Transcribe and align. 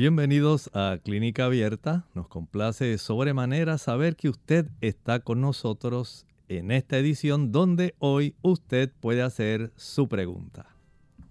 Bienvenidos 0.00 0.70
a 0.72 0.96
Clínica 1.04 1.44
Abierta. 1.44 2.06
Nos 2.14 2.26
complace 2.26 2.96
sobremanera 2.96 3.76
saber 3.76 4.16
que 4.16 4.30
usted 4.30 4.66
está 4.80 5.20
con 5.20 5.42
nosotros 5.42 6.24
en 6.48 6.70
esta 6.70 6.96
edición 6.96 7.52
donde 7.52 7.94
hoy 7.98 8.34
usted 8.40 8.90
puede 8.98 9.20
hacer 9.20 9.72
su 9.76 10.08
pregunta. 10.08 10.64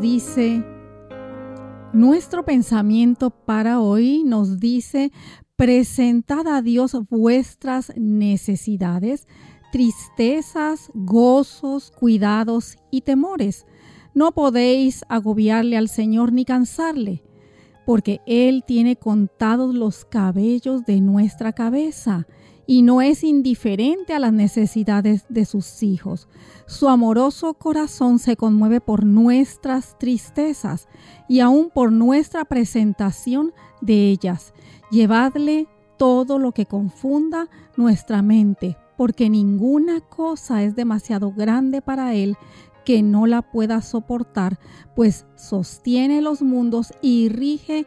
Dice, 0.00 0.64
nuestro 1.92 2.44
pensamiento 2.44 3.30
para 3.30 3.80
hoy 3.80 4.22
nos 4.24 4.60
dice, 4.60 5.10
presentad 5.56 6.46
a 6.46 6.62
Dios 6.62 6.96
vuestras 7.10 7.92
necesidades, 7.96 9.26
tristezas, 9.72 10.90
gozos, 10.94 11.90
cuidados 11.90 12.76
y 12.90 13.00
temores. 13.00 13.66
No 14.14 14.32
podéis 14.32 15.04
agobiarle 15.08 15.76
al 15.76 15.88
Señor 15.88 16.32
ni 16.32 16.44
cansarle, 16.44 17.24
porque 17.84 18.20
Él 18.26 18.62
tiene 18.66 18.96
contados 18.96 19.74
los 19.74 20.04
cabellos 20.04 20.84
de 20.84 21.00
nuestra 21.00 21.52
cabeza 21.52 22.26
y 22.70 22.82
no 22.82 23.00
es 23.00 23.24
indiferente 23.24 24.12
a 24.12 24.18
las 24.18 24.34
necesidades 24.34 25.24
de 25.30 25.46
sus 25.46 25.82
hijos. 25.82 26.28
Su 26.66 26.90
amoroso 26.90 27.54
corazón 27.54 28.18
se 28.18 28.36
conmueve 28.36 28.82
por 28.82 29.06
nuestras 29.06 29.98
tristezas 29.98 30.86
y 31.30 31.40
aún 31.40 31.70
por 31.70 31.90
nuestra 31.90 32.44
presentación 32.44 33.54
de 33.80 34.10
ellas. 34.10 34.52
Llevadle 34.90 35.66
todo 35.96 36.38
lo 36.38 36.52
que 36.52 36.66
confunda 36.66 37.48
nuestra 37.78 38.20
mente, 38.20 38.76
porque 38.98 39.30
ninguna 39.30 40.02
cosa 40.02 40.62
es 40.62 40.76
demasiado 40.76 41.32
grande 41.32 41.80
para 41.80 42.14
Él 42.14 42.36
que 42.84 43.02
no 43.02 43.26
la 43.26 43.40
pueda 43.40 43.80
soportar, 43.80 44.58
pues 44.94 45.24
sostiene 45.36 46.20
los 46.20 46.42
mundos 46.42 46.92
y 47.00 47.30
rige 47.30 47.86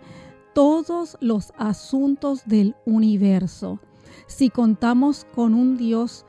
todos 0.55 1.17
los 1.21 1.53
asuntos 1.55 2.41
del 2.47 2.75
universo. 2.87 3.79
Si 4.31 4.49
contamos 4.49 5.27
con 5.35 5.53
un 5.53 5.75
Dios 5.75 6.25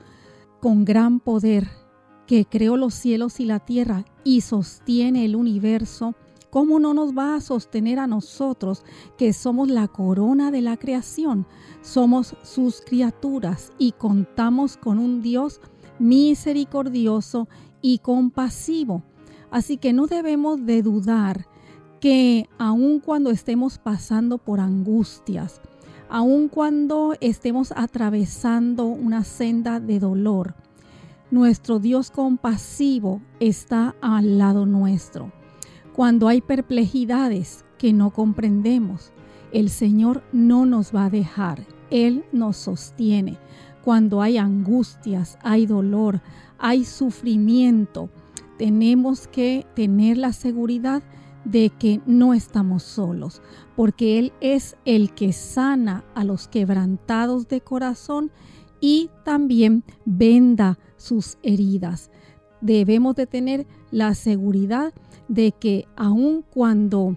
con 0.60 0.84
gran 0.84 1.20
poder, 1.20 1.68
que 2.26 2.44
creó 2.44 2.76
los 2.76 2.94
cielos 2.94 3.38
y 3.38 3.44
la 3.44 3.60
tierra 3.60 4.04
y 4.24 4.40
sostiene 4.40 5.24
el 5.24 5.36
universo, 5.36 6.16
¿cómo 6.50 6.80
no 6.80 6.94
nos 6.94 7.16
va 7.16 7.36
a 7.36 7.40
sostener 7.40 8.00
a 8.00 8.08
nosotros 8.08 8.84
que 9.16 9.32
somos 9.32 9.70
la 9.70 9.86
corona 9.86 10.50
de 10.50 10.62
la 10.62 10.76
creación? 10.76 11.46
Somos 11.80 12.34
sus 12.42 12.80
criaturas 12.80 13.72
y 13.78 13.92
contamos 13.92 14.76
con 14.76 14.98
un 14.98 15.22
Dios 15.22 15.60
misericordioso 16.00 17.48
y 17.80 17.98
compasivo. 17.98 19.04
Así 19.52 19.76
que 19.76 19.92
no 19.92 20.08
debemos 20.08 20.66
de 20.66 20.82
dudar 20.82 21.46
que 22.00 22.48
aun 22.58 22.98
cuando 22.98 23.30
estemos 23.30 23.78
pasando 23.78 24.38
por 24.38 24.58
angustias, 24.58 25.60
aun 26.12 26.48
cuando 26.48 27.14
estemos 27.22 27.72
atravesando 27.74 28.84
una 28.84 29.24
senda 29.24 29.80
de 29.80 29.98
dolor, 29.98 30.54
nuestro 31.30 31.78
Dios 31.78 32.10
compasivo 32.10 33.22
está 33.40 33.94
al 34.02 34.36
lado 34.36 34.66
nuestro. 34.66 35.32
Cuando 35.94 36.28
hay 36.28 36.42
perplejidades 36.42 37.64
que 37.78 37.94
no 37.94 38.10
comprendemos, 38.10 39.10
el 39.52 39.70
Señor 39.70 40.22
no 40.34 40.66
nos 40.66 40.94
va 40.94 41.06
a 41.06 41.10
dejar. 41.10 41.64
Él 41.88 42.26
nos 42.30 42.58
sostiene. 42.58 43.38
Cuando 43.82 44.20
hay 44.20 44.36
angustias, 44.36 45.38
hay 45.42 45.64
dolor, 45.64 46.20
hay 46.58 46.84
sufrimiento, 46.84 48.10
tenemos 48.58 49.28
que 49.28 49.64
tener 49.74 50.18
la 50.18 50.34
seguridad 50.34 51.02
de 51.44 51.70
que 51.70 52.00
no 52.06 52.34
estamos 52.34 52.82
solos, 52.82 53.42
porque 53.76 54.18
Él 54.18 54.32
es 54.40 54.76
el 54.84 55.12
que 55.14 55.32
sana 55.32 56.04
a 56.14 56.24
los 56.24 56.48
quebrantados 56.48 57.48
de 57.48 57.60
corazón 57.60 58.30
y 58.80 59.10
también 59.24 59.84
venda 60.04 60.78
sus 60.96 61.38
heridas. 61.42 62.10
Debemos 62.60 63.16
de 63.16 63.26
tener 63.26 63.66
la 63.90 64.14
seguridad 64.14 64.92
de 65.28 65.52
que 65.52 65.86
aun 65.96 66.42
cuando 66.42 67.16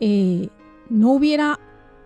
eh, 0.00 0.48
no 0.88 1.12
hubiera 1.12 1.58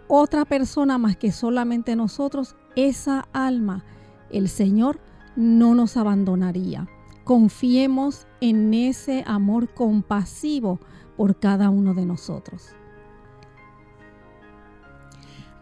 otra 0.08 0.44
persona 0.44 0.98
más 0.98 1.16
que 1.16 1.32
solamente 1.32 1.96
nosotros, 1.96 2.56
esa 2.76 3.28
alma, 3.32 3.84
el 4.30 4.48
Señor 4.48 5.00
no 5.36 5.74
nos 5.74 5.96
abandonaría. 5.96 6.88
Confiemos 7.24 8.26
en 8.40 8.74
ese 8.74 9.24
amor 9.26 9.72
compasivo 9.72 10.80
por 11.16 11.38
cada 11.38 11.70
uno 11.70 11.94
de 11.94 12.06
nosotros. 12.06 12.74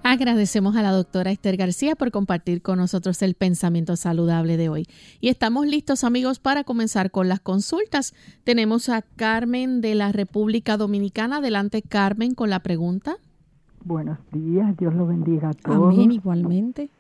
Agradecemos 0.03 0.77
a 0.77 0.83
la 0.83 0.93
doctora 0.93 1.31
Esther 1.31 1.59
García 1.59 1.95
por 1.95 2.11
compartir 2.11 2.63
con 2.63 2.79
nosotros 2.79 3.21
el 3.21 3.35
pensamiento 3.35 3.97
saludable 3.97 4.57
de 4.57 4.71
hoy. 4.71 4.87
Y 5.21 5.29
estamos 5.29 5.67
listos 5.67 6.05
amigos 6.05 6.39
para 6.39 6.65
comenzar 6.65 7.11
con 7.11 7.29
las 7.29 7.41
consultas. 7.41 8.15
Tenemos 8.45 8.89
a 8.89 9.03
Carmen 9.03 9.83
de 9.83 9.95
la 9.95 10.11
República 10.11 10.79
Dominicana. 10.79 11.37
Adelante 11.37 11.83
Carmen 11.83 12.35
con 12.35 12.49
la 12.49 12.61
pregunta. 12.61 13.19
Buenos 13.85 14.19
días, 14.33 14.75
Dios 14.79 14.95
lo 14.95 15.07
bendiga 15.07 15.51
a 15.51 15.55
todos. 15.55 15.95
Amén, 15.95 16.13
igualmente. 16.13 16.91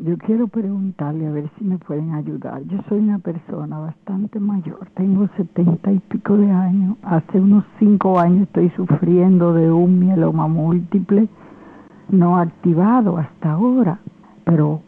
Yo 0.00 0.16
quiero 0.16 0.46
preguntarle 0.46 1.26
a 1.26 1.32
ver 1.32 1.50
si 1.58 1.64
me 1.64 1.76
pueden 1.76 2.14
ayudar. 2.14 2.62
Yo 2.66 2.78
soy 2.88 3.00
una 3.00 3.18
persona 3.18 3.80
bastante 3.80 4.38
mayor, 4.38 4.86
tengo 4.94 5.28
setenta 5.36 5.90
y 5.90 5.98
pico 5.98 6.36
de 6.36 6.48
años. 6.48 6.96
Hace 7.02 7.40
unos 7.40 7.64
cinco 7.80 8.20
años 8.20 8.42
estoy 8.42 8.70
sufriendo 8.76 9.52
de 9.54 9.72
un 9.72 9.98
mieloma 9.98 10.46
múltiple 10.46 11.28
no 12.10 12.38
activado 12.38 13.18
hasta 13.18 13.50
ahora, 13.50 13.98
pero 14.44 14.82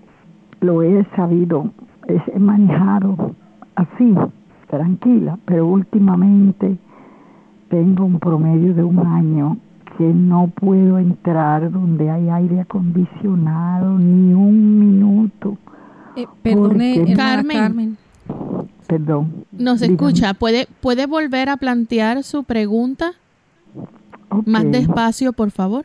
lo 0.61 0.83
he 0.85 1.05
sabido, 1.17 1.73
he 2.07 2.39
manejado 2.39 3.35
así, 3.75 4.15
tranquila, 4.69 5.41
pero 5.45 5.67
últimamente 5.67 6.79
tengo 7.69 8.05
un 8.05 8.21
promedio 8.21 8.75
de 8.75 8.85
un 8.85 9.05
año 9.05 9.57
que 9.97 10.05
no 10.05 10.49
puedo 10.55 10.99
entrar 10.99 11.71
donde 11.71 12.11
hay 12.11 12.29
aire 12.29 12.61
acondicionado 12.61 13.99
ni 13.99 14.33
un 14.33 14.79
minuto. 14.79 15.59
Eh, 16.17 16.27
perdone, 16.43 17.15
Carmen. 17.15 17.97
Perdón. 18.87 19.45
Nos 19.53 19.83
escucha. 19.83 20.35
¿Puede, 20.35 20.67
¿Puede 20.81 21.07
volver 21.07 21.49
a 21.49 21.57
plantear 21.57 22.23
su 22.23 22.45
pregunta? 22.45 23.13
Más 24.47 24.71
despacio, 24.71 25.33
por 25.33 25.51
favor. 25.51 25.85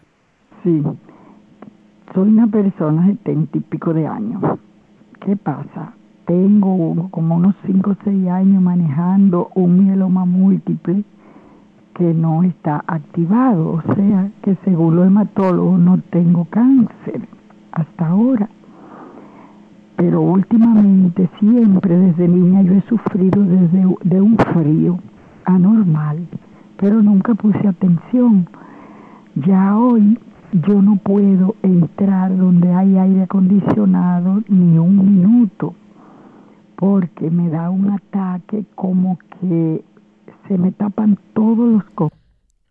Sí. 0.63 0.81
Soy 2.13 2.29
una 2.29 2.47
persona 2.47 3.07
de 3.07 3.13
setenta 3.13 3.57
y 3.57 3.61
pico 3.61 3.93
de 3.93 4.07
años. 4.07 4.41
¿Qué 5.25 5.35
pasa? 5.35 5.93
Tengo 6.25 7.09
como 7.11 7.35
unos 7.35 7.55
5 7.65 7.89
o 7.91 7.95
6 8.03 8.27
años 8.29 8.61
manejando 8.61 9.49
un 9.53 9.85
mieloma 9.85 10.25
múltiple 10.25 11.03
que 11.95 12.13
no 12.13 12.43
está 12.43 12.83
activado, 12.87 13.71
o 13.71 13.81
sea 13.95 14.29
que 14.43 14.55
según 14.65 14.97
los 14.97 15.07
hematólogos 15.07 15.79
no 15.79 15.97
tengo 16.09 16.45
cáncer 16.45 17.27
hasta 17.71 18.07
ahora. 18.07 18.49
Pero 19.95 20.21
últimamente 20.21 21.29
siempre 21.39 21.97
desde 21.97 22.27
niña 22.27 22.61
yo 22.63 22.73
he 22.73 22.81
sufrido 22.81 23.41
desde 23.43 23.95
de 24.03 24.21
un 24.21 24.37
frío 24.37 24.99
anormal, 25.45 26.27
pero 26.77 27.01
nunca 27.01 27.33
puse 27.33 27.65
atención. 27.65 28.47
Ya 29.35 29.77
hoy 29.77 30.19
yo 30.51 30.81
no 30.81 30.97
puedo 30.97 31.55
entrar 31.63 32.35
donde 32.35 32.73
hay 32.73 32.97
aire 32.97 33.23
acondicionado 33.23 34.41
ni 34.49 34.77
un 34.77 34.97
minuto 34.97 35.75
porque 36.75 37.31
me 37.31 37.49
da 37.49 37.69
un 37.69 37.89
ataque 37.89 38.65
como 38.75 39.17
que 39.39 39.81
se 40.47 40.57
me 40.57 40.71
tapan 40.71 41.17
todos 41.33 41.73
los 41.73 41.83
cojos. 41.95 42.17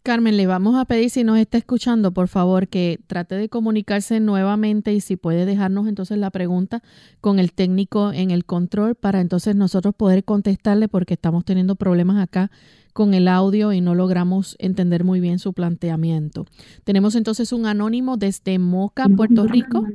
Carmen, 0.05 0.37
le 0.37 0.47
vamos 0.47 0.76
a 0.76 0.85
pedir 0.85 1.09
si 1.09 1.25
nos 1.25 1.38
está 1.38 1.56
escuchando, 1.56 2.12
por 2.12 2.29
favor, 2.29 2.69
que 2.69 3.00
trate 3.06 3.37
de 3.37 3.49
comunicarse 3.49 4.21
nuevamente 4.21 4.93
y 4.93 5.00
si 5.00 5.17
puede 5.17 5.47
dejarnos 5.47 5.88
entonces 5.88 6.19
la 6.19 6.31
pregunta 6.31 6.82
con 7.23 7.38
el 7.38 7.55
técnico 7.55 8.12
en 8.12 8.31
el 8.31 8.44
control 8.44 8.97
para 8.97 9.23
entonces 9.23 9.56
nosotros 9.56 9.94
poder 9.94 10.23
contestarle 10.23 10.88
porque 10.88 11.15
estamos 11.15 11.47
teniendo 11.47 11.75
problemas 11.76 12.23
acá 12.23 12.50
con 12.93 13.15
el 13.15 13.29
audio 13.29 13.73
y 13.73 13.81
no 13.81 13.94
logramos 13.94 14.56
entender 14.59 15.05
muy 15.05 15.21
bien 15.21 15.38
su 15.38 15.55
planteamiento. 15.55 16.44
Tenemos 16.85 17.15
entonces 17.15 17.50
un 17.55 17.65
anónimo 17.65 18.19
desde 18.19 18.59
Moca, 18.59 19.09
Puerto 19.09 19.47
Rico. 19.47 19.87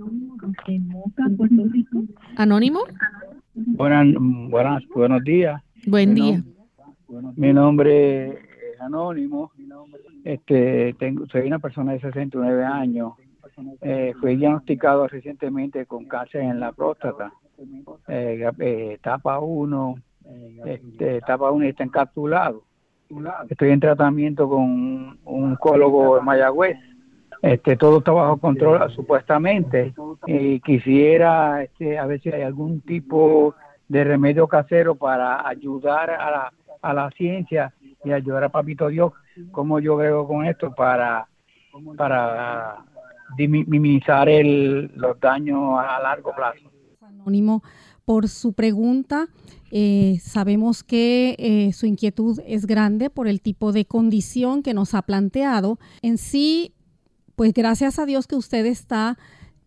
¿Anónimo? 2.36 2.80
Buenas, 3.54 4.08
buenas, 4.50 4.84
buenos 4.96 5.24
días. 5.24 5.62
Buen 5.86 6.16
día. 6.16 6.44
Mi 7.36 7.54
nombre 7.54 8.30
es 8.30 8.82
Anónimo. 8.82 9.52
Este, 10.24 10.94
tengo, 11.00 11.26
soy 11.28 11.48
una 11.48 11.60
persona 11.60 11.94
de 11.94 12.02
69 12.02 12.64
años. 12.64 13.14
Eh, 13.82 14.14
fui 14.20 14.36
diagnosticado 14.36 15.08
recientemente 15.08 15.86
con 15.86 16.06
cáncer 16.06 16.42
en 16.42 16.60
la 16.60 16.72
próstata. 16.72 17.34
Eh, 18.08 18.50
eh, 18.60 18.92
etapa 18.94 19.40
1, 19.40 19.96
este, 20.66 21.18
etapa 21.18 21.52
1 21.52 21.66
está 21.66 21.84
encapsulado 21.84 22.64
Estoy 23.50 23.72
en 23.72 23.80
tratamiento 23.80 24.48
con 24.48 24.62
un 24.62 25.20
oncólogo 25.26 26.18
de 26.18 26.22
Mayagüez. 26.22 26.78
Este, 27.42 27.76
todo 27.76 28.00
está 28.00 28.12
bajo 28.12 28.38
control 28.38 28.92
supuestamente 28.92 29.94
y 30.28 30.60
quisiera 30.60 31.64
este, 31.64 31.98
a 31.98 32.06
ver 32.06 32.22
si 32.22 32.30
hay 32.30 32.42
algún 32.42 32.82
tipo 32.82 33.56
de 33.88 34.04
remedio 34.04 34.48
casero 34.48 34.96
para 34.96 35.48
ayudar 35.48 36.12
a 36.12 36.32
la, 36.32 36.54
a 36.82 36.94
la 36.94 37.10
ciencia 37.12 37.74
y 38.04 38.12
ayudar 38.12 38.46
a 38.46 38.50
Papito 38.50 38.88
Dios, 38.88 39.14
como 39.52 39.80
yo 39.80 39.98
veo 39.98 40.28
con 40.28 40.46
esto 40.46 40.74
para, 40.74 41.28
para 41.98 42.86
minimizar 43.38 44.30
el, 44.30 44.92
los 44.96 45.20
daños 45.20 45.80
a 45.80 46.00
largo 46.02 46.34
plazo. 46.36 46.72
Anónimo 47.02 47.64
por 48.06 48.28
su 48.28 48.54
pregunta. 48.54 49.28
Eh, 49.72 50.18
sabemos 50.22 50.84
que 50.84 51.36
eh, 51.38 51.74
su 51.74 51.86
inquietud 51.86 52.40
es 52.48 52.66
grande 52.66 53.10
por 53.12 53.28
el 53.28 53.40
tipo 53.40 53.72
de 53.72 53.86
condición 53.86 54.64
que 54.64 54.74
nos 54.74 54.96
ha 54.96 55.04
planteado. 55.04 55.78
En 56.02 56.18
sí, 56.18 56.74
pues 57.36 57.54
gracias 57.54 58.00
a 58.00 58.06
Dios 58.06 58.26
que 58.26 58.36
usted 58.36 58.66
está 58.66 59.18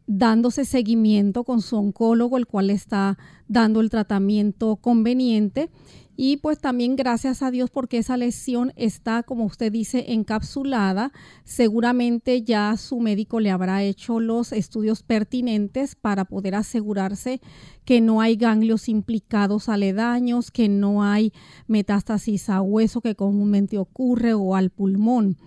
dándose 0.06 0.64
seguimiento 0.64 1.44
con 1.44 1.62
su 1.62 1.76
oncólogo, 1.76 2.36
el 2.36 2.46
cual 2.46 2.70
está 2.70 3.16
dando 3.46 3.80
el 3.80 3.90
tratamiento 3.90 4.76
conveniente. 4.76 5.70
Y 6.16 6.36
pues 6.36 6.58
también 6.58 6.94
gracias 6.94 7.42
a 7.42 7.50
Dios 7.50 7.70
porque 7.70 7.98
esa 7.98 8.16
lesión 8.16 8.72
está, 8.76 9.22
como 9.22 9.44
usted 9.44 9.72
dice, 9.72 10.12
encapsulada. 10.12 11.10
Seguramente 11.44 12.42
ya 12.42 12.76
su 12.76 13.00
médico 13.00 13.40
le 13.40 13.50
habrá 13.50 13.82
hecho 13.82 14.20
los 14.20 14.52
estudios 14.52 15.02
pertinentes 15.02 15.94
para 15.94 16.26
poder 16.26 16.54
asegurarse 16.54 17.40
que 17.84 18.00
no 18.00 18.20
hay 18.20 18.36
ganglios 18.36 18.88
implicados 18.88 19.68
aledaños, 19.68 20.50
que 20.50 20.68
no 20.68 21.02
hay 21.02 21.32
metástasis 21.66 22.50
a 22.50 22.60
hueso 22.60 23.00
que 23.00 23.14
comúnmente 23.14 23.78
ocurre 23.78 24.34
o 24.34 24.54
al 24.54 24.70
pulmón. 24.70 25.38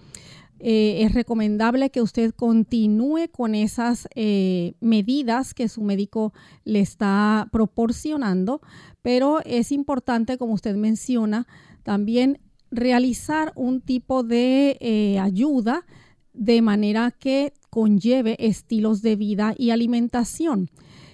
Eh, 0.59 1.03
es 1.03 1.13
recomendable 1.13 1.89
que 1.89 2.01
usted 2.01 2.33
continúe 2.33 3.27
con 3.29 3.55
esas 3.55 4.07
eh, 4.15 4.75
medidas 4.79 5.53
que 5.53 5.67
su 5.67 5.81
médico 5.81 6.33
le 6.63 6.79
está 6.79 7.49
proporcionando, 7.51 8.61
pero 9.01 9.41
es 9.43 9.71
importante, 9.71 10.37
como 10.37 10.53
usted 10.53 10.75
menciona, 10.75 11.45
también 11.83 12.39
realizar 12.71 13.51
un 13.55 13.81
tipo 13.81 14.23
de 14.23 14.77
eh, 14.79 15.19
ayuda 15.19 15.85
de 16.33 16.61
manera 16.61 17.11
que 17.11 17.53
conlleve 17.69 18.37
estilos 18.39 19.01
de 19.01 19.17
vida 19.17 19.53
y 19.57 19.71
alimentación. 19.71 20.69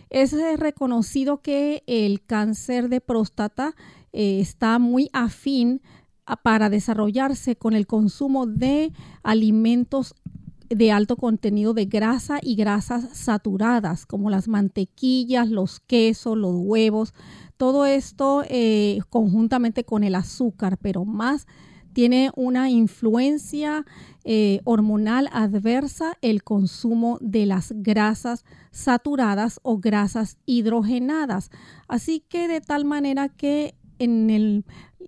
Es 0.10 0.33
reconocido 0.60 1.41
que 1.41 1.83
el 1.88 2.21
cáncer 2.24 2.89
de 2.89 3.01
próstata 3.01 3.75
está 4.12 4.77
muy 4.77 5.10
afín 5.13 5.81
para 6.38 6.69
desarrollarse 6.69 7.55
con 7.55 7.73
el 7.73 7.88
consumo 7.88 8.45
de 8.45 8.91
alimentos 9.23 10.15
de 10.69 10.91
alto 10.91 11.17
contenido 11.17 11.73
de 11.73 11.85
grasa 11.85 12.39
y 12.41 12.55
grasas 12.55 13.09
saturadas, 13.17 14.05
como 14.05 14.29
las 14.29 14.47
mantequillas, 14.47 15.50
los 15.50 15.81
quesos, 15.81 16.38
los 16.38 16.55
huevos, 16.55 17.13
todo 17.57 17.85
esto 17.85 18.43
eh, 18.47 19.00
conjuntamente 19.09 19.83
con 19.83 20.03
el 20.03 20.15
azúcar, 20.15 20.77
pero 20.77 21.03
más 21.05 21.45
tiene 21.93 22.31
una 22.35 22.69
influencia 22.69 23.85
eh, 24.23 24.61
hormonal 24.63 25.29
adversa 25.33 26.17
el 26.21 26.43
consumo 26.43 27.17
de 27.21 27.45
las 27.45 27.73
grasas 27.75 28.45
saturadas 28.71 29.59
o 29.63 29.79
grasas 29.79 30.38
hidrogenadas. 30.45 31.51
Así 31.88 32.21
que 32.21 32.47
de 32.47 32.61
tal 32.61 32.85
manera 32.85 33.29
que 33.29 33.75
en 34.00 34.29
el 34.29 34.65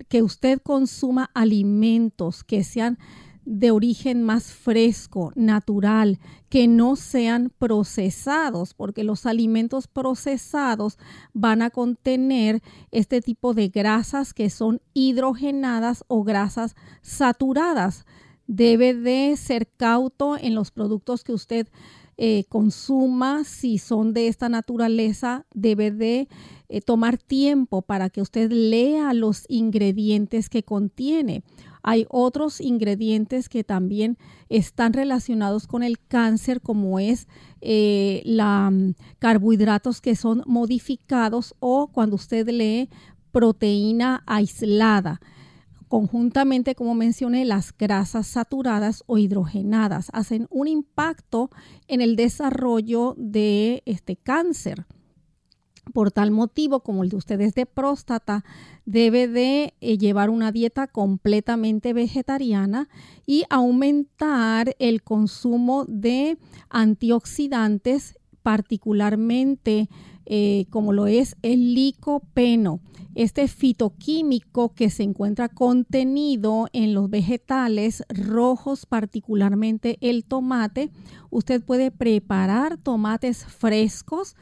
que 0.07 0.21
usted 0.21 0.61
consuma 0.61 1.29
alimentos 1.33 2.43
que 2.43 2.63
sean 2.63 2.97
de 3.45 3.71
origen 3.71 4.23
más 4.23 4.53
fresco, 4.53 5.31
natural, 5.35 6.19
que 6.49 6.67
no 6.67 6.95
sean 6.95 7.51
procesados, 7.57 8.73
porque 8.73 9.03
los 9.03 9.25
alimentos 9.25 9.87
procesados 9.87 10.97
van 11.33 11.61
a 11.61 11.69
contener 11.69 12.61
este 12.91 13.21
tipo 13.21 13.53
de 13.53 13.67
grasas 13.67 14.33
que 14.33 14.49
son 14.49 14.81
hidrogenadas 14.93 16.05
o 16.07 16.23
grasas 16.23 16.75
saturadas. 17.01 18.05
Debe 18.47 18.93
de 18.93 19.35
ser 19.35 19.67
cauto 19.67 20.37
en 20.37 20.55
los 20.55 20.71
productos 20.71 21.23
que 21.23 21.33
usted 21.33 21.67
eh, 22.17 22.43
consuma, 22.49 23.43
si 23.43 23.77
son 23.77 24.13
de 24.13 24.27
esta 24.27 24.49
naturaleza, 24.49 25.45
debe 25.53 25.91
de 25.91 26.27
eh, 26.69 26.81
tomar 26.81 27.17
tiempo 27.17 27.81
para 27.81 28.09
que 28.09 28.21
usted 28.21 28.51
lea 28.51 29.13
los 29.13 29.45
ingredientes 29.47 30.49
que 30.49 30.63
contiene. 30.63 31.43
Hay 31.81 32.05
otros 32.09 32.61
ingredientes 32.61 33.49
que 33.49 33.63
también 33.63 34.17
están 34.47 34.93
relacionados 34.93 35.67
con 35.67 35.83
el 35.83 35.99
cáncer, 35.99 36.61
como 36.61 36.99
es 36.99 37.27
eh, 37.61 38.21
la 38.25 38.69
mm, 38.71 38.93
carbohidratos 39.19 39.99
que 39.99 40.15
son 40.15 40.43
modificados 40.45 41.55
o 41.59 41.87
cuando 41.87 42.15
usted 42.15 42.47
lee 42.47 42.89
proteína 43.31 44.23
aislada 44.27 45.19
conjuntamente, 45.93 46.73
como 46.73 46.95
mencioné, 46.95 47.45
las 47.45 47.71
grasas 47.71 48.25
saturadas 48.25 49.03
o 49.05 49.19
hidrogenadas 49.19 50.07
hacen 50.11 50.47
un 50.49 50.67
impacto 50.67 51.51
en 51.87 52.01
el 52.01 52.15
desarrollo 52.15 53.13
de 53.15 53.83
este 53.85 54.15
cáncer. 54.15 54.87
Por 55.93 56.11
tal 56.11 56.31
motivo, 56.31 56.79
como 56.79 57.03
el 57.03 57.09
de 57.09 57.17
ustedes 57.17 57.53
de 57.53 57.67
próstata, 57.67 58.43
debe 58.85 59.27
de 59.27 59.75
eh, 59.81 59.99
llevar 59.99 60.31
una 60.31 60.51
dieta 60.51 60.87
completamente 60.87 61.93
vegetariana 61.93 62.89
y 63.27 63.43
aumentar 63.51 64.75
el 64.79 65.03
consumo 65.03 65.85
de 65.87 66.39
antioxidantes, 66.71 68.17
particularmente 68.41 69.89
eh, 70.25 70.65
como 70.69 70.93
lo 70.93 71.07
es 71.07 71.35
el 71.41 71.73
licopeno 71.73 72.79
este 73.15 73.47
fitoquímico 73.47 74.73
que 74.73 74.89
se 74.89 75.03
encuentra 75.03 75.47
contenido 75.47 76.67
en 76.73 76.95
los 76.95 77.11
vegetales 77.11 78.03
rojos, 78.09 78.87
particularmente 78.87 79.99
el 80.01 80.25
tomate. 80.25 80.89
Usted 81.29 81.63
puede 81.63 81.91
preparar 81.91 82.77
tomates 82.77 83.45
frescos, 83.45 84.35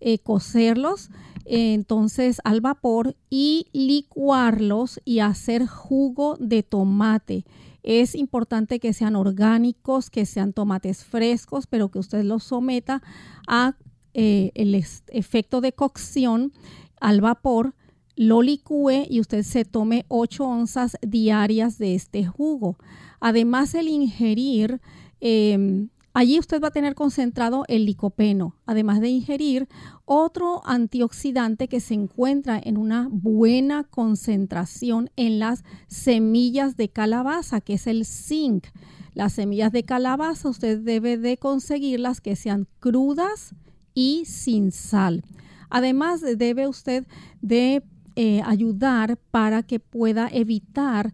eh, 0.00 0.18
cocerlos 0.18 1.10
entonces 1.46 2.40
al 2.44 2.60
vapor 2.60 3.16
y 3.30 3.68
licuarlos 3.72 5.00
y 5.04 5.20
hacer 5.20 5.66
jugo 5.66 6.36
de 6.40 6.62
tomate. 6.62 7.44
Es 7.84 8.16
importante 8.16 8.80
que 8.80 8.92
sean 8.92 9.14
orgánicos, 9.14 10.10
que 10.10 10.26
sean 10.26 10.52
tomates 10.52 11.04
frescos, 11.04 11.68
pero 11.68 11.88
que 11.88 12.00
usted 12.00 12.24
los 12.24 12.42
someta 12.42 13.00
a 13.46 13.76
eh, 14.18 14.50
el 14.54 14.74
efecto 14.74 15.60
de 15.60 15.72
cocción 15.72 16.54
al 17.00 17.20
vapor 17.20 17.74
lo 18.16 18.40
licúe 18.40 19.04
y 19.10 19.20
usted 19.20 19.42
se 19.42 19.66
tome 19.66 20.06
8 20.08 20.42
onzas 20.42 20.96
diarias 21.02 21.76
de 21.76 21.94
este 21.94 22.24
jugo. 22.24 22.78
Además, 23.20 23.74
el 23.74 23.88
ingerir, 23.88 24.80
em, 25.20 25.90
allí 26.14 26.38
usted 26.38 26.62
va 26.62 26.68
a 26.68 26.70
tener 26.70 26.94
concentrado 26.94 27.64
el 27.68 27.84
licopeno, 27.84 28.56
además 28.64 29.02
de 29.02 29.10
ingerir 29.10 29.68
otro 30.06 30.62
antioxidante 30.64 31.68
que 31.68 31.80
se 31.80 31.92
encuentra 31.92 32.58
en 32.58 32.78
una 32.78 33.08
buena 33.10 33.84
concentración 33.84 35.10
en 35.16 35.40
las 35.40 35.62
semillas 35.88 36.78
de 36.78 36.88
calabaza, 36.88 37.60
que 37.60 37.74
es 37.74 37.86
el 37.86 38.06
zinc. 38.06 38.68
Las 39.12 39.34
semillas 39.34 39.72
de 39.72 39.82
calabaza 39.82 40.48
usted 40.48 40.78
debe 40.78 41.18
de 41.18 41.36
conseguirlas 41.36 42.22
que 42.22 42.34
sean 42.34 42.66
crudas 42.80 43.54
y 43.96 44.26
sin 44.26 44.70
sal. 44.70 45.24
Además, 45.68 46.20
debe 46.36 46.68
usted 46.68 47.04
de 47.40 47.82
eh, 48.14 48.42
ayudar 48.44 49.18
para 49.32 49.64
que 49.64 49.80
pueda 49.80 50.28
evitar 50.32 51.12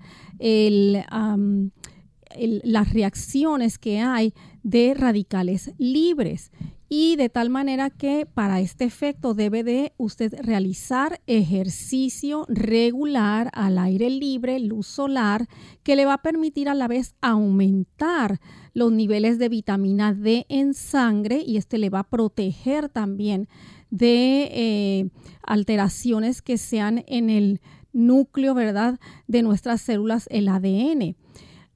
las 2.39 2.93
reacciones 2.93 3.79
que 3.79 4.01
hay 4.01 4.35
de 4.63 4.95
radicales 4.95 5.73
libres 5.79 6.51
y 6.95 7.17
de 7.17 7.31
tal 7.31 7.49
manera 7.49 7.89
que 7.89 8.27
para 8.27 8.61
este 8.61 8.85
efecto 8.85 9.33
debe 9.33 9.65
de 9.65 9.95
usted 9.97 10.35
realizar 10.43 11.23
ejercicio 11.27 12.45
regular 12.51 13.49
al 13.55 13.79
aire 13.79 14.11
libre, 14.11 14.61
luz 14.61 14.89
solar, 14.89 15.49
que 15.85 15.97
le 15.97 16.05
va 16.05 16.13
a 16.13 16.23
permitir 16.23 16.69
a 16.69 16.75
la 16.75 16.89
vez 16.89 17.15
aumentar 17.23 18.43
los 18.75 18.93
niveles 18.93 19.39
de 19.39 19.49
vitamina 19.49 20.13
D 20.13 20.45
en 20.51 20.75
sangre 20.75 21.43
y 21.47 21.57
este 21.57 21.79
le 21.79 21.89
va 21.89 22.01
a 22.01 22.11
proteger 22.11 22.91
también 22.91 23.49
de 23.89 24.51
eh, 24.53 25.11
alteraciones 25.43 26.43
que 26.43 26.59
sean 26.59 27.05
en 27.07 27.31
el 27.31 27.63
núcleo, 27.95 28.53
¿verdad?, 28.53 29.01
de 29.27 29.41
nuestras 29.41 29.81
células, 29.81 30.29
el 30.31 30.47
ADN. 30.47 31.17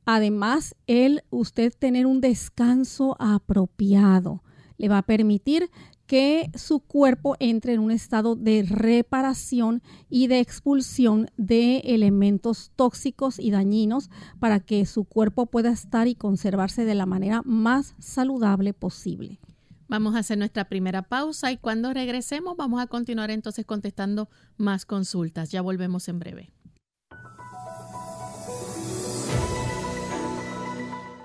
Además, 0.04 0.76
el 0.86 1.22
usted 1.30 1.72
tener 1.72 2.04
un 2.04 2.20
descanso 2.20 3.16
apropiado 3.18 4.42
le 4.78 4.88
va 4.88 4.98
a 4.98 5.02
permitir 5.02 5.70
que 6.06 6.50
su 6.54 6.80
cuerpo 6.80 7.36
entre 7.40 7.74
en 7.74 7.80
un 7.80 7.90
estado 7.90 8.36
de 8.36 8.64
reparación 8.68 9.82
y 10.08 10.28
de 10.28 10.40
expulsión 10.40 11.30
de 11.36 11.78
elementos 11.78 12.70
tóxicos 12.76 13.38
y 13.38 13.50
dañinos 13.50 14.10
para 14.38 14.60
que 14.60 14.86
su 14.86 15.04
cuerpo 15.04 15.46
pueda 15.46 15.70
estar 15.70 16.06
y 16.06 16.14
conservarse 16.14 16.84
de 16.84 16.94
la 16.94 17.06
manera 17.06 17.42
más 17.44 17.94
saludable 17.98 18.72
posible. 18.72 19.40
Vamos 19.88 20.16
a 20.16 20.18
hacer 20.18 20.38
nuestra 20.38 20.68
primera 20.68 21.02
pausa 21.02 21.52
y 21.52 21.58
cuando 21.58 21.92
regresemos 21.92 22.56
vamos 22.56 22.80
a 22.80 22.88
continuar 22.88 23.30
entonces 23.30 23.64
contestando 23.64 24.28
más 24.56 24.84
consultas. 24.84 25.50
Ya 25.50 25.62
volvemos 25.62 26.08
en 26.08 26.18
breve. 26.18 26.52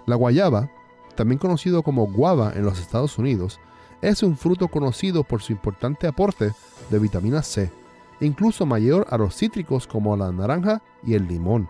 La 0.07 0.15
guayaba, 0.15 0.69
también 1.15 1.39
conocido 1.39 1.83
como 1.83 2.07
guava 2.07 2.53
en 2.55 2.63
los 2.63 2.79
Estados 2.79 3.17
Unidos, 3.17 3.59
es 4.01 4.23
un 4.23 4.35
fruto 4.35 4.67
conocido 4.67 5.23
por 5.23 5.41
su 5.41 5.51
importante 5.51 6.07
aporte 6.07 6.53
de 6.89 6.99
vitamina 6.99 7.43
C, 7.43 7.71
incluso 8.19 8.65
mayor 8.65 9.05
a 9.09 9.17
los 9.17 9.35
cítricos 9.35 9.87
como 9.87 10.15
la 10.17 10.31
naranja 10.31 10.81
y 11.03 11.13
el 11.13 11.27
limón. 11.27 11.69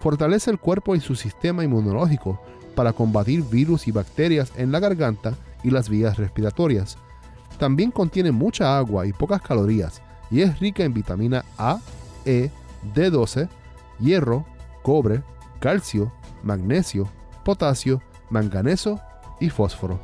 Fortalece 0.00 0.50
el 0.50 0.58
cuerpo 0.58 0.94
y 0.94 1.00
su 1.00 1.16
sistema 1.16 1.64
inmunológico 1.64 2.40
para 2.74 2.92
combatir 2.92 3.42
virus 3.42 3.88
y 3.88 3.90
bacterias 3.90 4.52
en 4.56 4.70
la 4.70 4.80
garganta 4.80 5.34
y 5.64 5.70
las 5.70 5.88
vías 5.88 6.18
respiratorias. 6.18 6.98
También 7.58 7.90
contiene 7.90 8.30
mucha 8.30 8.76
agua 8.76 9.06
y 9.06 9.12
pocas 9.12 9.40
calorías 9.40 10.02
y 10.30 10.42
es 10.42 10.60
rica 10.60 10.84
en 10.84 10.92
vitamina 10.92 11.44
A, 11.58 11.80
E, 12.24 12.50
D12, 12.94 13.48
hierro, 13.98 14.44
cobre, 14.82 15.22
calcio, 15.60 16.12
magnesio, 16.42 17.08
potasio, 17.44 18.02
manganeso 18.30 19.00
y 19.40 19.50
fósforo. 19.50 20.00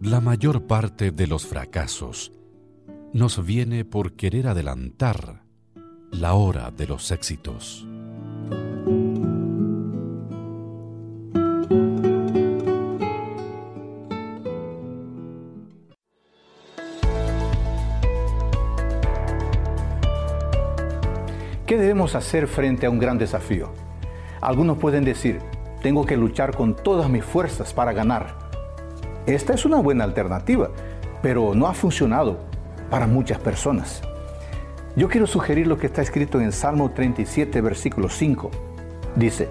La 0.00 0.20
mayor 0.20 0.66
parte 0.66 1.10
de 1.10 1.26
los 1.26 1.46
fracasos 1.46 2.32
nos 3.14 3.44
viene 3.44 3.84
por 3.84 4.12
querer 4.12 4.46
adelantar 4.46 5.42
la 6.10 6.34
hora 6.34 6.70
de 6.70 6.86
los 6.86 7.10
éxitos. 7.10 7.86
Hacer 22.14 22.46
frente 22.46 22.86
a 22.86 22.90
un 22.90 22.98
gran 22.98 23.18
desafío? 23.18 23.70
Algunos 24.40 24.78
pueden 24.78 25.04
decir, 25.04 25.40
tengo 25.82 26.04
que 26.04 26.16
luchar 26.16 26.56
con 26.56 26.74
todas 26.74 27.08
mis 27.08 27.24
fuerzas 27.24 27.72
para 27.72 27.92
ganar. 27.92 28.34
Esta 29.26 29.54
es 29.54 29.64
una 29.64 29.78
buena 29.78 30.04
alternativa, 30.04 30.70
pero 31.22 31.54
no 31.54 31.66
ha 31.66 31.74
funcionado 31.74 32.38
para 32.90 33.06
muchas 33.06 33.38
personas. 33.38 34.02
Yo 34.96 35.08
quiero 35.08 35.26
sugerir 35.26 35.66
lo 35.66 35.78
que 35.78 35.86
está 35.86 36.02
escrito 36.02 36.40
en 36.40 36.52
Salmo 36.52 36.90
37, 36.90 37.60
versículo 37.60 38.08
5. 38.08 38.50
Dice, 39.16 39.48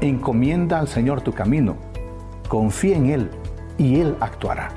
encomienda 0.00 0.78
al 0.78 0.88
Señor 0.88 1.22
tu 1.22 1.32
camino, 1.32 1.76
confía 2.48 2.96
en 2.96 3.10
Él 3.10 3.30
y 3.78 4.00
Él 4.00 4.16
actuará. 4.20 4.72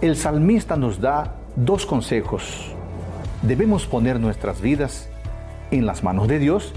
El 0.00 0.16
salmista 0.16 0.76
nos 0.76 1.00
da 1.00 1.36
dos 1.54 1.86
consejos. 1.86 2.74
Debemos 3.42 3.86
poner 3.86 4.18
nuestras 4.18 4.60
vidas 4.60 5.08
en 5.76 5.86
las 5.86 6.02
manos 6.02 6.28
de 6.28 6.38
Dios 6.38 6.72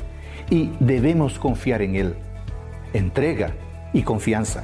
y 0.50 0.72
debemos 0.80 1.40
confiar 1.40 1.82
en 1.82 1.96
Él. 1.96 2.16
Entrega 2.94 3.52
y 3.94 4.04
confianza. 4.04 4.64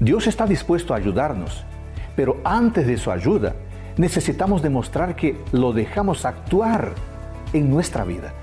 Dios 0.00 0.26
está 0.26 0.46
dispuesto 0.46 0.94
a 0.94 0.98
ayudarnos, 0.98 1.64
pero 2.14 2.40
antes 2.44 2.86
de 2.86 2.96
su 2.96 3.10
ayuda, 3.10 3.54
necesitamos 3.96 4.62
demostrar 4.62 5.16
que 5.16 5.36
lo 5.52 5.72
dejamos 5.72 6.24
actuar 6.24 6.92
en 7.52 7.70
nuestra 7.70 8.04
vida. 8.04 8.34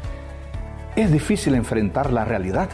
Es 0.95 1.11
difícil 1.11 1.55
enfrentar 1.55 2.11
la 2.11 2.25
realidad. 2.25 2.69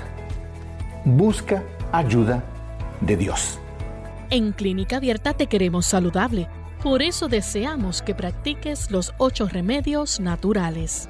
Busca 1.06 1.64
ayuda 1.92 2.44
de 3.02 3.18
Dios. 3.18 3.60
En 4.30 4.52
Clínica 4.52 4.98
Abierta 4.98 5.34
te 5.34 5.48
queremos 5.48 5.86
saludable. 5.86 6.48
Por 6.84 7.02
eso 7.02 7.28
deseamos 7.28 8.02
que 8.02 8.16
practiques 8.16 8.92
los 8.92 9.14
ocho 9.18 9.48
remedios 9.48 10.20
naturales. 10.20 11.10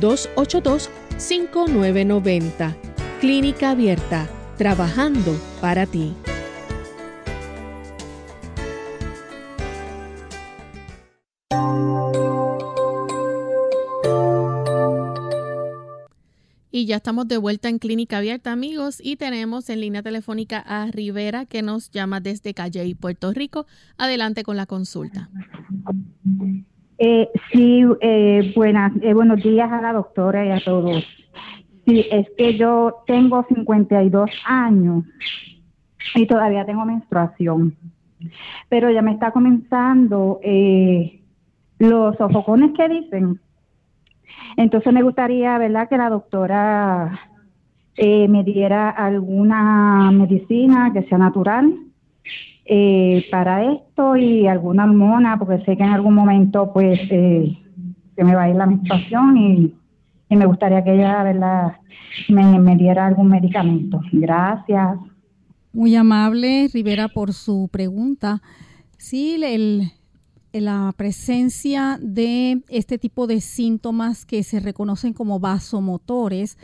787-282-5990. 0.00 2.74
Clínica 3.20 3.70
Abierta, 3.70 4.28
trabajando 4.58 5.40
para 5.60 5.86
ti. 5.86 6.12
Y 16.74 16.86
ya 16.86 16.96
estamos 16.96 17.28
de 17.28 17.36
vuelta 17.36 17.68
en 17.68 17.78
Clínica 17.78 18.16
Abierta, 18.16 18.50
amigos, 18.50 18.98
y 19.00 19.16
tenemos 19.16 19.68
en 19.68 19.82
línea 19.82 20.02
telefónica 20.02 20.58
a 20.58 20.90
Rivera, 20.90 21.44
que 21.44 21.60
nos 21.62 21.90
llama 21.90 22.20
desde 22.20 22.54
Calle 22.54 22.86
y 22.86 22.94
Puerto 22.94 23.30
Rico. 23.32 23.66
Adelante 23.98 24.42
con 24.42 24.56
la 24.56 24.66
consulta. 24.66 25.28
Eh, 27.04 27.28
sí, 27.50 27.82
eh, 28.00 28.52
buenas, 28.54 28.92
eh, 29.02 29.12
buenos 29.12 29.42
días 29.42 29.72
a 29.72 29.80
la 29.80 29.92
doctora 29.92 30.46
y 30.46 30.50
a 30.52 30.60
todos. 30.64 31.04
Sí, 31.84 32.06
es 32.08 32.28
que 32.38 32.56
yo 32.56 33.02
tengo 33.08 33.44
52 33.48 34.30
años 34.44 35.02
y 36.14 36.28
todavía 36.28 36.64
tengo 36.64 36.84
menstruación, 36.84 37.76
pero 38.68 38.88
ya 38.88 39.02
me 39.02 39.10
está 39.10 39.32
comenzando 39.32 40.38
los 41.80 42.16
sofocones 42.18 42.70
que 42.76 42.88
dicen 42.88 43.40
entonces 44.56 44.92
me 44.92 45.02
gustaría, 45.02 45.58
¿verdad?, 45.58 45.88
que 45.88 45.96
la 45.96 46.08
doctora 46.08 47.18
eh, 47.96 48.28
me 48.28 48.44
diera 48.44 48.90
alguna 48.90 50.12
medicina 50.12 50.92
que 50.92 51.02
sea 51.08 51.18
natural 51.18 51.91
eh, 52.64 53.26
para 53.30 53.72
esto 53.72 54.16
y 54.16 54.46
alguna 54.46 54.84
hormona, 54.84 55.38
porque 55.38 55.64
sé 55.64 55.76
que 55.76 55.82
en 55.82 55.90
algún 55.90 56.14
momento, 56.14 56.72
pues, 56.72 56.98
eh, 57.10 57.58
se 58.14 58.24
me 58.24 58.34
va 58.34 58.44
a 58.44 58.50
ir 58.50 58.56
la 58.56 58.66
menstruación 58.66 59.36
y, 59.36 59.74
me 60.30 60.46
gustaría 60.46 60.82
que 60.82 60.94
ella, 60.94 61.24
me 62.28 62.76
diera 62.76 63.06
algún 63.06 63.28
medicamento. 63.28 64.00
Gracias. 64.12 64.96
Muy 65.74 65.94
amable, 65.94 66.70
Rivera, 66.72 67.08
por 67.08 67.34
su 67.34 67.68
pregunta. 67.70 68.40
Sí, 68.96 69.38
el, 69.42 69.90
la 70.52 70.92
presencia 70.96 71.98
de 72.00 72.62
este 72.68 72.98
tipo 72.98 73.26
de 73.26 73.40
síntomas 73.40 74.24
que 74.24 74.42
se 74.42 74.60
reconocen 74.60 75.12
como 75.12 75.40
vasomotores 75.40 76.58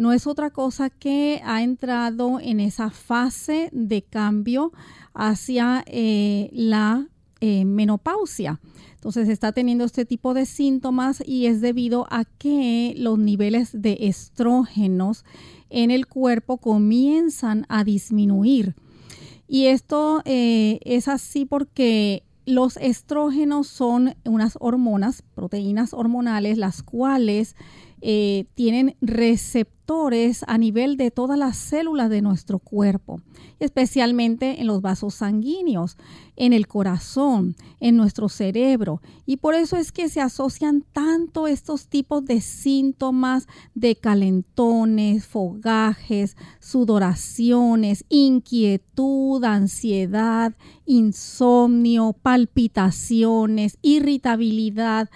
no 0.00 0.14
es 0.14 0.26
otra 0.26 0.48
cosa 0.48 0.88
que 0.88 1.42
ha 1.44 1.62
entrado 1.62 2.40
en 2.40 2.58
esa 2.58 2.88
fase 2.88 3.68
de 3.70 4.00
cambio 4.00 4.72
hacia 5.12 5.84
eh, 5.86 6.48
la 6.54 7.06
eh, 7.42 7.66
menopausia. 7.66 8.60
Entonces 8.94 9.28
está 9.28 9.52
teniendo 9.52 9.84
este 9.84 10.06
tipo 10.06 10.32
de 10.32 10.46
síntomas 10.46 11.22
y 11.26 11.44
es 11.44 11.60
debido 11.60 12.06
a 12.08 12.24
que 12.24 12.94
los 12.96 13.18
niveles 13.18 13.72
de 13.74 13.98
estrógenos 14.00 15.26
en 15.68 15.90
el 15.90 16.06
cuerpo 16.06 16.56
comienzan 16.56 17.66
a 17.68 17.84
disminuir. 17.84 18.76
Y 19.48 19.66
esto 19.66 20.22
eh, 20.24 20.80
es 20.82 21.08
así 21.08 21.44
porque 21.44 22.22
los 22.46 22.78
estrógenos 22.78 23.66
son 23.66 24.14
unas 24.24 24.56
hormonas, 24.60 25.20
proteínas 25.34 25.92
hormonales, 25.92 26.56
las 26.56 26.82
cuales 26.82 27.54
tienen 28.54 28.96
receptores 29.02 29.79
a 30.46 30.56
nivel 30.56 30.96
de 30.96 31.10
todas 31.10 31.36
las 31.36 31.56
células 31.56 32.10
de 32.10 32.22
nuestro 32.22 32.60
cuerpo, 32.60 33.20
especialmente 33.58 34.60
en 34.60 34.68
los 34.68 34.82
vasos 34.82 35.14
sanguíneos, 35.14 35.96
en 36.36 36.52
el 36.52 36.68
corazón, 36.68 37.56
en 37.80 37.96
nuestro 37.96 38.28
cerebro. 38.28 39.02
Y 39.26 39.38
por 39.38 39.54
eso 39.54 39.76
es 39.76 39.90
que 39.90 40.08
se 40.08 40.20
asocian 40.20 40.84
tanto 40.92 41.48
estos 41.48 41.88
tipos 41.88 42.24
de 42.24 42.40
síntomas 42.40 43.48
de 43.74 43.96
calentones, 43.96 45.26
fogajes, 45.26 46.36
sudoraciones, 46.60 48.04
inquietud, 48.08 49.42
ansiedad, 49.42 50.54
insomnio, 50.86 52.12
palpitaciones, 52.22 53.76
irritabilidad 53.82 55.10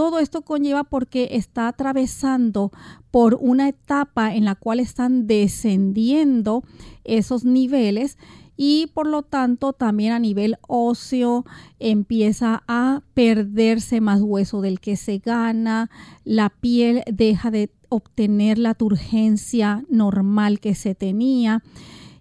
todo 0.00 0.18
esto 0.18 0.40
conlleva 0.40 0.84
porque 0.84 1.28
está 1.32 1.68
atravesando 1.68 2.72
por 3.10 3.36
una 3.40 3.68
etapa 3.68 4.34
en 4.34 4.44
la 4.44 4.54
cual 4.54 4.80
están 4.80 5.26
descendiendo 5.26 6.62
esos 7.04 7.44
niveles 7.44 8.18
y 8.56 8.88
por 8.92 9.06
lo 9.06 9.22
tanto 9.22 9.72
también 9.72 10.12
a 10.12 10.18
nivel 10.18 10.58
óseo 10.68 11.46
empieza 11.78 12.62
a 12.68 13.02
perderse 13.14 14.00
más 14.00 14.20
hueso 14.20 14.60
del 14.60 14.80
que 14.80 14.96
se 14.96 15.18
gana, 15.18 15.90
la 16.24 16.50
piel 16.50 17.02
deja 17.10 17.50
de 17.50 17.70
obtener 17.88 18.58
la 18.58 18.74
turgencia 18.74 19.84
normal 19.88 20.60
que 20.60 20.74
se 20.74 20.94
tenía 20.94 21.62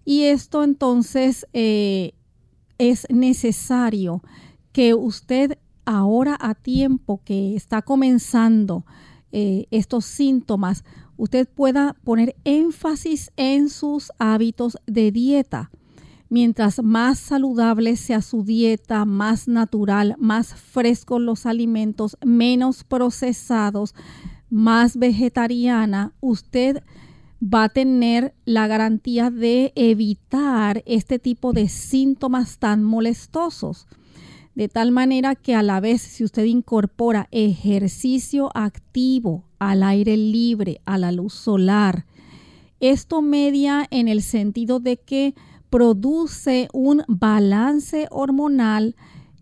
y 0.06 0.23
esto 0.23 0.63
entonces 0.63 1.45
eh, 1.54 2.13
es 2.78 3.06
necesario 3.10 4.23
que 4.71 4.93
usted 4.93 5.60
ahora 5.86 6.38
a 6.39 6.56
tiempo 6.56 7.21
que 7.25 7.56
está 7.56 7.82
comenzando 7.82 8.86
eh, 9.31 9.65
estos 9.71 10.05
síntomas, 10.05 10.83
usted 11.17 11.47
pueda 11.47 11.95
poner 12.03 12.35
énfasis 12.43 13.31
en 13.37 13.69
sus 13.69 14.11
hábitos 14.19 14.77
de 14.87 15.11
dieta. 15.11 15.71
Mientras 16.29 16.83
más 16.83 17.17
saludable 17.17 17.95
sea 17.95 18.21
su 18.21 18.43
dieta, 18.43 19.03
más 19.05 19.47
natural, 19.47 20.15
más 20.19 20.53
frescos 20.53 21.19
los 21.19 21.47
alimentos, 21.47 22.17
menos 22.23 22.83
procesados, 22.83 23.95
más 24.49 24.97
vegetariana, 24.97 26.13
usted 26.19 26.83
va 27.41 27.65
a 27.65 27.69
tener 27.69 28.33
la 28.45 28.67
garantía 28.67 29.31
de 29.31 29.71
evitar 29.75 30.83
este 30.85 31.19
tipo 31.19 31.53
de 31.53 31.67
síntomas 31.69 32.59
tan 32.59 32.83
molestosos. 32.83 33.87
De 34.59 34.67
tal 34.67 34.91
manera 34.91 35.35
que 35.35 35.55
a 35.55 35.63
la 35.63 35.79
vez 35.79 36.01
si 36.01 36.25
usted 36.25 36.43
incorpora 36.43 37.29
ejercicio 37.31 38.51
activo 38.53 39.45
al 39.57 39.83
aire 39.83 40.17
libre, 40.17 40.81
a 40.83 40.97
la 40.97 41.13
luz 41.13 41.33
solar, 41.33 42.05
esto 42.81 43.21
media 43.21 43.87
en 43.89 44.09
el 44.09 44.21
sentido 44.21 44.81
de 44.81 44.97
que 44.97 45.33
produce 45.69 46.67
un 46.73 47.03
balance 47.07 48.09
hormonal 48.11 48.97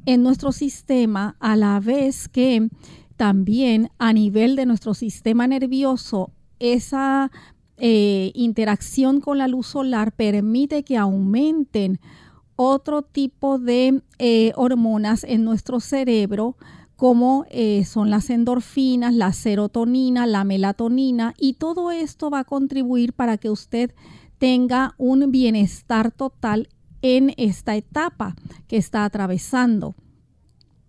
en 0.06 0.22
nuestro 0.22 0.52
sistema 0.52 1.36
a 1.40 1.56
la 1.56 1.80
vez 1.80 2.30
que 2.30 2.70
también 3.16 3.90
a 3.98 4.14
nivel 4.14 4.56
de 4.56 4.68
nuestro 4.68 4.94
sistema 4.94 5.48
nervioso 5.48 6.30
esa 6.60 7.32
eh, 7.78 8.32
interacción 8.36 9.20
con 9.20 9.40
la 9.40 9.48
luz 9.48 9.66
solar 9.66 10.12
permite 10.12 10.84
que 10.84 10.96
aumenten 10.96 12.00
otro 12.58 13.04
tipo 13.04 13.60
de 13.60 14.02
eh, 14.20 14.52
hormonas 14.56 15.24
en 15.24 15.46
nuestro 15.46 15.80
cerebro, 15.80 16.58
como 16.98 17.46
eh, 17.52 17.86
son 17.86 18.10
las 18.10 18.30
endorfinas, 18.30 19.14
la 19.14 19.32
serotonina, 19.32 20.26
la 20.26 20.44
melatonina, 20.44 21.34
y 21.38 21.54
todo 21.54 21.92
esto 21.92 22.30
va 22.30 22.40
a 22.40 22.44
contribuir 22.44 23.14
para 23.14 23.38
que 23.38 23.52
usted 23.52 23.94
tenga 24.40 24.96
un 24.98 25.32
bienestar 25.32 26.12
total 26.12 26.68
en 27.02 27.34
esta 27.38 27.76
etapa 27.76 28.36
que 28.68 28.78
está 28.78 29.06
atravesando. 29.06 29.96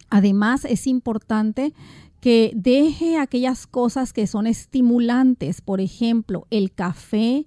Además, 0.08 0.64
es 0.64 0.86
importante 0.86 1.74
que 2.20 2.52
deje 2.54 3.18
aquellas 3.18 3.66
cosas 3.66 4.14
que 4.14 4.26
son 4.26 4.46
estimulantes, 4.46 5.60
por 5.60 5.80
ejemplo, 5.80 6.46
el 6.50 6.72
café, 6.72 7.46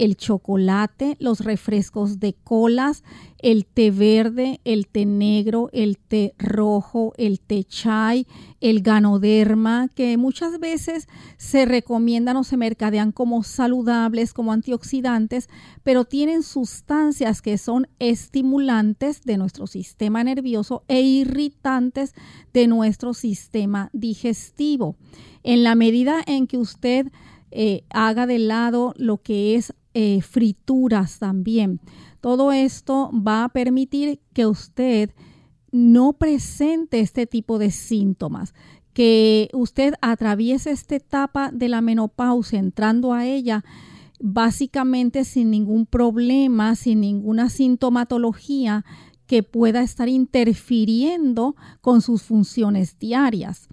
el 0.00 0.16
chocolate, 0.16 1.18
los 1.20 1.40
refrescos 1.40 2.20
de 2.20 2.32
colas, 2.32 3.04
el 3.36 3.66
té 3.66 3.90
verde, 3.90 4.58
el 4.64 4.86
té 4.86 5.04
negro, 5.04 5.68
el 5.74 5.98
té 5.98 6.34
rojo, 6.38 7.12
el 7.18 7.38
té 7.38 7.64
chai, 7.64 8.26
el 8.62 8.80
ganoderma, 8.80 9.88
que 9.94 10.16
muchas 10.16 10.58
veces 10.58 11.06
se 11.36 11.66
recomiendan 11.66 12.38
o 12.38 12.44
se 12.44 12.56
mercadean 12.56 13.12
como 13.12 13.42
saludables, 13.42 14.32
como 14.32 14.54
antioxidantes, 14.54 15.50
pero 15.82 16.06
tienen 16.06 16.42
sustancias 16.42 17.42
que 17.42 17.58
son 17.58 17.86
estimulantes 17.98 19.20
de 19.24 19.36
nuestro 19.36 19.66
sistema 19.66 20.24
nervioso 20.24 20.82
e 20.88 21.02
irritantes 21.02 22.14
de 22.54 22.66
nuestro 22.68 23.12
sistema 23.12 23.90
digestivo. 23.92 24.96
En 25.42 25.62
la 25.62 25.74
medida 25.74 26.22
en 26.26 26.46
que 26.46 26.56
usted 26.56 27.08
eh, 27.50 27.82
haga 27.90 28.26
de 28.26 28.38
lado 28.38 28.94
lo 28.96 29.18
que 29.18 29.56
es 29.56 29.74
eh, 29.94 30.20
frituras 30.22 31.18
también. 31.18 31.80
Todo 32.20 32.52
esto 32.52 33.10
va 33.12 33.44
a 33.44 33.48
permitir 33.48 34.20
que 34.32 34.46
usted 34.46 35.10
no 35.72 36.12
presente 36.14 37.00
este 37.00 37.26
tipo 37.26 37.58
de 37.58 37.70
síntomas, 37.70 38.54
que 38.92 39.48
usted 39.52 39.94
atraviese 40.00 40.70
esta 40.70 40.96
etapa 40.96 41.50
de 41.52 41.68
la 41.68 41.80
menopausia 41.80 42.58
entrando 42.58 43.12
a 43.12 43.26
ella 43.26 43.64
básicamente 44.20 45.24
sin 45.24 45.50
ningún 45.50 45.86
problema, 45.86 46.76
sin 46.76 47.00
ninguna 47.00 47.48
sintomatología 47.48 48.84
que 49.26 49.42
pueda 49.42 49.82
estar 49.82 50.08
interfiriendo 50.08 51.56
con 51.80 52.02
sus 52.02 52.22
funciones 52.22 52.98
diarias. 52.98 53.68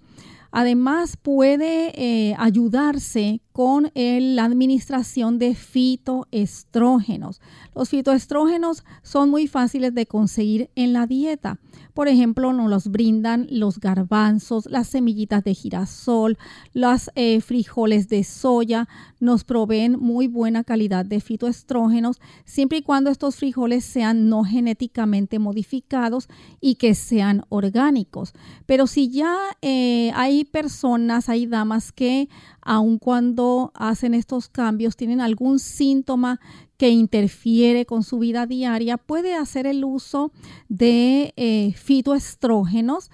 Además, 0.50 1.16
puede 1.16 1.92
eh, 1.94 2.34
ayudarse 2.38 3.42
con 3.58 3.90
la 3.94 4.44
administración 4.44 5.40
de 5.40 5.56
fitoestrógenos. 5.56 7.40
Los 7.74 7.88
fitoestrógenos 7.88 8.84
son 9.02 9.30
muy 9.30 9.48
fáciles 9.48 9.92
de 9.94 10.06
conseguir 10.06 10.70
en 10.76 10.92
la 10.92 11.08
dieta. 11.08 11.58
Por 11.92 12.06
ejemplo, 12.06 12.52
nos 12.52 12.70
los 12.70 12.86
brindan 12.86 13.48
los 13.50 13.80
garbanzos, 13.80 14.66
las 14.66 14.86
semillitas 14.86 15.42
de 15.42 15.54
girasol, 15.54 16.38
los 16.72 17.10
eh, 17.16 17.40
frijoles 17.40 18.08
de 18.08 18.22
soya, 18.22 18.86
nos 19.18 19.42
proveen 19.42 19.98
muy 19.98 20.28
buena 20.28 20.62
calidad 20.62 21.04
de 21.04 21.18
fitoestrógenos, 21.18 22.20
siempre 22.44 22.78
y 22.78 22.82
cuando 22.82 23.10
estos 23.10 23.34
frijoles 23.34 23.84
sean 23.84 24.28
no 24.28 24.44
genéticamente 24.44 25.40
modificados 25.40 26.28
y 26.60 26.76
que 26.76 26.94
sean 26.94 27.44
orgánicos. 27.48 28.34
Pero 28.66 28.86
si 28.86 29.10
ya 29.10 29.36
eh, 29.62 30.12
hay 30.14 30.44
personas, 30.44 31.28
hay 31.28 31.46
damas 31.46 31.90
que 31.90 32.28
aun 32.68 32.98
cuando 32.98 33.72
hacen 33.74 34.12
estos 34.12 34.50
cambios 34.50 34.94
tienen 34.94 35.22
algún 35.22 35.58
síntoma 35.58 36.38
que 36.76 36.90
interfiere 36.90 37.86
con 37.86 38.02
su 38.02 38.18
vida 38.18 38.44
diaria, 38.44 38.98
puede 38.98 39.34
hacer 39.34 39.66
el 39.66 39.86
uso 39.86 40.32
de 40.68 41.32
eh, 41.36 41.72
fitoestrógenos 41.72 43.10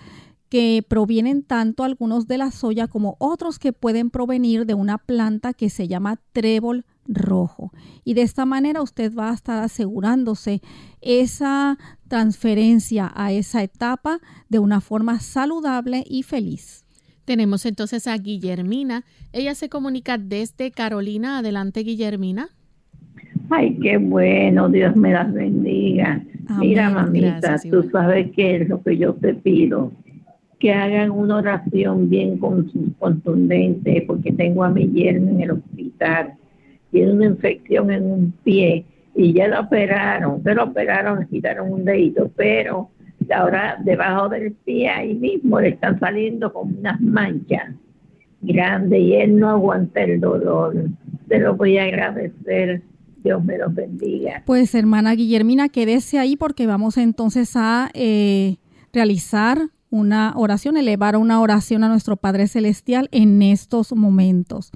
que 0.48 0.84
provienen 0.88 1.44
tanto 1.44 1.84
algunos 1.84 2.26
de 2.26 2.38
la 2.38 2.50
soya 2.50 2.88
como 2.88 3.14
otros 3.20 3.60
que 3.60 3.72
pueden 3.72 4.10
provenir 4.10 4.66
de 4.66 4.74
una 4.74 4.98
planta 4.98 5.54
que 5.54 5.70
se 5.70 5.86
llama 5.86 6.20
trébol 6.32 6.84
rojo. 7.06 7.72
Y 8.02 8.14
de 8.14 8.22
esta 8.22 8.46
manera 8.46 8.82
usted 8.82 9.14
va 9.14 9.30
a 9.30 9.34
estar 9.34 9.62
asegurándose 9.62 10.62
esa 11.00 11.78
transferencia 12.08 13.12
a 13.14 13.30
esa 13.30 13.62
etapa 13.62 14.18
de 14.48 14.58
una 14.58 14.80
forma 14.80 15.20
saludable 15.20 16.04
y 16.08 16.24
feliz. 16.24 16.83
Tenemos 17.24 17.64
entonces 17.66 18.06
a 18.06 18.16
Guillermina. 18.18 19.04
Ella 19.32 19.54
se 19.54 19.68
comunica 19.68 20.18
desde 20.18 20.70
Carolina. 20.70 21.38
Adelante, 21.38 21.80
Guillermina. 21.80 22.48
Ay, 23.50 23.78
qué 23.82 23.98
bueno, 23.98 24.68
Dios 24.68 24.96
me 24.96 25.12
las 25.12 25.32
bendiga. 25.32 26.22
Mira, 26.58 26.90
mamita, 26.90 27.56
tú 27.70 27.88
sabes 27.90 28.30
qué 28.34 28.56
es 28.56 28.68
lo 28.68 28.82
que 28.82 28.96
yo 28.96 29.14
te 29.14 29.34
pido. 29.34 29.92
Que 30.58 30.72
hagan 30.72 31.10
una 31.10 31.36
oración 31.36 32.08
bien 32.08 32.38
contundente, 32.38 34.04
porque 34.06 34.32
tengo 34.32 34.64
a 34.64 34.70
mi 34.70 34.88
yerno 34.88 35.30
en 35.30 35.40
el 35.40 35.50
hospital. 35.52 36.34
Tiene 36.90 37.12
una 37.12 37.26
infección 37.26 37.90
en 37.90 38.04
un 38.04 38.32
pie 38.44 38.84
y 39.14 39.32
ya 39.32 39.48
lo 39.48 39.60
operaron. 39.60 40.42
Se 40.42 40.54
lo 40.54 40.64
operaron, 40.64 41.20
le 41.20 41.26
quitaron 41.26 41.72
un 41.72 41.84
dedito, 41.84 42.30
pero 42.36 42.90
ahora 43.30 43.76
debajo 43.84 44.28
del 44.28 44.52
pie 44.52 44.88
ahí 44.88 45.14
mismo 45.14 45.60
le 45.60 45.70
están 45.70 45.98
saliendo 46.00 46.52
como 46.52 46.76
unas 46.78 47.00
manchas 47.00 47.74
grandes 48.40 49.00
y 49.00 49.14
él 49.14 49.38
no 49.38 49.50
aguanta 49.50 50.02
el 50.02 50.20
dolor. 50.20 50.74
Te 51.28 51.38
lo 51.38 51.56
voy 51.56 51.78
a 51.78 51.84
agradecer 51.84 52.82
Dios 53.24 53.42
me 53.42 53.56
los 53.56 53.74
bendiga. 53.74 54.42
Pues 54.44 54.74
hermana 54.74 55.14
Guillermina, 55.14 55.70
quédese 55.70 56.18
ahí 56.18 56.36
porque 56.36 56.66
vamos 56.66 56.98
entonces 56.98 57.52
a 57.56 57.90
eh, 57.94 58.56
realizar 58.92 59.70
una 59.88 60.34
oración, 60.36 60.76
elevar 60.76 61.16
una 61.16 61.40
oración 61.40 61.84
a 61.84 61.88
nuestro 61.88 62.16
Padre 62.16 62.48
Celestial 62.48 63.08
en 63.12 63.40
estos 63.40 63.92
momentos. 63.92 64.72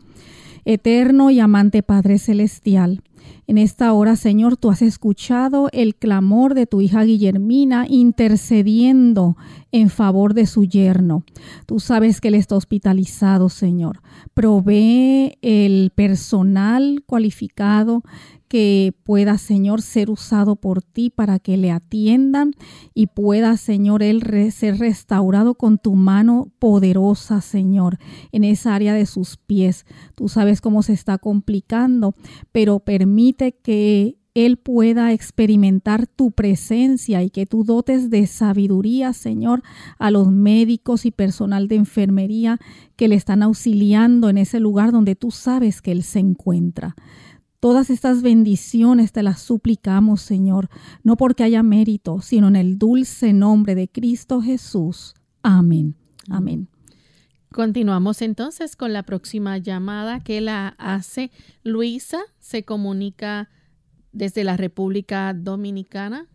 Eterno 0.71 1.31
y 1.31 1.41
amante 1.41 1.83
Padre 1.83 2.19
Celestial, 2.19 3.03
en 3.47 3.57
esta 3.57 3.91
hora, 3.95 4.17
Señor, 4.17 4.59
tú 4.59 4.71
has 4.71 4.83
escuchado 4.83 5.71
el 5.73 5.95
clamor 5.95 6.55
de 6.55 6.67
tu 6.67 6.83
hija 6.83 7.03
Guillermina 7.05 7.87
intercediendo 7.89 9.39
en 9.73 9.89
favor 9.89 10.35
de 10.35 10.45
su 10.45 10.65
yerno. 10.65 11.25
Tú 11.65 11.81
sabes 11.81 12.21
que 12.21 12.29
él 12.29 12.35
está 12.35 12.57
hospitalizado, 12.57 13.49
Señor. 13.49 14.03
Provee 14.35 15.39
el 15.41 15.91
personal 15.95 17.03
cualificado 17.07 18.03
que 18.49 18.95
pueda, 19.05 19.39
Señor, 19.39 19.83
ser 19.83 20.11
usado 20.11 20.57
por 20.57 20.83
ti 20.83 21.11
para 21.11 21.39
que 21.39 21.57
le 21.57 21.71
atiendan 21.71 22.53
y 22.95 23.09
pueda, 23.09 23.57
Señor, 23.57 24.03
él 24.03 24.23
ser 24.53 24.79
restaurado 24.79 25.55
con 25.55 25.79
tu 25.79 25.95
mano 25.95 26.51
poderosa, 26.59 27.41
Señor, 27.41 27.99
en 28.33 28.45
esa 28.45 28.75
área 28.75 28.95
de 28.95 29.07
sus 29.07 29.37
pies. 29.37 29.85
Tú 30.15 30.29
sabes 30.29 30.61
cómo 30.61 30.83
se 30.83 30.95
está 30.95 31.19
complicando, 31.19 32.15
pero 32.53 32.81
permite 32.81 33.53
que 33.53 34.19
él 34.47 34.57
pueda 34.57 35.13
experimentar 35.13 36.07
tu 36.07 36.31
presencia 36.31 37.23
y 37.25 37.31
que 37.31 37.45
tú 37.45 37.65
dotes 37.65 38.09
de 38.09 38.27
sabiduría, 38.27 39.13
Señor, 39.13 39.63
a 39.99 40.11
los 40.11 40.31
médicos 40.31 41.07
y 41.07 41.11
personal 41.11 41.67
de 41.67 41.77
enfermería 41.77 42.59
que 42.95 43.09
le 43.09 43.17
están 43.17 43.43
auxiliando 43.43 44.29
en 44.29 44.39
ese 44.39 44.61
lugar 44.61 44.93
donde 44.93 45.17
tú 45.17 45.33
sabes 45.33 45.83
que 45.83 45.91
Él 45.91 46.05
se 46.05 46.21
encuentra. 46.21 46.95
Todas 47.61 47.91
estas 47.91 48.23
bendiciones 48.23 49.11
te 49.11 49.25
las 49.25 49.41
suplicamos, 49.41 50.21
Señor, 50.23 50.69
no 51.03 51.17
porque 51.17 51.43
haya 51.43 51.65
mérito, 51.65 52.21
sino 52.21 52.47
en 52.47 52.55
el 52.55 52.79
dulce 52.79 53.33
nombre 53.33 53.75
de 53.75 53.89
Cristo 53.89 54.41
Jesús. 54.41 55.15
Amén. 55.43 55.97
Amén. 56.31 56.69
Continuamos 57.53 58.23
entonces 58.23 58.77
con 58.77 58.93
la 58.93 59.03
próxima 59.03 59.59
llamada 59.59 60.21
que 60.21 60.41
la 60.41 60.77
hace 60.79 61.33
Luisa. 61.65 62.19
Se 62.39 62.65
comunica 62.65 63.49
desde 64.13 64.45
la 64.45 64.57
República 64.57 65.35
Dominicana. 65.35 66.27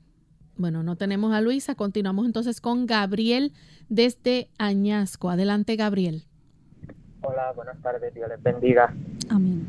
Bueno, 0.57 0.83
no 0.83 0.97
tenemos 0.97 1.33
a 1.33 1.39
Luisa. 1.39 1.75
Continuamos 1.75 2.25
entonces 2.25 2.59
con 2.59 2.85
Gabriel 2.85 3.53
desde 3.87 4.49
Añasco. 4.57 5.29
Adelante, 5.29 5.77
Gabriel. 5.77 6.23
Hola, 7.21 7.53
buenas 7.55 7.81
tardes. 7.81 8.13
Dios 8.13 8.27
les 8.27 8.43
bendiga. 8.43 8.93
Amén. 9.29 9.65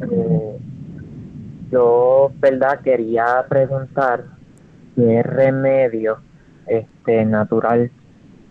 Eh, 0.00 0.58
yo, 1.70 2.32
verdad, 2.38 2.80
quería 2.80 3.44
preguntar 3.48 4.24
qué 4.94 5.22
remedio 5.22 6.18
este 6.66 7.24
natural 7.24 7.90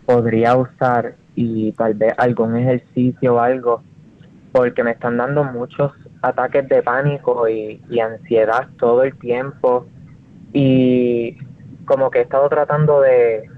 podría 0.06 0.56
usar 0.56 1.16
y 1.36 1.72
tal 1.74 1.96
vez 1.96 2.14
algún 2.18 2.56
ejercicio 2.56 3.36
o 3.36 3.40
algo, 3.40 3.82
porque 4.52 4.84
me 4.84 4.92
están 4.92 5.18
dando 5.18 5.44
muchos 5.44 5.92
ataques 6.22 6.68
de 6.70 6.82
pánico 6.82 7.48
y, 7.50 7.82
y 7.90 8.00
ansiedad 8.00 8.68
todo 8.78 9.04
el 9.04 9.18
tiempo 9.18 9.86
y 10.54 11.38
como 11.86 12.10
que 12.10 12.20
he 12.20 12.22
estado 12.22 12.48
tratando 12.50 13.02
de 13.02 13.50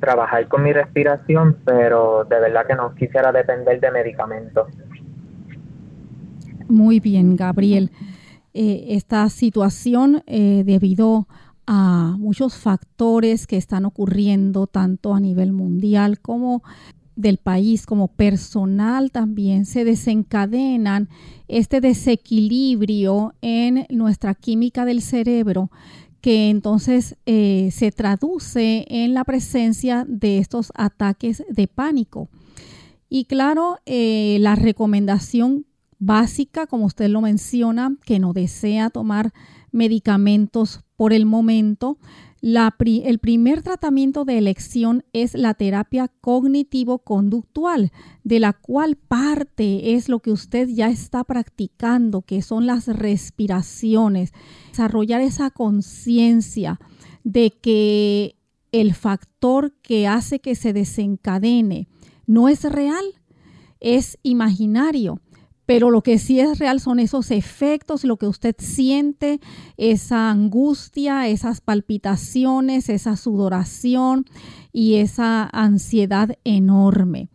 trabajar 0.00 0.48
con 0.48 0.62
mi 0.62 0.72
respiración, 0.72 1.56
pero 1.64 2.24
de 2.24 2.40
verdad 2.40 2.66
que 2.66 2.74
no 2.74 2.94
quisiera 2.94 3.32
depender 3.32 3.80
de 3.80 3.90
medicamentos. 3.90 4.68
Muy 6.68 7.00
bien, 7.00 7.36
Gabriel. 7.36 7.90
Eh, 8.52 8.96
esta 8.96 9.28
situación 9.28 10.24
eh, 10.26 10.64
debido 10.66 11.28
a 11.66 12.16
muchos 12.18 12.56
factores 12.56 13.46
que 13.46 13.56
están 13.56 13.84
ocurriendo 13.84 14.66
tanto 14.66 15.14
a 15.14 15.20
nivel 15.20 15.52
mundial 15.52 16.18
como 16.18 16.64
del 17.14 17.38
país 17.38 17.86
como 17.86 18.08
personal 18.08 19.12
también 19.12 19.66
se 19.66 19.84
desencadenan 19.84 21.08
este 21.46 21.80
desequilibrio 21.80 23.34
en 23.40 23.86
nuestra 23.88 24.34
química 24.34 24.84
del 24.84 25.00
cerebro 25.00 25.70
que 26.20 26.50
entonces 26.50 27.16
eh, 27.26 27.68
se 27.70 27.92
traduce 27.92 28.84
en 28.88 29.14
la 29.14 29.24
presencia 29.24 30.04
de 30.08 30.38
estos 30.38 30.72
ataques 30.74 31.44
de 31.48 31.68
pánico. 31.68 32.28
Y 33.08 33.24
claro, 33.24 33.78
la 33.86 34.54
recomendación 34.54 35.66
básica, 36.00 36.66
como 36.66 36.86
usted 36.86 37.08
lo 37.08 37.20
menciona, 37.20 37.94
que 38.04 38.18
no 38.18 38.32
desea 38.32 38.90
tomar 38.90 39.32
medicamentos 39.70 40.80
por 40.96 41.12
el 41.12 41.26
momento, 41.26 41.98
el 42.42 43.18
primer 43.18 43.62
tratamiento 43.62 44.24
de 44.24 44.38
elección 44.38 45.04
es 45.12 45.34
la 45.34 45.54
terapia 45.54 46.08
cognitivo-conductual, 46.22 47.92
de 48.24 48.40
la 48.40 48.54
cual 48.54 48.96
parte 48.96 49.94
es 49.94 50.08
lo 50.08 50.20
que 50.20 50.32
usted 50.32 50.68
ya 50.68 50.88
está 50.88 51.22
practicando, 51.24 52.22
que 52.22 52.40
son 52.40 52.66
las 52.66 52.88
respiraciones, 52.88 54.32
desarrollar 54.70 55.20
esa 55.20 55.50
conciencia 55.50 56.80
de 57.24 57.50
que 57.50 58.36
el 58.72 58.94
factor 58.94 59.74
que 59.82 60.06
hace 60.06 60.40
que 60.40 60.54
se 60.54 60.72
desencadene 60.72 61.88
no 62.26 62.48
es 62.48 62.64
real, 62.64 63.04
es 63.80 64.18
imaginario 64.22 65.20
pero 65.70 65.92
lo 65.92 66.02
que 66.02 66.18
sí 66.18 66.40
es 66.40 66.58
real 66.58 66.80
son 66.80 66.98
esos 66.98 67.30
efectos, 67.30 68.02
lo 68.02 68.16
que 68.16 68.26
usted 68.26 68.56
siente, 68.58 69.38
esa 69.76 70.28
angustia, 70.28 71.28
esas 71.28 71.60
palpitaciones, 71.60 72.88
esa 72.88 73.16
sudoración 73.16 74.26
y 74.72 74.96
esa 74.96 75.48
ansiedad 75.52 76.36
enorme. 76.42 77.28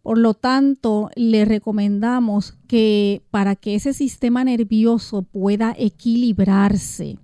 Por 0.00 0.16
lo 0.16 0.32
tanto, 0.32 1.10
le 1.16 1.44
recomendamos 1.44 2.56
que 2.66 3.20
para 3.30 3.56
que 3.56 3.74
ese 3.74 3.92
sistema 3.92 4.42
nervioso 4.42 5.20
pueda 5.20 5.74
equilibrarse, 5.76 7.18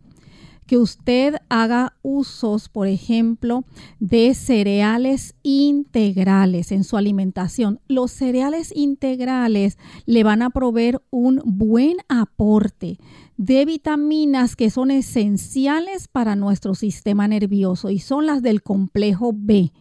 que 0.73 0.79
usted 0.79 1.35
haga 1.51 1.99
usos, 2.01 2.71
por 2.71 2.89
ejemplo, 2.89 3.67
de 4.01 4.33
cereales 4.33 5.35
integrales 5.43 6.73
en 6.73 6.83
su 6.85 6.97
alimentación. 6.97 7.79
Los 7.89 8.11
cereales 8.11 8.75
integrales 8.75 9.77
le 10.07 10.25
van 10.25 10.41
a 10.41 10.49
proveer 10.49 11.03
un 11.11 11.43
buen 11.45 11.99
aporte 12.09 12.97
de 13.37 13.67
vitaminas 13.67 14.57
que 14.57 14.71
son 14.71 14.91
esenciales 14.91 16.09
para 16.09 16.37
nuestro 16.37 16.75
sistema 16.75 17.29
nervioso 17.29 17.91
y 17.91 17.99
son 17.99 18.25
las 18.25 18.41
del 18.41 18.63
complejo 18.63 19.35
B 19.37 19.73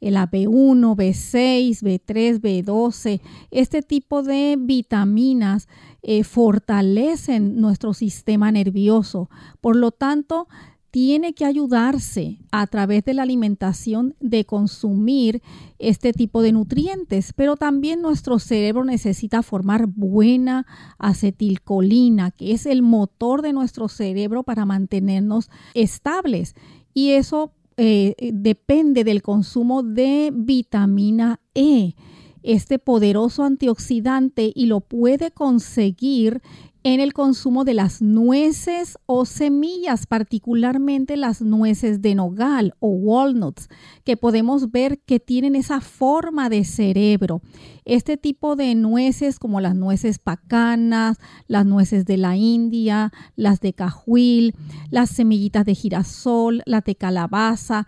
el 0.00 0.14
B1, 0.14 0.94
B6, 0.94 1.82
B3, 1.82 2.40
B12. 2.40 3.20
Este 3.50 3.82
tipo 3.82 4.22
de 4.22 4.56
vitaminas 4.58 5.68
eh, 6.08 6.22
fortalecen 6.22 7.60
nuestro 7.60 7.92
sistema 7.92 8.52
nervioso. 8.52 9.28
Por 9.60 9.74
lo 9.74 9.90
tanto, 9.90 10.46
tiene 10.92 11.34
que 11.34 11.44
ayudarse 11.44 12.38
a 12.52 12.68
través 12.68 13.04
de 13.04 13.12
la 13.12 13.24
alimentación 13.24 14.14
de 14.20 14.44
consumir 14.44 15.42
este 15.80 16.12
tipo 16.12 16.42
de 16.42 16.52
nutrientes, 16.52 17.32
pero 17.32 17.56
también 17.56 18.02
nuestro 18.02 18.38
cerebro 18.38 18.84
necesita 18.84 19.42
formar 19.42 19.88
buena 19.88 20.64
acetilcolina, 20.98 22.30
que 22.30 22.52
es 22.52 22.66
el 22.66 22.82
motor 22.82 23.42
de 23.42 23.52
nuestro 23.52 23.88
cerebro 23.88 24.44
para 24.44 24.64
mantenernos 24.64 25.50
estables. 25.74 26.54
Y 26.94 27.10
eso 27.10 27.50
eh, 27.76 28.14
depende 28.32 29.02
del 29.02 29.22
consumo 29.22 29.82
de 29.82 30.30
vitamina 30.32 31.40
E, 31.52 31.96
este 32.46 32.78
poderoso 32.78 33.44
antioxidante, 33.44 34.52
y 34.54 34.66
lo 34.66 34.80
puede 34.80 35.30
conseguir 35.30 36.40
en 36.88 37.00
el 37.00 37.14
consumo 37.14 37.64
de 37.64 37.74
las 37.74 38.00
nueces 38.00 38.96
o 39.06 39.24
semillas, 39.24 40.06
particularmente 40.06 41.16
las 41.16 41.42
nueces 41.42 42.00
de 42.00 42.14
nogal 42.14 42.74
o 42.78 42.90
walnuts, 42.90 43.68
que 44.04 44.16
podemos 44.16 44.70
ver 44.70 45.00
que 45.00 45.18
tienen 45.18 45.56
esa 45.56 45.80
forma 45.80 46.48
de 46.48 46.62
cerebro. 46.62 47.42
Este 47.84 48.16
tipo 48.16 48.54
de 48.54 48.76
nueces 48.76 49.40
como 49.40 49.60
las 49.60 49.74
nueces 49.74 50.20
pacanas, 50.20 51.18
las 51.48 51.66
nueces 51.66 52.04
de 52.04 52.18
la 52.18 52.36
India, 52.36 53.12
las 53.34 53.58
de 53.58 53.72
cajuil, 53.72 54.54
las 54.88 55.10
semillitas 55.10 55.64
de 55.64 55.74
girasol, 55.74 56.62
las 56.66 56.84
de 56.84 56.94
calabaza, 56.94 57.84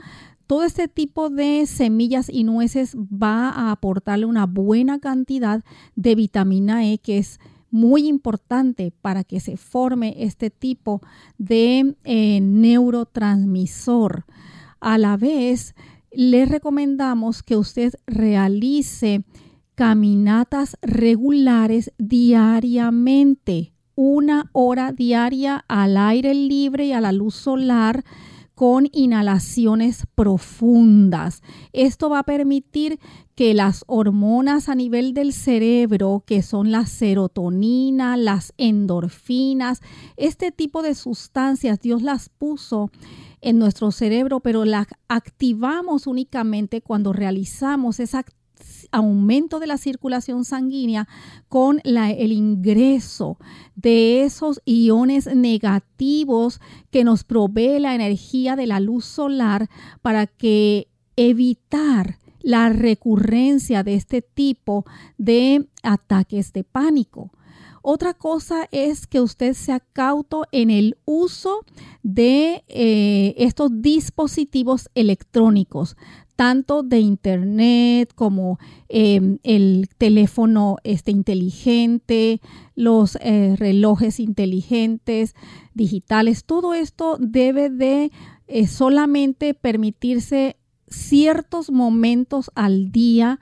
todo 0.49 0.65
este 0.65 0.89
tipo 0.89 1.29
de 1.29 1.67
semillas 1.67 2.31
y 2.33 2.43
nueces 2.43 2.97
va 2.97 3.51
a 3.51 3.71
aportarle 3.71 4.25
una 4.25 4.47
buena 4.47 4.99
cantidad 4.99 5.63
de 5.95 6.15
vitamina 6.15 6.91
E 6.91 6.97
que 6.97 7.19
es 7.19 7.39
muy 7.71 8.09
importante 8.09 8.91
para 9.03 9.25
que 9.25 9.41
se 9.41 9.59
forme 9.59 10.15
este 10.17 10.49
tipo 10.49 11.03
de 11.37 11.95
eh, 12.05 12.41
neurotransmisor. 12.41 14.25
A 14.81 14.97
la 14.97 15.19
vez, 15.19 15.75
le 16.13 16.47
recomendamos 16.47 17.43
que 17.43 17.59
usted 17.59 17.93
realice 18.07 19.25
caminatas 19.75 20.79
regulares 20.81 21.93
diariamente, 21.99 23.75
una 23.95 24.49
hora 24.53 24.93
diaria 24.93 25.63
al 25.69 25.99
aire 25.99 26.33
libre 26.33 26.87
y 26.87 26.93
a 26.93 27.03
la 27.03 27.13
luz 27.13 27.35
solar 27.35 28.03
con 28.59 28.89
inhalaciones 28.91 30.03
profundas. 30.17 31.45
Esto 31.73 32.11
va 32.11 32.19
a 32.19 32.25
permitir 32.25 32.99
que 33.37 33.55
las 33.55 33.85
hormonas 33.87 34.69
a 34.69 34.75
nivel 34.75 35.15
del 35.15 35.33
cerebro, 35.33 36.25
que 36.27 36.43
son 36.43 36.73
la 36.73 36.85
serotonina, 36.87 38.17
las 38.17 38.53
endorfinas, 38.59 39.81
este 40.17 40.51
tipo 40.51 40.83
de 40.83 40.97
sustancias, 40.97 41.79
Dios 41.81 42.03
las 42.03 42.31
puso 42.31 42.91
en 43.43 43.61
nuestro 43.61 43.93
cerebro, 43.93 44.41
pero 44.41 44.65
las 44.65 44.89
activamos 45.07 46.09
únicamente 46.09 46.81
cuando 46.81 47.13
realizamos 47.13 48.01
esa 48.01 48.25
aumento 48.91 49.61
de 49.61 49.67
la 49.67 49.79
circulación 49.79 50.45
sanguínea 50.45 51.09
con 51.49 51.81
el 51.85 52.33
ingreso 52.33 53.39
de 53.75 54.25
esos 54.25 54.61
iones 54.65 55.27
negativos 55.35 56.61
que 56.91 57.05
nos 57.05 57.25
provee 57.25 57.79
la 57.79 57.95
energía 57.95 58.57
de 58.57 58.67
la 58.67 58.81
luz 58.81 59.05
solar 59.05 59.69
para 60.03 60.27
que 60.27 60.89
evitar 61.17 62.19
la 62.41 62.69
recurrencia 62.71 63.83
de 63.83 63.95
este 63.95 64.23
tipo 64.23 64.85
de 65.19 65.69
ataques 65.83 66.53
de 66.53 66.65
pánico. 66.65 67.33
Otra 67.83 68.13
cosa 68.13 68.69
es 68.71 69.07
que 69.07 69.21
usted 69.21 69.55
sea 69.55 69.81
cauto 69.81 70.45
en 70.53 70.71
el 70.71 70.99
uso 71.05 71.61
de 72.03 72.65
eh, 72.69 73.35
estos 73.39 73.71
dispositivos 73.81 74.91
electrónicos 74.95 75.97
tanto 76.39 76.85
de 76.85 77.01
internet 77.01 78.13
como 78.15 78.61
em, 78.89 79.39
el 79.43 79.89
teléfono 79.99 80.77
este, 80.85 81.11
inteligente, 81.11 82.41
los 82.77 83.19
eh, 83.21 83.57
relojes 83.59 84.21
inteligentes, 84.21 85.35
digitales, 85.75 86.45
todo 86.45 86.75
esto 86.75 87.17
debe 87.19 87.71
de 87.71 88.13
eh, 88.47 88.69
solamente 88.69 89.53
permitirse 89.53 90.57
ciertos 90.87 91.73
momentos 91.73 92.53
al 92.55 92.93
día 92.93 93.41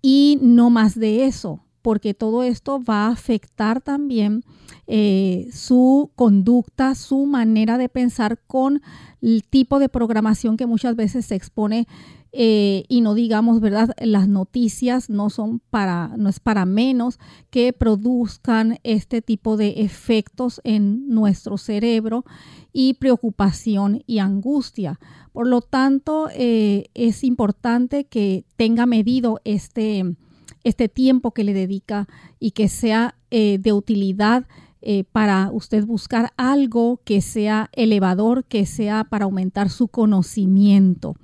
y 0.00 0.38
no 0.40 0.70
más 0.70 0.98
de 0.98 1.26
eso, 1.26 1.60
porque 1.82 2.14
todo 2.14 2.44
esto 2.44 2.82
va 2.82 3.08
a 3.08 3.12
afectar 3.12 3.82
también 3.82 4.42
eh, 4.86 5.50
su 5.52 6.10
conducta, 6.14 6.94
su 6.94 7.26
manera 7.26 7.76
de 7.76 7.90
pensar 7.90 8.40
con 8.46 8.80
el 9.20 9.44
tipo 9.44 9.78
de 9.78 9.90
programación 9.90 10.56
que 10.56 10.66
muchas 10.66 10.96
veces 10.96 11.26
se 11.26 11.34
expone 11.34 11.86
eh, 12.34 12.84
y 12.88 13.02
no 13.02 13.14
digamos, 13.14 13.60
¿verdad? 13.60 13.90
Las 14.00 14.26
noticias 14.26 15.10
no 15.10 15.28
son 15.28 15.60
para, 15.70 16.14
no 16.16 16.30
es 16.30 16.40
para 16.40 16.64
menos 16.64 17.18
que 17.50 17.74
produzcan 17.74 18.78
este 18.84 19.20
tipo 19.20 19.58
de 19.58 19.82
efectos 19.82 20.60
en 20.64 21.08
nuestro 21.10 21.58
cerebro 21.58 22.24
y 22.72 22.94
preocupación 22.94 24.02
y 24.06 24.18
angustia. 24.18 24.98
Por 25.32 25.46
lo 25.46 25.60
tanto, 25.60 26.28
eh, 26.34 26.86
es 26.94 27.22
importante 27.22 28.04
que 28.04 28.46
tenga 28.56 28.86
medido 28.86 29.40
este, 29.44 30.16
este 30.64 30.88
tiempo 30.88 31.32
que 31.32 31.44
le 31.44 31.52
dedica 31.52 32.08
y 32.40 32.52
que 32.52 32.68
sea 32.68 33.14
eh, 33.30 33.58
de 33.58 33.72
utilidad 33.72 34.46
para 35.12 35.48
usted 35.52 35.86
buscar 35.86 36.32
algo 36.36 37.00
que 37.04 37.20
sea 37.20 37.70
elevador, 37.70 38.44
que 38.44 38.66
sea 38.66 39.04
para 39.04 39.26
aumentar 39.26 39.70
su 39.70 39.86
conocimiento. 39.86 41.14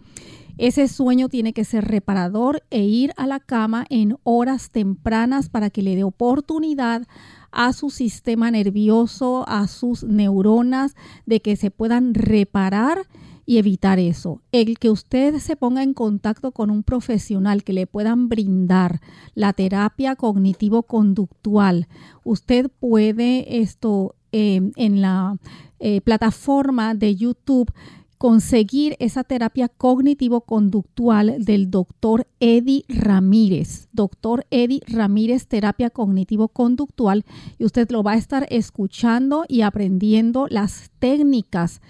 Ese 0.59 0.89
sueño 0.89 1.29
tiene 1.29 1.53
que 1.53 1.65
ser 1.65 1.85
reparador 1.85 2.65
e 2.71 2.83
ir 2.83 3.13
a 3.17 3.29
la 3.29 3.39
cama 3.39 3.87
en 3.91 4.17
horas 4.25 4.71
tempranas 4.71 5.49
para 5.49 5.71
que 5.71 5.83
le 5.83 5.95
dé 5.95 6.03
oportunidad 6.03 7.07
a 7.53 7.73
su 7.73 7.91
sistema 7.91 8.51
nervioso, 8.51 9.45
a 9.49 9.69
sus 9.69 10.03
neuronas, 10.03 10.97
de 11.27 11.41
que 11.41 11.55
se 11.55 11.71
puedan 11.71 12.13
reparar 12.13 13.07
y 13.47 13.59
evitar 13.59 14.01
eso. 14.01 14.43
El 14.53 14.79
que 14.79 14.91
usted 14.91 15.39
se 15.39 15.57
ponga 15.57 15.83
en 15.83 15.95
contacto 15.95 16.51
con 16.51 16.71
un 16.71 16.83
profesional 16.83 17.63
que 17.63 17.73
le 17.73 17.87
puedan 17.87 18.29
brindar 18.29 19.01
la 19.35 19.53
terapia 19.53 20.17
cognitivo-conductual. 20.17 21.87
Usted 22.25 22.69
puede 22.69 23.61
esto 23.61 24.17
eh, 24.33 24.61
en 24.77 25.01
la 25.01 25.39
eh, 25.79 26.01
plataforma 26.03 26.95
de 26.95 27.17
YouTube 27.17 27.73
conseguir 28.19 28.97
esa 28.99 29.25
terapia 29.25 29.69
cognitivo-conductual 29.69 31.37
del 31.39 31.71
doctor 31.71 32.27
Eddie 32.41 32.85
Ramírez. 32.89 33.89
Doctor 33.93 34.45
Eddie 34.51 34.83
Ramírez, 34.89 35.47
terapia 35.47 35.89
cognitivo-conductual. 35.89 37.25
Y 37.59 37.65
usted 37.65 37.89
lo 37.91 38.03
va 38.03 38.13
a 38.13 38.17
estar 38.17 38.47
escuchando 38.51 39.45
y 39.49 39.63
aprendiendo 39.63 40.47
las 40.51 40.91
técnicas 40.99 41.81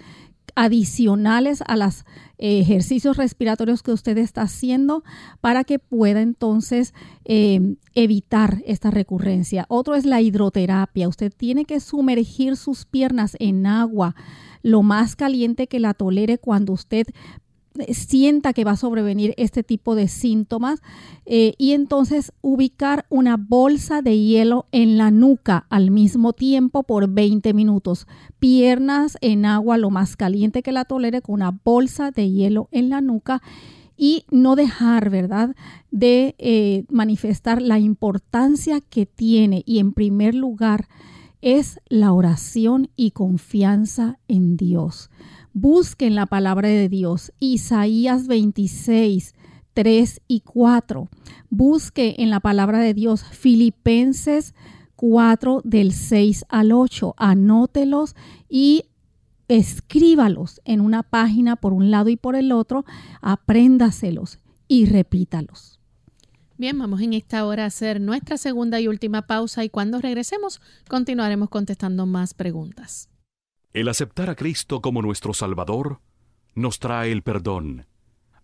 adicionales 0.59 1.63
a 1.67 1.77
los 1.77 2.03
ejercicios 2.37 3.15
respiratorios 3.15 3.81
que 3.81 3.93
usted 3.93 4.17
está 4.17 4.41
haciendo 4.41 5.03
para 5.39 5.63
que 5.63 5.79
pueda 5.79 6.21
entonces 6.21 6.93
eh, 7.23 7.75
evitar 7.95 8.61
esta 8.65 8.91
recurrencia. 8.91 9.65
Otro 9.69 9.95
es 9.95 10.05
la 10.05 10.19
hidroterapia. 10.19 11.07
Usted 11.07 11.31
tiene 11.35 11.63
que 11.63 11.79
sumergir 11.79 12.57
sus 12.57 12.85
piernas 12.85 13.37
en 13.39 13.65
agua 13.67 14.15
lo 14.61 14.83
más 14.83 15.15
caliente 15.15 15.67
que 15.67 15.79
la 15.79 15.93
tolere 15.93 16.37
cuando 16.37 16.73
usted 16.73 17.07
sienta 17.89 18.53
que 18.53 18.63
va 18.63 18.71
a 18.71 18.77
sobrevenir 18.77 19.33
este 19.37 19.63
tipo 19.63 19.95
de 19.95 20.07
síntomas 20.07 20.81
eh, 21.25 21.53
y 21.57 21.71
entonces 21.71 22.33
ubicar 22.41 23.05
una 23.09 23.37
bolsa 23.37 24.01
de 24.01 24.17
hielo 24.19 24.67
en 24.71 24.97
la 24.97 25.11
nuca 25.11 25.65
al 25.69 25.91
mismo 25.91 26.33
tiempo 26.33 26.83
por 26.83 27.07
20 27.09 27.53
minutos. 27.53 28.07
Piernas 28.39 29.17
en 29.21 29.45
agua 29.45 29.77
lo 29.77 29.89
más 29.89 30.15
caliente 30.15 30.63
que 30.63 30.71
la 30.71 30.85
tolere 30.85 31.21
con 31.21 31.35
una 31.35 31.57
bolsa 31.63 32.11
de 32.11 32.29
hielo 32.29 32.69
en 32.71 32.89
la 32.89 33.01
nuca 33.01 33.41
y 33.97 34.23
no 34.31 34.55
dejar, 34.55 35.09
¿verdad?, 35.09 35.55
de 35.91 36.35
eh, 36.37 36.85
manifestar 36.89 37.61
la 37.61 37.79
importancia 37.79 38.79
que 38.79 39.05
tiene 39.05 39.63
y 39.65 39.79
en 39.79 39.91
primer 39.91 40.35
lugar 40.35 40.87
es 41.41 41.79
la 41.87 42.13
oración 42.13 42.89
y 42.95 43.11
confianza 43.11 44.19
en 44.27 44.57
Dios. 44.57 45.09
Busquen 45.61 46.15
la 46.15 46.25
palabra 46.25 46.69
de 46.69 46.87
Dios, 46.87 47.33
Isaías 47.41 48.27
26, 48.27 49.35
3 49.73 50.21
y 50.25 50.39
4. 50.39 51.09
Busque 51.49 52.15
en 52.19 52.29
la 52.29 52.39
palabra 52.39 52.79
de 52.79 52.93
Dios 52.93 53.25
Filipenses 53.25 54.55
4 54.95 55.59
del 55.65 55.91
6 55.91 56.45
al 56.47 56.71
8. 56.71 57.13
Anótelos 57.17 58.15
y 58.47 58.85
escríbalos 59.49 60.61
en 60.63 60.79
una 60.79 61.03
página 61.03 61.57
por 61.57 61.73
un 61.73 61.91
lado 61.91 62.07
y 62.07 62.15
por 62.15 62.37
el 62.37 62.53
otro, 62.53 62.85
apréndaselos 63.19 64.39
y 64.69 64.85
repítalos. 64.85 65.81
Bien, 66.57 66.79
vamos 66.79 67.01
en 67.01 67.11
esta 67.11 67.45
hora 67.45 67.65
a 67.65 67.67
hacer 67.67 67.99
nuestra 67.99 68.37
segunda 68.37 68.79
y 68.79 68.87
última 68.87 69.27
pausa 69.27 69.65
y 69.65 69.69
cuando 69.69 69.99
regresemos 69.99 70.61
continuaremos 70.87 71.49
contestando 71.49 72.05
más 72.05 72.33
preguntas. 72.33 73.09
El 73.71 73.87
aceptar 73.87 74.31
a 74.31 74.35
Cristo 74.35 74.81
como 74.81 75.03
nuestro 75.03 75.31
Salvador 75.31 76.01
nos 76.55 76.79
trae 76.79 77.11
el 77.11 77.21
perdón. 77.21 77.85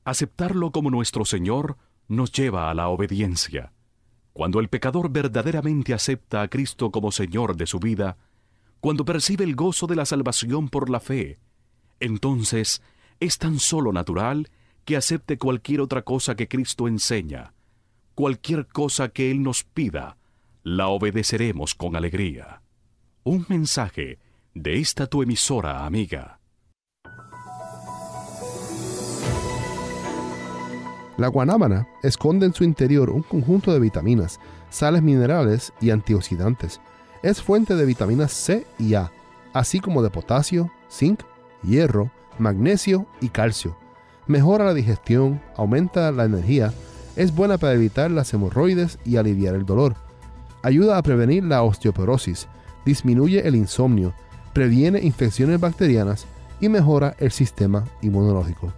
Aceptarlo 0.03 0.71
como 0.71 0.91
nuestro 0.91 1.25
Señor 1.25 1.77
nos 2.07 2.31
lleva 2.31 2.69
a 2.69 2.75
la 2.75 2.89
obediencia. 2.89 3.73
Cuando 4.33 4.59
el 4.59 4.69
pecador 4.69 5.09
verdaderamente 5.09 5.95
acepta 5.95 6.43
a 6.43 6.47
Cristo 6.47 6.91
como 6.91 7.11
Señor 7.11 7.57
de 7.57 7.65
su 7.65 7.79
vida, 7.79 8.17
cuando 8.79 9.03
percibe 9.03 9.45
el 9.45 9.55
gozo 9.55 9.87
de 9.87 9.95
la 9.95 10.05
salvación 10.05 10.69
por 10.69 10.91
la 10.91 10.99
fe, 10.99 11.39
entonces 11.99 12.83
es 13.19 13.39
tan 13.39 13.57
solo 13.57 13.91
natural 13.91 14.51
que 14.83 14.95
acepte 14.95 15.39
cualquier 15.39 15.81
otra 15.81 16.03
cosa 16.03 16.35
que 16.35 16.47
Cristo 16.47 16.87
enseña. 16.87 17.55
Cualquier 18.13 18.67
cosa 18.67 19.09
que 19.09 19.31
Él 19.31 19.41
nos 19.41 19.63
pida, 19.63 20.17
la 20.61 20.87
obedeceremos 20.89 21.73
con 21.73 21.95
alegría. 21.95 22.61
Un 23.23 23.47
mensaje 23.49 24.19
de 24.55 24.79
esta 24.79 25.05
tu 25.05 25.21
emisora 25.21 25.85
amiga. 25.85 26.39
La 31.17 31.27
guanábana 31.27 31.87
esconde 32.01 32.45
en 32.45 32.53
su 32.53 32.63
interior 32.63 33.09
un 33.09 33.21
conjunto 33.21 33.71
de 33.73 33.79
vitaminas, 33.79 34.39
sales 34.69 35.03
minerales 35.03 35.73
y 35.81 35.91
antioxidantes 35.91 36.79
es 37.21 37.41
fuente 37.41 37.75
de 37.75 37.85
vitaminas 37.85 38.31
C 38.31 38.67
y 38.77 38.93
A, 38.93 39.11
así 39.51 39.79
como 39.79 40.03
de 40.03 40.11
potasio, 40.11 40.71
zinc, 40.91 41.21
hierro, 41.63 42.11
magnesio 42.37 43.07
y 43.19 43.29
calcio. 43.29 43.75
Mejora 44.27 44.65
la 44.65 44.75
digestión, 44.75 45.41
aumenta 45.57 46.11
la 46.11 46.25
energía, 46.25 46.71
es 47.15 47.33
buena 47.33 47.57
para 47.57 47.73
evitar 47.73 48.11
las 48.11 48.31
hemorroides 48.33 48.99
y 49.03 49.17
aliviar 49.17 49.55
el 49.55 49.65
dolor. 49.65 49.95
Ayuda 50.61 50.97
a 50.97 51.01
prevenir 51.01 51.43
la 51.43 51.63
osteoporosis, 51.63 52.47
disminuye 52.85 53.47
el 53.47 53.55
insomnio, 53.55 54.13
previene 54.55 55.01
infecciones 55.01 55.59
bacterianas 55.59 56.25
y 56.61 56.69
mejora 56.69 57.13
el 57.19 57.29
sistema 57.31 57.83
inmunológico. 58.01 58.71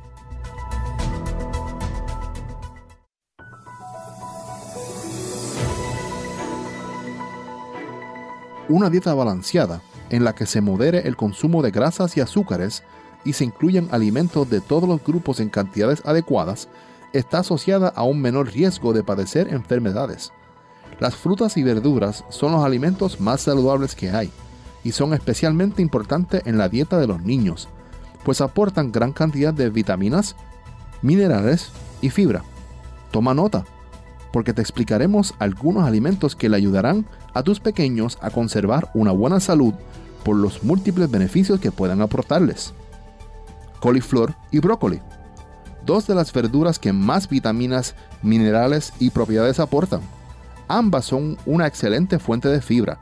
una 8.69 8.89
dieta 8.89 9.13
balanceada 9.13 9.81
en 10.09 10.25
la 10.25 10.35
que 10.35 10.45
se 10.45 10.59
modere 10.59 11.07
el 11.07 11.15
consumo 11.15 11.61
de 11.61 11.71
grasas 11.71 12.17
y 12.17 12.21
azúcares 12.21 12.83
y 13.23 13.31
se 13.31 13.45
incluyan 13.45 13.87
alimentos 13.91 14.49
de 14.49 14.59
todos 14.59 14.89
los 14.89 15.01
grupos 15.01 15.39
en 15.39 15.47
cantidades 15.47 16.01
adecuadas, 16.05 16.67
está 17.13 17.39
asociada 17.39 17.87
a 17.87 18.03
un 18.03 18.19
menor 18.19 18.51
riesgo 18.51 18.91
de 18.91 19.05
padecer 19.05 19.53
enfermedades. 19.53 20.33
Las 20.99 21.15
frutas 21.15 21.55
y 21.55 21.63
verduras 21.63 22.25
son 22.27 22.51
los 22.51 22.65
alimentos 22.65 23.21
más 23.21 23.39
saludables 23.39 23.95
que 23.95 24.09
hay 24.11 24.29
y 24.87 24.93
son 24.93 25.13
especialmente 25.13 25.81
importantes 25.81 26.43
en 26.45 26.57
la 26.57 26.69
dieta 26.69 26.97
de 26.97 27.07
los 27.07 27.21
niños, 27.21 27.67
pues 28.23 28.39
aportan 28.39 28.93
gran 28.93 29.11
cantidad 29.11 29.53
de 29.53 29.69
vitaminas, 29.69 30.37
minerales 31.01 31.71
y 31.99 32.09
fibra. 32.09 32.41
Toma 33.11 33.33
nota, 33.33 33.65
porque 34.31 34.53
te 34.53 34.61
explicaremos 34.61 35.33
algunos 35.39 35.83
alimentos 35.83 36.37
que 36.37 36.47
le 36.47 36.55
ayudarán 36.55 37.05
a 37.33 37.43
tus 37.43 37.59
pequeños 37.59 38.17
a 38.21 38.29
conservar 38.29 38.89
una 38.93 39.11
buena 39.11 39.41
salud 39.41 39.73
por 40.23 40.37
los 40.37 40.63
múltiples 40.63 41.11
beneficios 41.11 41.59
que 41.59 41.73
puedan 41.73 42.01
aportarles. 42.01 42.73
Coliflor 43.81 44.35
y 44.51 44.59
brócoli. 44.59 45.01
Dos 45.85 46.07
de 46.07 46.15
las 46.15 46.31
verduras 46.31 46.79
que 46.79 46.93
más 46.93 47.27
vitaminas, 47.27 47.93
minerales 48.21 48.93
y 48.99 49.09
propiedades 49.09 49.59
aportan. 49.59 49.99
Ambas 50.69 51.03
son 51.03 51.37
una 51.45 51.67
excelente 51.67 52.19
fuente 52.19 52.47
de 52.47 52.61
fibra. 52.61 52.97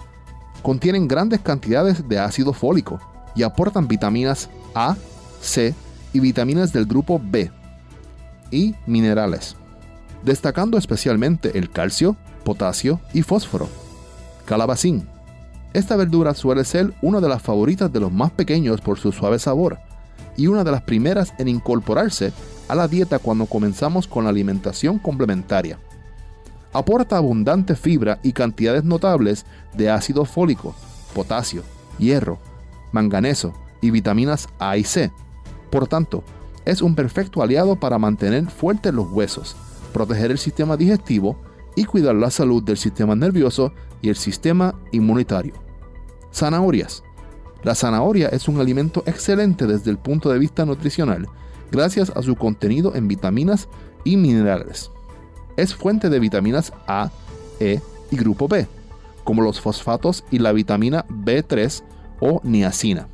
Contienen 0.65 1.07
grandes 1.07 1.41
cantidades 1.41 2.09
de 2.09 2.17
ácido 2.17 2.51
fólico 2.51 2.99
y 3.35 3.43
aportan 3.43 3.87
vitaminas 3.87 4.49
A, 4.73 4.95
C 5.39 5.75
y 6.11 6.19
vitaminas 6.19 6.73
del 6.73 6.87
grupo 6.87 7.21
B 7.23 7.51
y 8.49 8.73
minerales, 8.87 9.55
destacando 10.23 10.79
especialmente 10.79 11.55
el 11.59 11.69
calcio, 11.69 12.17
potasio 12.43 12.99
y 13.13 13.21
fósforo 13.21 13.69
calabacín. 14.45 15.07
Esta 15.73 15.95
verdura 15.95 16.33
suele 16.33 16.63
ser 16.63 16.95
una 17.03 17.21
de 17.21 17.29
las 17.29 17.43
favoritas 17.43 17.93
de 17.93 17.99
los 17.99 18.11
más 18.11 18.31
pequeños 18.31 18.81
por 18.81 18.97
su 18.97 19.11
suave 19.11 19.37
sabor 19.37 19.77
y 20.35 20.47
una 20.47 20.63
de 20.63 20.71
las 20.71 20.81
primeras 20.81 21.35
en 21.37 21.47
incorporarse 21.47 22.33
a 22.67 22.73
la 22.73 22.87
dieta 22.87 23.19
cuando 23.19 23.45
comenzamos 23.45 24.07
con 24.07 24.23
la 24.23 24.31
alimentación 24.31 24.97
complementaria. 24.97 25.77
Aporta 26.75 27.15
abundante 27.15 27.73
fibra 27.73 28.19
y 28.21 28.33
cantidades 28.33 28.83
notables 28.83 29.45
de 29.77 29.89
ácido 29.89 30.25
fólico, 30.25 30.75
potasio, 31.13 31.63
hierro, 31.97 32.37
manganeso 32.91 33.53
y 33.79 33.91
vitaminas 33.91 34.49
A 34.59 34.75
y 34.75 34.83
C. 34.83 35.09
Por 35.69 35.87
tanto, 35.87 36.21
es 36.65 36.81
un 36.81 36.93
perfecto 36.93 37.41
aliado 37.41 37.77
para 37.77 37.97
mantener 37.97 38.49
fuertes 38.49 38.93
los 38.93 39.09
huesos, 39.09 39.55
proteger 39.93 40.31
el 40.31 40.37
sistema 40.37 40.75
digestivo 40.75 41.37
y 41.77 41.85
cuidar 41.85 42.15
la 42.15 42.29
salud 42.29 42.61
del 42.61 42.75
sistema 42.75 43.15
nervioso 43.15 43.71
y 44.01 44.09
el 44.09 44.17
sistema 44.17 44.75
inmunitario. 44.91 45.53
Zanahorias. 46.33 47.03
La 47.63 47.73
zanahoria 47.73 48.27
es 48.27 48.49
un 48.49 48.59
alimento 48.59 49.01
excelente 49.05 49.65
desde 49.65 49.91
el 49.91 49.97
punto 49.97 50.29
de 50.29 50.39
vista 50.39 50.65
nutricional, 50.65 51.25
gracias 51.71 52.09
a 52.09 52.21
su 52.21 52.35
contenido 52.35 52.93
en 52.95 53.07
vitaminas 53.07 53.69
y 54.03 54.17
minerales. 54.17 54.91
Es 55.57 55.75
fuente 55.75 56.09
de 56.09 56.19
vitaminas 56.19 56.73
A, 56.87 57.11
E 57.59 57.81
y 58.11 58.15
grupo 58.17 58.47
B, 58.47 58.67
como 59.23 59.41
los 59.41 59.61
fosfatos 59.61 60.23
y 60.31 60.39
la 60.39 60.51
vitamina 60.51 61.05
B3 61.07 61.83
o 62.19 62.41
niacina. 62.43 63.07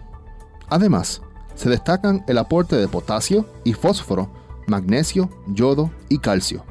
Además, 0.70 1.22
se 1.56 1.70
destacan 1.70 2.24
el 2.28 2.38
aporte 2.38 2.76
de 2.76 2.88
potasio 2.88 3.46
y 3.64 3.74
fósforo, 3.74 4.30
magnesio, 4.68 5.30
yodo 5.48 5.92
y 6.10 6.20
calcio. 6.20 6.64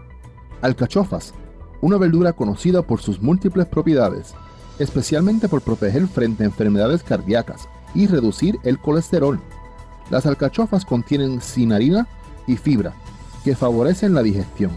Alcachofas 0.63 1.35
una 1.81 1.97
verdura 1.97 2.33
conocida 2.33 2.83
por 2.83 3.01
sus 3.01 3.21
múltiples 3.21 3.67
propiedades, 3.67 4.35
especialmente 4.79 5.49
por 5.49 5.63
proteger 5.63 6.07
frente 6.07 6.43
a 6.43 6.47
enfermedades 6.47 7.03
cardíacas 7.03 7.69
y 7.95 8.07
reducir 8.07 8.59
el 8.65 8.79
colesterol. 8.79 9.41
Las 10.11 10.27
alcachofas 10.27 10.85
contienen 10.85 11.41
cinarina 11.41 12.07
y 12.47 12.57
fibra, 12.57 12.95
que 13.45 13.57
favorecen 13.57 14.15
la 14.15 14.23
digestión, 14.23 14.73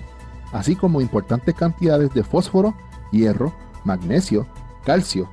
así 0.53 0.75
como 0.75 1.01
importantes 1.01 1.53
cantidades 1.55 2.13
de 2.13 2.23
fósforo, 2.23 2.75
hierro, 3.11 3.53
magnesio, 3.83 4.47
calcio, 4.85 5.29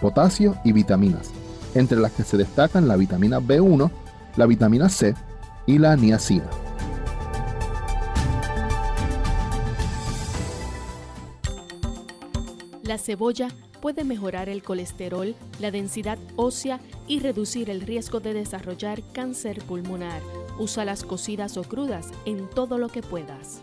potasio 0.00 0.56
y 0.64 0.72
vitaminas, 0.72 1.30
entre 1.74 1.98
las 1.98 2.12
que 2.12 2.24
se 2.24 2.36
destacan 2.36 2.88
la 2.88 2.96
vitamina 2.96 3.40
B1, 3.40 3.90
la 4.36 4.46
vitamina 4.46 4.88
C 4.88 5.14
y 5.66 5.78
la 5.78 5.96
niacina. 5.96 6.48
La 12.82 12.96
cebolla 12.96 13.48
puede 13.82 14.02
mejorar 14.02 14.48
el 14.48 14.62
colesterol, 14.62 15.36
la 15.60 15.70
densidad 15.70 16.18
ósea 16.36 16.80
y 17.06 17.20
reducir 17.20 17.68
el 17.68 17.82
riesgo 17.82 18.18
de 18.20 18.32
desarrollar 18.32 19.02
cáncer 19.12 19.62
pulmonar. 19.64 20.22
Usa 20.58 20.86
las 20.86 21.04
cocidas 21.04 21.58
o 21.58 21.64
crudas 21.64 22.08
en 22.24 22.48
todo 22.48 22.78
lo 22.78 22.88
que 22.88 23.02
puedas. 23.02 23.62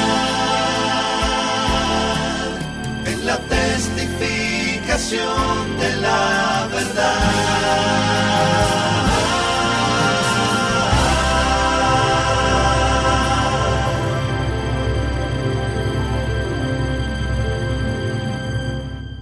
de 5.09 5.95
la 5.99 6.69
verdad. 6.71 7.71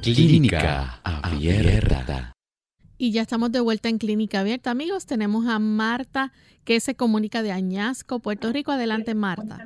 Clínica 0.04 1.00
Abierta. 1.04 2.34
Y 2.98 3.12
ya 3.12 3.22
estamos 3.22 3.54
de 3.54 3.62
vuelta 3.62 3.88
en 3.88 4.00
Clínica 4.00 4.42
Abierta. 4.42 4.72
Amigos, 4.72 5.06
tenemos 5.06 5.48
a 5.48 5.60
Marta 5.60 6.34
que 6.66 6.82
se 6.82 6.96
comunica 6.96 7.42
de 7.42 7.54
Añasco, 7.54 8.20
Puerto 8.20 8.52
Rico. 8.52 8.74
Adelante, 8.74 9.16
Marta. 9.16 9.66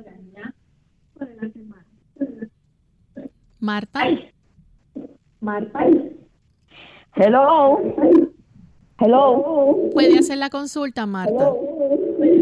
Marta. 3.58 4.04
Marta. 5.44 5.86
Hello. 7.14 7.78
Hello. 8.98 9.90
¿Puede 9.92 10.18
hacer 10.18 10.38
la 10.38 10.48
consulta, 10.48 11.04
Marta? 11.04 11.52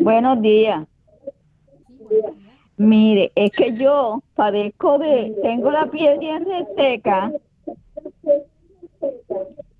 Buenos 0.02 0.40
días. 0.40 0.86
Mire, 2.76 3.32
es 3.34 3.50
que 3.52 3.76
yo 3.76 4.22
padezco 4.34 4.98
de, 4.98 5.36
tengo 5.42 5.70
la 5.70 5.86
piel 5.86 6.18
bien 6.20 6.44
reseca 6.44 7.32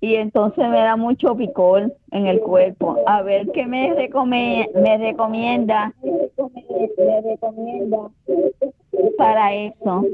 y 0.01 0.15
entonces 0.15 0.67
me 0.69 0.79
da 0.79 0.97
mucho 0.97 1.35
picor 1.35 1.95
en 2.11 2.27
el 2.27 2.41
cuerpo. 2.41 2.97
A 3.07 3.21
ver 3.21 3.47
qué 3.53 3.65
me, 3.65 3.93
recomienda, 3.93 4.81
me 4.81 4.97
recomienda 4.97 5.93
para 9.17 9.53
eso. 9.53 10.05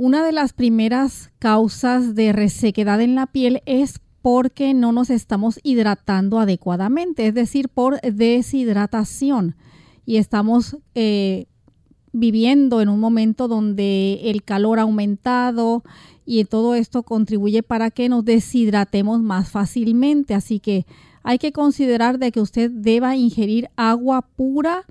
Una 0.00 0.24
de 0.24 0.30
las 0.30 0.52
primeras 0.52 1.32
causas 1.40 2.14
de 2.14 2.32
resequedad 2.32 3.00
en 3.00 3.16
la 3.16 3.26
piel 3.26 3.62
es 3.66 3.98
porque 4.22 4.72
no 4.72 4.92
nos 4.92 5.10
estamos 5.10 5.58
hidratando 5.64 6.38
adecuadamente, 6.38 7.26
es 7.26 7.34
decir, 7.34 7.68
por 7.68 8.00
deshidratación. 8.00 9.56
Y 10.06 10.18
estamos 10.18 10.76
eh, 10.94 11.46
viviendo 12.12 12.80
en 12.80 12.90
un 12.90 13.00
momento 13.00 13.48
donde 13.48 14.20
el 14.30 14.44
calor 14.44 14.78
ha 14.78 14.82
aumentado 14.82 15.82
y 16.24 16.44
todo 16.44 16.76
esto 16.76 17.02
contribuye 17.02 17.64
para 17.64 17.90
que 17.90 18.08
nos 18.08 18.24
deshidratemos 18.24 19.20
más 19.20 19.48
fácilmente. 19.48 20.32
Así 20.32 20.60
que 20.60 20.86
hay 21.24 21.38
que 21.38 21.50
considerar 21.50 22.20
de 22.20 22.30
que 22.30 22.40
usted 22.40 22.70
deba 22.70 23.16
ingerir 23.16 23.68
agua 23.74 24.22
pura 24.22 24.86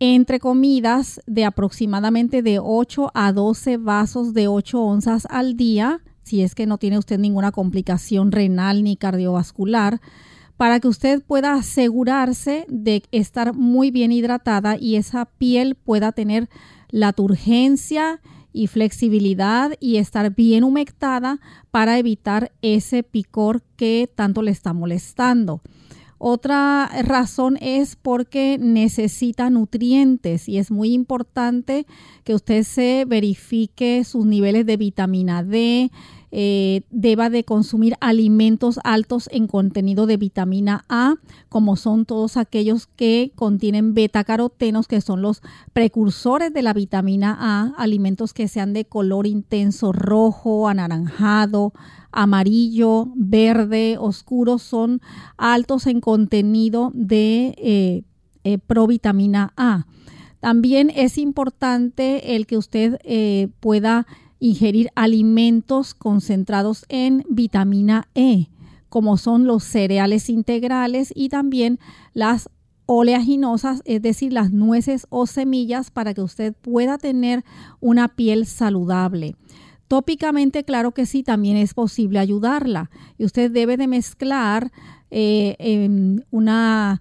entre 0.00 0.40
comidas 0.40 1.20
de 1.26 1.44
aproximadamente 1.44 2.42
de 2.42 2.58
8 2.58 3.10
a 3.14 3.32
12 3.32 3.76
vasos 3.78 4.34
de 4.34 4.48
8 4.48 4.80
onzas 4.80 5.26
al 5.30 5.56
día, 5.56 6.00
si 6.22 6.42
es 6.42 6.54
que 6.54 6.66
no 6.66 6.78
tiene 6.78 6.98
usted 6.98 7.18
ninguna 7.18 7.52
complicación 7.52 8.32
renal 8.32 8.82
ni 8.82 8.96
cardiovascular 8.96 10.00
para 10.56 10.80
que 10.80 10.88
usted 10.88 11.22
pueda 11.22 11.54
asegurarse 11.54 12.64
de 12.68 13.02
estar 13.10 13.54
muy 13.54 13.90
bien 13.90 14.12
hidratada 14.12 14.76
y 14.78 14.96
esa 14.96 15.26
piel 15.26 15.74
pueda 15.74 16.12
tener 16.12 16.48
la 16.90 17.12
turgencia 17.12 18.20
y 18.52 18.68
flexibilidad 18.68 19.72
y 19.80 19.96
estar 19.96 20.32
bien 20.32 20.62
humectada 20.62 21.40
para 21.72 21.98
evitar 21.98 22.52
ese 22.62 23.02
picor 23.02 23.62
que 23.76 24.08
tanto 24.14 24.42
le 24.42 24.52
está 24.52 24.72
molestando. 24.72 25.60
Otra 26.18 26.90
razón 27.02 27.58
es 27.60 27.96
porque 27.96 28.58
necesita 28.60 29.50
nutrientes 29.50 30.48
y 30.48 30.58
es 30.58 30.70
muy 30.70 30.92
importante 30.92 31.86
que 32.24 32.34
usted 32.34 32.62
se 32.62 33.04
verifique 33.06 34.04
sus 34.04 34.24
niveles 34.24 34.64
de 34.66 34.76
vitamina 34.76 35.42
D, 35.42 35.90
eh, 36.36 36.82
deba 36.90 37.30
de 37.30 37.44
consumir 37.44 37.94
alimentos 38.00 38.80
altos 38.82 39.28
en 39.30 39.46
contenido 39.46 40.06
de 40.06 40.16
vitamina 40.16 40.84
A, 40.88 41.14
como 41.48 41.76
son 41.76 42.06
todos 42.06 42.36
aquellos 42.36 42.88
que 42.88 43.30
contienen 43.36 43.94
beta-carotenos, 43.94 44.88
que 44.88 45.00
son 45.00 45.22
los 45.22 45.42
precursores 45.72 46.52
de 46.52 46.62
la 46.62 46.72
vitamina 46.72 47.36
A, 47.38 47.72
alimentos 47.80 48.32
que 48.32 48.48
sean 48.48 48.72
de 48.72 48.84
color 48.84 49.28
intenso 49.28 49.92
rojo, 49.92 50.66
anaranjado, 50.66 51.72
amarillo, 52.10 53.12
verde, 53.14 53.96
oscuro, 54.00 54.58
son 54.58 55.02
altos 55.36 55.86
en 55.86 56.00
contenido 56.00 56.90
de 56.94 57.54
eh, 57.58 58.02
eh, 58.42 58.58
provitamina 58.58 59.52
A. 59.56 59.86
También 60.40 60.90
es 60.90 61.16
importante 61.16 62.34
el 62.34 62.48
que 62.48 62.56
usted 62.56 62.98
pueda 63.60 64.06
ingerir 64.44 64.90
alimentos 64.94 65.94
concentrados 65.94 66.84
en 66.90 67.24
vitamina 67.30 68.08
E, 68.14 68.48
como 68.90 69.16
son 69.16 69.46
los 69.46 69.64
cereales 69.64 70.28
integrales 70.28 71.14
y 71.16 71.30
también 71.30 71.78
las 72.12 72.50
oleaginosas, 72.84 73.80
es 73.86 74.02
decir, 74.02 74.34
las 74.34 74.52
nueces 74.52 75.06
o 75.08 75.26
semillas 75.26 75.90
para 75.90 76.12
que 76.12 76.20
usted 76.20 76.52
pueda 76.52 76.98
tener 76.98 77.42
una 77.80 78.08
piel 78.08 78.44
saludable. 78.44 79.34
Tópicamente, 79.88 80.62
claro 80.62 80.92
que 80.92 81.06
sí, 81.06 81.22
también 81.22 81.56
es 81.56 81.72
posible 81.72 82.18
ayudarla. 82.18 82.90
Y 83.16 83.24
usted 83.24 83.50
debe 83.50 83.78
de 83.78 83.86
mezclar 83.86 84.72
eh, 85.10 86.20
una 86.30 87.00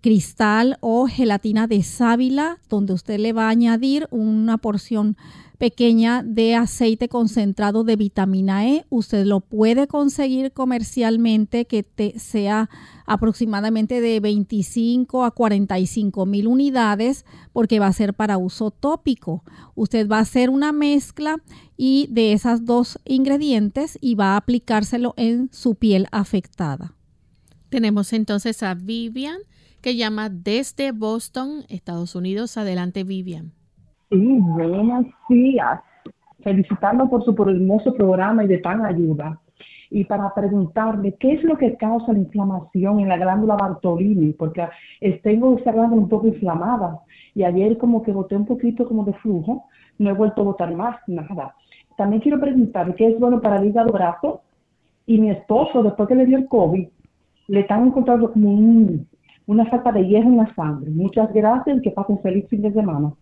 cristal 0.00 0.78
o 0.80 1.06
gelatina 1.06 1.66
de 1.66 1.82
sábila, 1.82 2.58
donde 2.70 2.94
usted 2.94 3.18
le 3.18 3.34
va 3.34 3.48
a 3.48 3.50
añadir 3.50 4.08
una 4.10 4.56
porción 4.56 5.18
pequeña 5.58 6.22
de 6.22 6.54
aceite 6.54 7.08
concentrado 7.08 7.84
de 7.84 7.96
vitamina 7.96 8.66
E. 8.66 8.84
Usted 8.90 9.24
lo 9.24 9.40
puede 9.40 9.86
conseguir 9.86 10.52
comercialmente 10.52 11.66
que 11.66 11.82
te 11.82 12.18
sea 12.18 12.68
aproximadamente 13.06 14.00
de 14.00 14.20
25 14.20 15.24
a 15.24 15.30
45 15.30 16.26
mil 16.26 16.46
unidades 16.46 17.24
porque 17.52 17.78
va 17.78 17.86
a 17.86 17.92
ser 17.92 18.14
para 18.14 18.38
uso 18.38 18.70
tópico. 18.70 19.44
Usted 19.74 20.08
va 20.08 20.18
a 20.18 20.22
hacer 20.22 20.50
una 20.50 20.72
mezcla 20.72 21.42
y 21.76 22.08
de 22.10 22.32
esas 22.32 22.64
dos 22.64 22.98
ingredientes 23.04 23.98
y 24.00 24.14
va 24.14 24.34
a 24.34 24.36
aplicárselo 24.36 25.14
en 25.16 25.48
su 25.52 25.74
piel 25.74 26.06
afectada. 26.12 26.94
Tenemos 27.68 28.12
entonces 28.12 28.62
a 28.62 28.74
Vivian 28.74 29.38
que 29.80 29.96
llama 29.96 30.30
desde 30.30 30.92
Boston, 30.92 31.64
Estados 31.68 32.14
Unidos. 32.14 32.56
Adelante, 32.56 33.04
Vivian. 33.04 33.52
Sí, 34.12 34.38
buenos 34.40 35.06
días. 35.26 35.80
Felicitarlo 36.42 37.08
por 37.08 37.24
su 37.24 37.30
hermoso 37.30 37.94
programa 37.94 38.44
y 38.44 38.46
de 38.46 38.58
tan 38.58 38.84
ayuda. 38.84 39.40
Y 39.88 40.04
para 40.04 40.34
preguntarle 40.34 41.16
qué 41.18 41.32
es 41.32 41.42
lo 41.44 41.56
que 41.56 41.76
causa 41.76 42.12
la 42.12 42.18
inflamación 42.18 43.00
en 43.00 43.08
la 43.08 43.16
glándula 43.16 43.56
Bartolini, 43.56 44.34
porque 44.34 44.68
tengo 45.22 45.56
esa 45.56 45.70
un 45.72 46.10
poco 46.10 46.26
inflamada 46.26 47.00
y 47.34 47.42
ayer 47.44 47.78
como 47.78 48.02
que 48.02 48.12
boté 48.12 48.36
un 48.36 48.44
poquito 48.44 48.86
como 48.86 49.02
de 49.04 49.14
flujo, 49.14 49.64
no 49.98 50.10
he 50.10 50.12
vuelto 50.12 50.42
a 50.42 50.44
botar 50.44 50.74
más, 50.74 50.96
nada. 51.06 51.54
También 51.96 52.20
quiero 52.20 52.38
preguntar 52.38 52.94
qué 52.94 53.06
es 53.06 53.18
bueno 53.18 53.40
para 53.40 53.56
el 53.56 53.68
hígado 53.68 53.94
graso 53.94 54.42
y 55.06 55.18
mi 55.18 55.30
esposo, 55.30 55.82
después 55.82 56.06
que 56.06 56.16
le 56.16 56.26
dio 56.26 56.36
el 56.36 56.48
COVID, 56.48 56.86
le 57.48 57.60
están 57.60 57.86
encontrando 57.86 58.30
como 58.30 58.50
una 59.46 59.66
falta 59.70 59.90
de 59.90 60.06
hierro 60.06 60.28
en 60.28 60.36
la 60.36 60.54
sangre. 60.54 60.90
Muchas 60.90 61.32
gracias 61.32 61.78
y 61.78 61.80
que 61.80 61.92
pasen 61.92 62.20
feliz 62.20 62.46
fin 62.50 62.60
de 62.60 62.74
semana. 62.74 63.14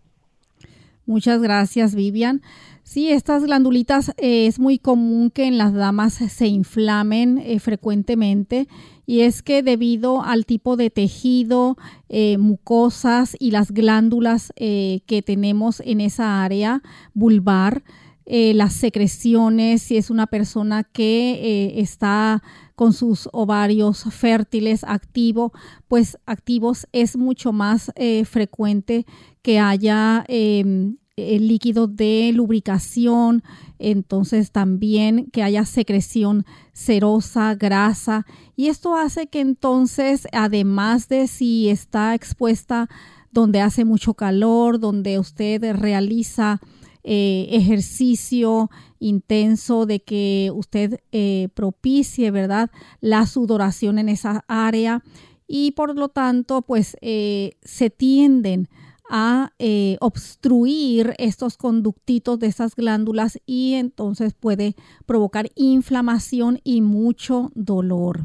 Muchas 1.05 1.41
gracias, 1.41 1.95
Vivian. 1.95 2.41
Sí, 2.83 3.09
estas 3.09 3.43
glandulitas 3.43 4.09
eh, 4.17 4.47
es 4.47 4.59
muy 4.59 4.77
común 4.77 5.31
que 5.31 5.45
en 5.45 5.57
las 5.57 5.73
damas 5.73 6.13
se 6.13 6.47
inflamen 6.47 7.37
eh, 7.37 7.59
frecuentemente 7.59 8.67
y 9.05 9.21
es 9.21 9.41
que 9.43 9.63
debido 9.63 10.23
al 10.23 10.45
tipo 10.45 10.75
de 10.77 10.89
tejido, 10.89 11.77
eh, 12.09 12.37
mucosas 12.37 13.35
y 13.39 13.51
las 13.51 13.71
glándulas 13.71 14.51
que 14.57 15.23
tenemos 15.25 15.81
en 15.85 16.01
esa 16.01 16.43
área 16.43 16.81
vulvar, 17.13 17.83
las 18.25 18.73
secreciones, 18.73 19.81
si 19.81 19.97
es 19.97 20.09
una 20.09 20.27
persona 20.27 20.83
que 20.83 21.73
está 21.75 22.41
con 22.81 22.93
sus 22.93 23.29
ovarios 23.31 24.05
fértiles 24.09 24.83
activo, 24.83 25.53
pues 25.87 26.17
activos 26.25 26.87
es 26.91 27.15
mucho 27.15 27.53
más 27.53 27.91
frecuente 28.25 29.05
que 29.43 29.59
haya 29.59 30.25
em, 30.27 30.97
el 31.15 31.47
líquido 31.47 31.85
de 31.85 32.31
lubricación, 32.33 33.43
entonces 33.77 34.51
también 34.51 35.29
que 35.31 35.43
haya 35.43 35.63
secreción 35.63 36.43
serosa, 36.73 37.53
grasa, 37.53 38.25
y 38.55 38.69
esto 38.69 38.95
hace 38.95 39.27
que 39.27 39.41
entonces, 39.41 40.27
además 40.31 41.07
de 41.07 41.27
si 41.27 41.69
está 41.69 42.15
expuesta 42.15 42.89
donde 43.31 43.61
hace 43.61 43.85
mucho 43.85 44.15
calor, 44.15 44.79
donde 44.79 45.19
usted 45.19 45.75
realiza 45.75 46.59
eh, 47.03 47.47
ejercicio 47.51 48.69
intenso, 48.99 49.85
de 49.85 50.01
que 50.01 50.51
usted 50.53 50.99
eh, 51.11 51.49
propicie, 51.53 52.31
¿verdad? 52.31 52.69
La 52.99 53.25
sudoración 53.25 53.97
en 53.97 54.09
esa 54.09 54.45
área 54.47 55.03
y 55.47 55.71
por 55.71 55.95
lo 55.97 56.09
tanto, 56.09 56.61
pues 56.61 56.95
eh, 57.01 57.57
se 57.63 57.89
tienden 57.89 58.69
a 59.13 59.51
obstruir 59.99 61.15
estos 61.17 61.57
conductitos 61.57 62.39
de 62.39 62.47
esas 62.47 62.77
glándulas 62.77 63.41
y 63.45 63.73
entonces 63.73 64.33
puede 64.33 64.77
provocar 65.05 65.49
inflamación 65.55 66.61
y 66.63 66.79
mucho 66.79 67.51
dolor. 67.53 68.21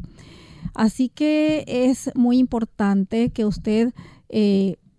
Así 0.73 1.09
que 1.09 1.65
es 1.67 2.09
muy 2.15 2.37
importante 2.37 3.31
que 3.31 3.43
usted 3.43 3.93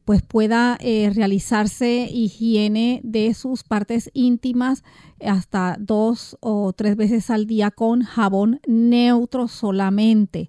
pues 0.09 0.23
pueda 0.23 0.79
eh, 0.81 1.13
realizarse 1.15 2.09
higiene 2.11 3.03
de 3.05 3.35
sus 3.35 3.63
partes 3.63 4.11
íntimas 4.15 4.83
hasta 5.23 5.77
dos 5.79 6.39
o 6.41 6.73
tres 6.73 6.97
veces 6.97 7.29
al 7.29 7.47
día 7.47 7.71
con 7.71 8.05
jabón 8.05 8.59
neutro 8.67 9.49
solamente. 9.49 10.49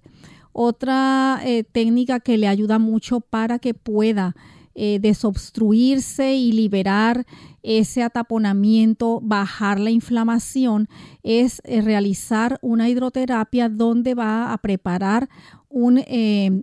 Otra 0.52 1.42
eh, 1.44 1.62
técnica 1.62 2.20
que 2.20 2.38
le 2.38 2.48
ayuda 2.48 2.78
mucho 2.78 3.20
para 3.20 3.58
que 3.58 3.74
pueda 3.74 4.34
eh, 4.74 4.98
desobstruirse 4.98 6.34
y 6.36 6.52
liberar 6.52 7.26
ese 7.62 8.02
ataponamiento, 8.02 9.20
bajar 9.20 9.78
la 9.78 9.90
inflamación, 9.90 10.88
es 11.22 11.60
realizar 11.66 12.58
una 12.62 12.88
hidroterapia 12.88 13.68
donde 13.68 14.14
va 14.14 14.54
a 14.54 14.56
preparar 14.56 15.28
un 15.68 16.02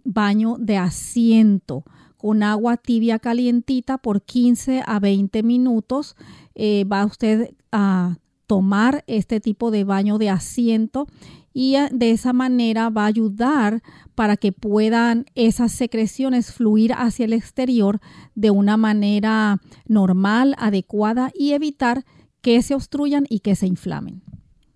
baño 0.04 0.56
de 0.58 0.78
asiento 0.78 1.84
con 2.18 2.44
agua 2.44 2.78
tibia 2.78 3.20
calientita 3.20 3.98
por 3.98 4.22
15 4.22 4.84
a 4.86 5.00
20 5.00 5.44
minutos. 5.44 6.16
Eh, 6.56 6.84
va 6.86 7.06
usted 7.06 7.54
a 7.72 8.18
tomar 8.48 9.04
este 9.08 9.40
tipo 9.40 9.72
de 9.72 9.84
baño 9.84 10.18
de 10.18 10.30
asiento 10.30 11.08
y 11.54 11.76
eh, 11.76 11.90
de 11.92 12.12
esa 12.12 12.34
manera 12.34 12.90
va 12.90 13.04
a 13.04 13.08
ayudar 13.08 13.82
para 14.16 14.38
que 14.38 14.52
puedan 14.52 15.26
esas 15.36 15.72
secreciones 15.72 16.52
fluir 16.54 16.94
hacia 16.94 17.26
el 17.26 17.34
exterior 17.34 18.00
de 18.36 18.52
una 18.52 18.78
manera 18.78 19.60
normal, 19.86 20.56
adecuada 20.58 21.32
y 21.34 21.52
evitar 21.54 22.06
que 22.42 22.62
se 22.62 22.76
obstruyan 22.76 23.26
y 23.30 23.40
que 23.40 23.56
se 23.56 23.68
inflamen. 23.68 24.22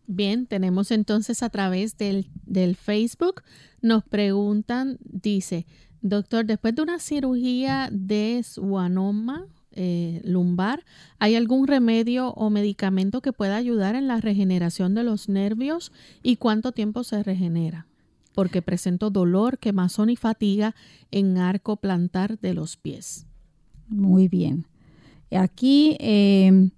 Bien, 0.08 0.46
tenemos 0.46 0.92
entonces 0.92 1.42
a 1.42 1.50
través 1.50 1.98
del, 1.98 2.30
del 2.46 2.76
Facebook, 2.76 3.44
nos 3.82 4.04
preguntan, 4.04 4.98
dice, 5.04 5.66
Doctor, 6.02 6.45
después 6.45 6.76
de 6.76 6.82
una 6.82 6.99
cirugía 6.99 7.89
de 7.91 8.41
suanoma 8.43 9.45
eh, 9.74 10.22
lumbar, 10.24 10.84
¿hay 11.20 11.36
algún 11.36 11.68
remedio 11.68 12.32
o 12.32 12.49
medicamento 12.49 13.22
que 13.22 13.34
pueda 13.34 13.56
ayudar 13.56 13.95
en 13.95 14.08
la 14.08 14.20
regeneración 14.20 14.95
de 14.95 15.04
los 15.04 15.30
nervios 15.30 15.91
y 16.24 16.38
cuánto 16.38 16.72
tiempo 16.72 17.04
se 17.04 17.22
regenera? 17.22 17.86
Porque 18.34 18.62
presento 18.62 19.10
dolor, 19.10 19.60
quemazón 19.60 20.10
y 20.10 20.16
fatiga 20.16 20.76
en 21.12 21.38
arco 21.38 21.78
plantar 21.78 22.39
de 22.39 22.54
los 22.54 22.78
pies. 22.78 23.28
Muy 23.88 24.28
bien. 24.28 24.66
Aquí 25.32 25.97
eh, 25.99 26.72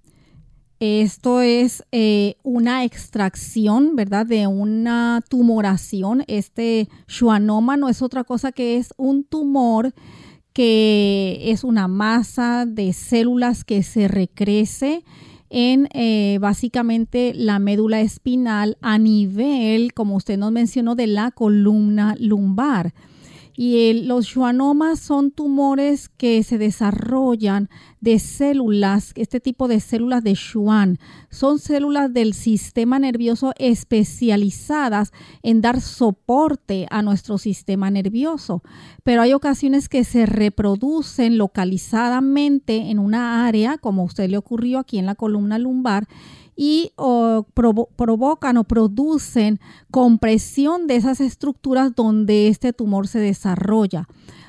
esto 0.84 1.40
es 1.40 1.82
eh, 1.92 2.36
una 2.42 2.84
extracción, 2.84 3.96
¿verdad? 3.96 4.26
De 4.26 4.46
una 4.46 5.22
tumoración. 5.28 6.24
Este 6.26 6.88
schwannoma 7.08 7.76
no 7.76 7.88
es 7.88 8.02
otra 8.02 8.24
cosa 8.24 8.52
que 8.52 8.76
es 8.76 8.92
un 8.96 9.24
tumor 9.24 9.94
que 10.52 11.40
es 11.50 11.64
una 11.64 11.88
masa 11.88 12.64
de 12.64 12.92
células 12.92 13.64
que 13.64 13.82
se 13.82 14.06
recrece 14.06 15.02
en 15.50 15.88
eh, 15.94 16.38
básicamente 16.40 17.32
la 17.34 17.58
médula 17.58 18.00
espinal 18.00 18.76
a 18.80 18.98
nivel, 18.98 19.92
como 19.94 20.16
usted 20.16 20.38
nos 20.38 20.52
mencionó, 20.52 20.94
de 20.94 21.06
la 21.06 21.30
columna 21.30 22.14
lumbar. 22.18 22.94
Y 23.56 24.02
los 24.02 24.26
schwannomas 24.26 24.98
son 24.98 25.30
tumores 25.30 26.08
que 26.08 26.42
se 26.42 26.58
desarrollan 26.58 27.68
de 28.00 28.18
células, 28.18 29.12
este 29.14 29.38
tipo 29.38 29.68
de 29.68 29.78
células 29.78 30.24
de 30.24 30.34
Schwann. 30.34 30.98
Son 31.30 31.60
células 31.60 32.12
del 32.12 32.34
sistema 32.34 32.98
nervioso 32.98 33.52
especializadas 33.56 35.12
en 35.44 35.60
dar 35.60 35.80
soporte 35.80 36.88
a 36.90 37.02
nuestro 37.02 37.38
sistema 37.38 37.90
nervioso. 37.90 38.62
Pero 39.04 39.22
hay 39.22 39.32
ocasiones 39.32 39.88
que 39.88 40.02
se 40.02 40.26
reproducen 40.26 41.38
localizadamente 41.38 42.90
en 42.90 42.98
una 42.98 43.46
área, 43.46 43.78
como 43.78 44.02
a 44.02 44.06
usted 44.06 44.28
le 44.28 44.36
ocurrió 44.36 44.80
aquí 44.80 44.98
en 44.98 45.06
la 45.06 45.14
columna 45.14 45.58
lumbar, 45.58 46.08
y 46.56 46.92
provocan 47.54 48.58
o 48.58 48.64
producen 48.64 49.58
compresión 49.90 50.86
de 50.86 50.94
esas 50.94 51.20
estructuras 51.20 51.96
donde 51.96 52.46
este 52.46 52.72
tumor 52.72 53.08
se 53.08 53.18
desarrolla. 53.18 53.43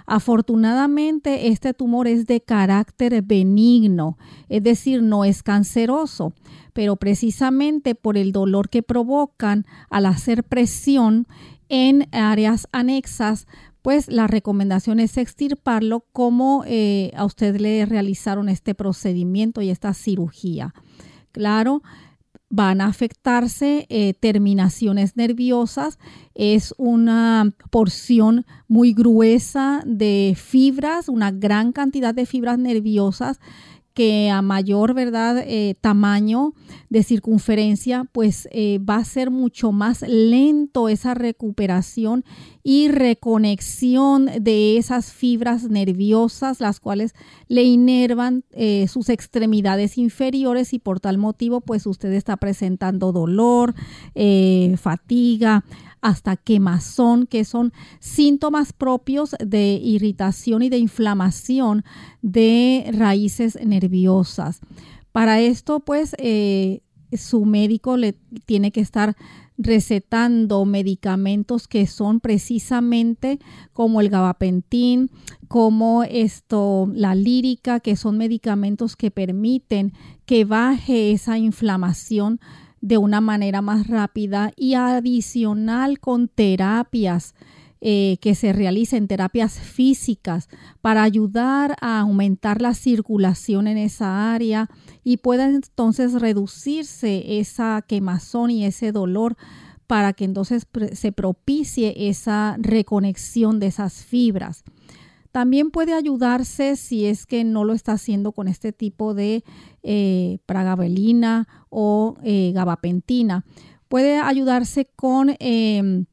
Afortunadamente, 0.06 1.48
este 1.48 1.74
tumor 1.74 2.08
es 2.08 2.28
de 2.28 2.42
carácter 2.42 3.22
benigno, 3.24 4.18
es 4.50 4.62
decir, 4.64 5.02
no 5.02 5.26
es 5.26 5.42
canceroso, 5.42 6.34
pero 6.74 6.96
precisamente 6.96 7.96
por 7.96 8.18
el 8.18 8.32
dolor 8.32 8.70
que 8.70 8.84
provocan 8.84 9.66
al 9.90 10.06
hacer 10.06 10.44
presión 10.44 11.28
en 11.70 12.08
áreas 12.12 12.68
anexas, 12.72 13.48
pues 13.82 14.08
la 14.08 14.28
recomendación 14.28 15.00
es 15.00 15.18
extirparlo 15.18 16.06
como 16.12 16.64
eh, 16.66 17.12
a 17.16 17.26
usted 17.26 17.58
le 17.58 17.86
realizaron 17.86 18.50
este 18.50 18.76
procedimiento 18.76 19.62
y 19.62 19.70
esta 19.70 19.94
cirugía. 19.94 20.74
Claro, 21.32 21.84
van 22.50 22.82
a 22.82 22.86
afectarse 22.86 23.86
eh, 23.90 24.14
terminaciones 24.14 25.18
nerviosas. 25.18 26.00
Es 26.34 26.74
una 26.78 27.54
porción 27.72 28.46
muy 28.68 28.94
gruesa 28.94 29.82
de 29.86 30.36
fibras, 30.38 31.10
una 31.10 31.32
gran 31.32 31.72
cantidad 31.72 32.14
de 32.14 32.26
fibras 32.26 32.58
nerviosas 32.60 33.40
que 33.96 34.30
a 34.30 34.42
mayor 34.42 34.94
verdad 34.94 35.44
eh, 35.48 35.76
tamaño 35.80 36.54
de 36.90 37.02
circunferencia 37.02 38.06
pues 38.12 38.48
eh, 38.52 38.78
va 38.80 38.98
a 38.98 39.06
ser 39.06 39.32
mucho 39.32 39.72
más 39.72 40.04
lento 40.04 40.90
esa 40.90 41.14
recuperación 41.14 42.26
y 42.62 42.90
reconexión 42.90 44.30
de 44.42 44.78
esas 44.78 45.14
fibras 45.14 45.70
nerviosas 45.70 46.60
las 46.60 46.80
cuales 46.82 47.16
le 47.48 47.64
inervan 47.64 48.44
eh, 48.52 48.88
sus 48.90 49.08
extremidades 49.08 49.98
inferiores 49.98 50.74
y 50.74 50.80
por 50.80 51.00
tal 51.00 51.18
motivo 51.18 51.62
pues 51.62 51.88
usted 51.88 52.12
está 52.12 52.36
presentando 52.38 53.14
dolor 53.14 53.74
fatiga 54.78 55.64
hasta 56.02 56.36
quemazón, 56.36 57.28
que 57.28 57.46
son 57.46 57.74
síntomas 58.00 58.74
propios 58.74 59.36
de 59.44 59.80
irritación 59.84 60.62
y 60.62 60.70
de 60.70 60.78
inflamación 60.78 61.84
de 62.22 62.90
raíces 62.94 63.58
nerviosas. 63.64 64.62
Para 65.12 65.40
esto, 65.40 65.80
pues, 65.80 66.16
eh, 66.20 66.82
su 67.14 67.46
médico 67.46 67.98
le 67.98 68.14
tiene 68.46 68.72
que 68.72 68.82
estar 68.82 69.16
recetando 69.58 70.66
medicamentos 70.66 71.68
que 71.68 71.88
son 71.88 72.20
precisamente 72.20 73.40
como 73.74 74.02
el 74.02 74.10
gabapentín, 74.10 75.10
como 75.48 76.04
esto, 76.04 76.90
la 76.94 77.16
lírica, 77.16 77.80
que 77.80 77.96
son 77.96 78.18
medicamentos 78.18 78.96
que 78.96 79.12
permiten 79.12 79.94
que 80.26 80.44
baje 80.44 81.12
esa 81.12 81.38
inflamación 81.38 82.40
de 82.86 83.00
una 83.00 83.20
manera 83.20 83.64
más 83.64 83.88
rápida 83.88 84.52
y 84.56 84.76
adicional 84.76 86.00
con 86.00 86.28
terapias 86.28 87.34
eh, 87.82 88.18
que 88.22 88.36
se 88.36 88.54
realicen, 88.54 89.08
terapias 89.08 89.58
físicas 89.58 90.50
para 90.82 91.02
ayudar 91.02 91.78
a 91.82 92.02
aumentar 92.02 92.62
la 92.62 92.76
circulación 92.76 93.66
en 93.66 93.80
esa 93.80 94.32
área 94.36 94.70
y 95.04 95.18
pueda 95.18 95.46
entonces 95.46 96.14
reducirse 96.14 97.40
esa 97.40 97.84
quemazón 97.88 98.52
y 98.52 98.66
ese 98.66 98.92
dolor 98.92 99.36
para 99.88 100.14
que 100.14 100.26
entonces 100.26 100.68
se 100.94 101.12
propicie 101.12 102.08
esa 102.10 102.56
reconexión 102.60 103.60
de 103.60 103.66
esas 103.66 104.06
fibras. 104.06 104.64
También 105.36 105.70
puede 105.70 105.92
ayudarse 105.92 106.78
si 106.78 107.08
es 107.08 107.26
que 107.26 107.44
no 107.44 107.66
lo 107.66 107.74
está 107.74 107.92
haciendo 107.92 108.32
con 108.32 108.48
este 108.48 108.72
tipo 108.72 109.14
de 109.14 109.44
eh, 109.84 110.38
pragabelina 110.46 111.50
o 111.68 112.16
eh, 112.24 112.54
gabapentina. 112.56 113.44
Puede 113.90 114.18
ayudarse 114.18 114.88
con 114.96 115.36
em, 115.40 116.06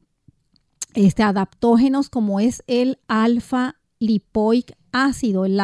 este, 0.93 1.23
adaptógenos 1.23 2.09
como 2.09 2.41
es 2.41 2.63
el 2.67 2.99
alfa 3.07 3.77
lipoic 4.05 4.75
ácido, 4.93 5.45
el, 5.45 5.59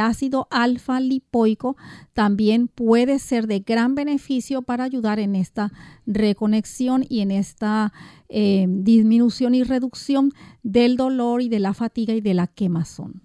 ácido 0.00 0.46
alfa 0.50 1.00
lipoico, 1.00 1.76
también 2.12 2.68
puede 2.68 3.18
ser 3.18 3.46
de 3.46 3.60
gran 3.60 3.94
beneficio 3.94 4.62
para 4.62 4.84
ayudar 4.84 5.18
en 5.18 5.34
esta 5.34 5.72
reconexión 6.06 7.04
y 7.08 7.20
en 7.20 7.30
esta 7.30 7.92
eh, 8.28 8.66
disminución 8.68 9.54
y 9.54 9.64
reducción 9.64 10.32
del 10.62 10.96
dolor 10.96 11.40
y 11.40 11.48
de 11.48 11.60
la 11.60 11.72
fatiga 11.72 12.14
y 12.14 12.20
de 12.20 12.34
la 12.34 12.46
quemazón. 12.46 13.22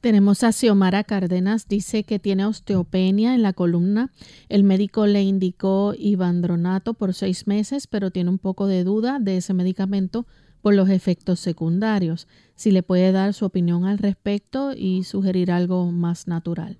Tenemos 0.00 0.44
a 0.44 0.52
Xiomara 0.52 1.02
Cárdenas, 1.02 1.66
dice 1.66 2.04
que 2.04 2.18
tiene 2.18 2.44
osteopenia 2.44 3.34
en 3.34 3.40
la 3.40 3.54
columna. 3.54 4.12
El 4.50 4.62
médico 4.62 5.06
le 5.06 5.22
indicó 5.22 5.94
ibandronato 5.98 6.92
por 6.92 7.14
seis 7.14 7.46
meses, 7.46 7.86
pero 7.86 8.10
tiene 8.10 8.28
un 8.28 8.38
poco 8.38 8.66
de 8.66 8.84
duda 8.84 9.18
de 9.18 9.38
ese 9.38 9.54
medicamento 9.54 10.26
por 10.64 10.74
los 10.74 10.88
efectos 10.88 11.40
secundarios. 11.40 12.26
Si 12.54 12.70
le 12.70 12.82
puede 12.82 13.12
dar 13.12 13.34
su 13.34 13.44
opinión 13.44 13.84
al 13.84 13.98
respecto 13.98 14.72
y 14.74 15.04
sugerir 15.04 15.52
algo 15.52 15.92
más 15.92 16.26
natural. 16.26 16.78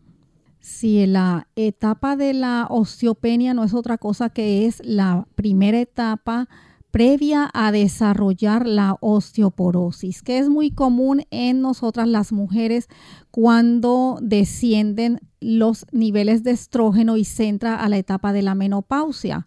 Si 0.59 1.05
la 1.07 1.49
etapa 1.55 2.17
de 2.17 2.33
la 2.33 2.67
osteopenia 2.71 3.53
no 3.53 3.63
es 3.63 3.75
otra 3.75 3.99
cosa 3.99 4.31
que 4.31 4.65
es 4.65 4.81
la 4.87 5.29
primera 5.35 5.79
etapa 5.79 6.49
previa 6.93 7.51
a 7.53 7.73
desarrollar 7.73 8.67
la 8.67 8.97
osteoporosis, 9.03 10.23
que 10.23 10.39
es 10.39 10.49
muy 10.49 10.71
común 10.71 11.25
en 11.31 11.61
nosotras 11.61 12.09
las 12.09 12.33
mujeres 12.33 12.89
cuando 13.31 14.19
descienden 14.23 15.21
los 15.41 15.85
niveles 15.93 16.43
de 16.43 16.53
estrógeno 16.53 17.19
y 17.19 17.25
se 17.27 17.49
entra 17.49 17.77
a 17.77 17.91
la 17.91 17.99
etapa 17.99 18.33
de 18.33 18.41
la 18.41 18.55
menopausia. 18.55 19.47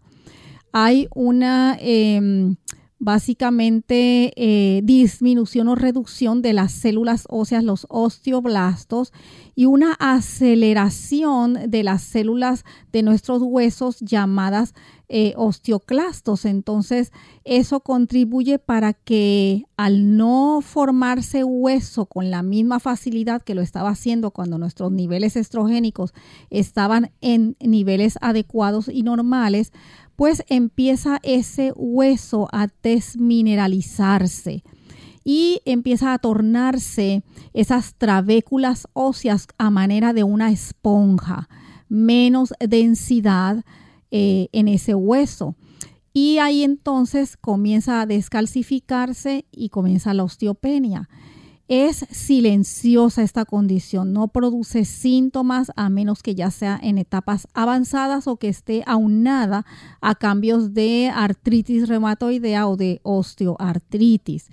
Hay 0.73 1.07
una 1.15 1.75
em, 1.79 2.57
básicamente 2.99 4.33
eh, 4.35 4.81
disminución 4.83 5.67
o 5.67 5.75
reducción 5.75 6.41
de 6.41 6.53
las 6.53 6.71
células 6.71 7.25
óseas, 7.29 7.63
los 7.63 7.85
osteoblastos, 7.89 9.13
y 9.55 9.65
una 9.65 9.93
aceleración 9.93 11.57
de 11.67 11.83
las 11.83 12.03
células 12.03 12.63
de 12.91 13.01
nuestros 13.01 13.41
huesos 13.41 13.99
llamadas 14.01 14.75
eh, 15.09 15.33
osteoclastos. 15.35 16.45
Entonces, 16.45 17.11
eso 17.43 17.79
contribuye 17.79 18.59
para 18.59 18.93
que 18.93 19.63
al 19.77 20.15
no 20.15 20.59
formarse 20.61 21.43
hueso 21.43 22.05
con 22.05 22.29
la 22.29 22.43
misma 22.43 22.79
facilidad 22.79 23.41
que 23.41 23.55
lo 23.55 23.61
estaba 23.61 23.89
haciendo 23.89 24.29
cuando 24.31 24.57
nuestros 24.57 24.91
niveles 24.91 25.35
estrogénicos 25.37 26.13
estaban 26.49 27.11
en 27.21 27.55
niveles 27.59 28.19
adecuados 28.21 28.89
y 28.89 29.01
normales, 29.01 29.71
pues 30.17 30.43
empieza 30.49 31.19
ese 31.23 31.71
hueso 31.75 32.49
a 32.51 32.67
desmineralizarse 32.83 34.63
y 35.23 35.61
empieza 35.63 36.11
a 36.11 36.17
tornarse 36.17 37.23
esas 37.53 37.93
trabéculas 37.95 38.87
óseas 38.93 39.47
a 39.57 39.69
manera 39.69 40.13
de 40.13 40.23
una 40.23 40.51
esponja, 40.51 41.47
menos 41.87 42.53
densidad, 42.59 43.63
eh, 44.09 44.47
en 44.53 44.69
ese 44.69 44.95
hueso. 44.95 45.55
Y 46.13 46.39
ahí 46.39 46.63
entonces 46.63 47.37
comienza 47.37 48.01
a 48.01 48.05
descalcificarse 48.05 49.45
y 49.51 49.69
comienza 49.69 50.15
la 50.15 50.23
osteopenia. 50.23 51.09
Es 51.67 52.05
silenciosa 52.11 53.23
esta 53.23 53.43
condición, 53.43 54.13
no 54.13 54.29
produce 54.29 54.85
síntomas 54.85 55.73
a 55.75 55.89
menos 55.89 56.23
que 56.23 56.33
ya 56.33 56.49
sea 56.49 56.79
en 56.81 56.97
etapas 56.97 57.49
avanzadas 57.53 58.27
o 58.27 58.37
que 58.37 58.47
esté 58.47 58.83
aunada 58.85 59.65
a 59.99 60.15
cambios 60.15 60.73
de 60.73 61.11
artritis 61.13 61.89
reumatoidea 61.89 62.69
o 62.69 62.77
de 62.77 63.01
osteoartritis. 63.03 64.49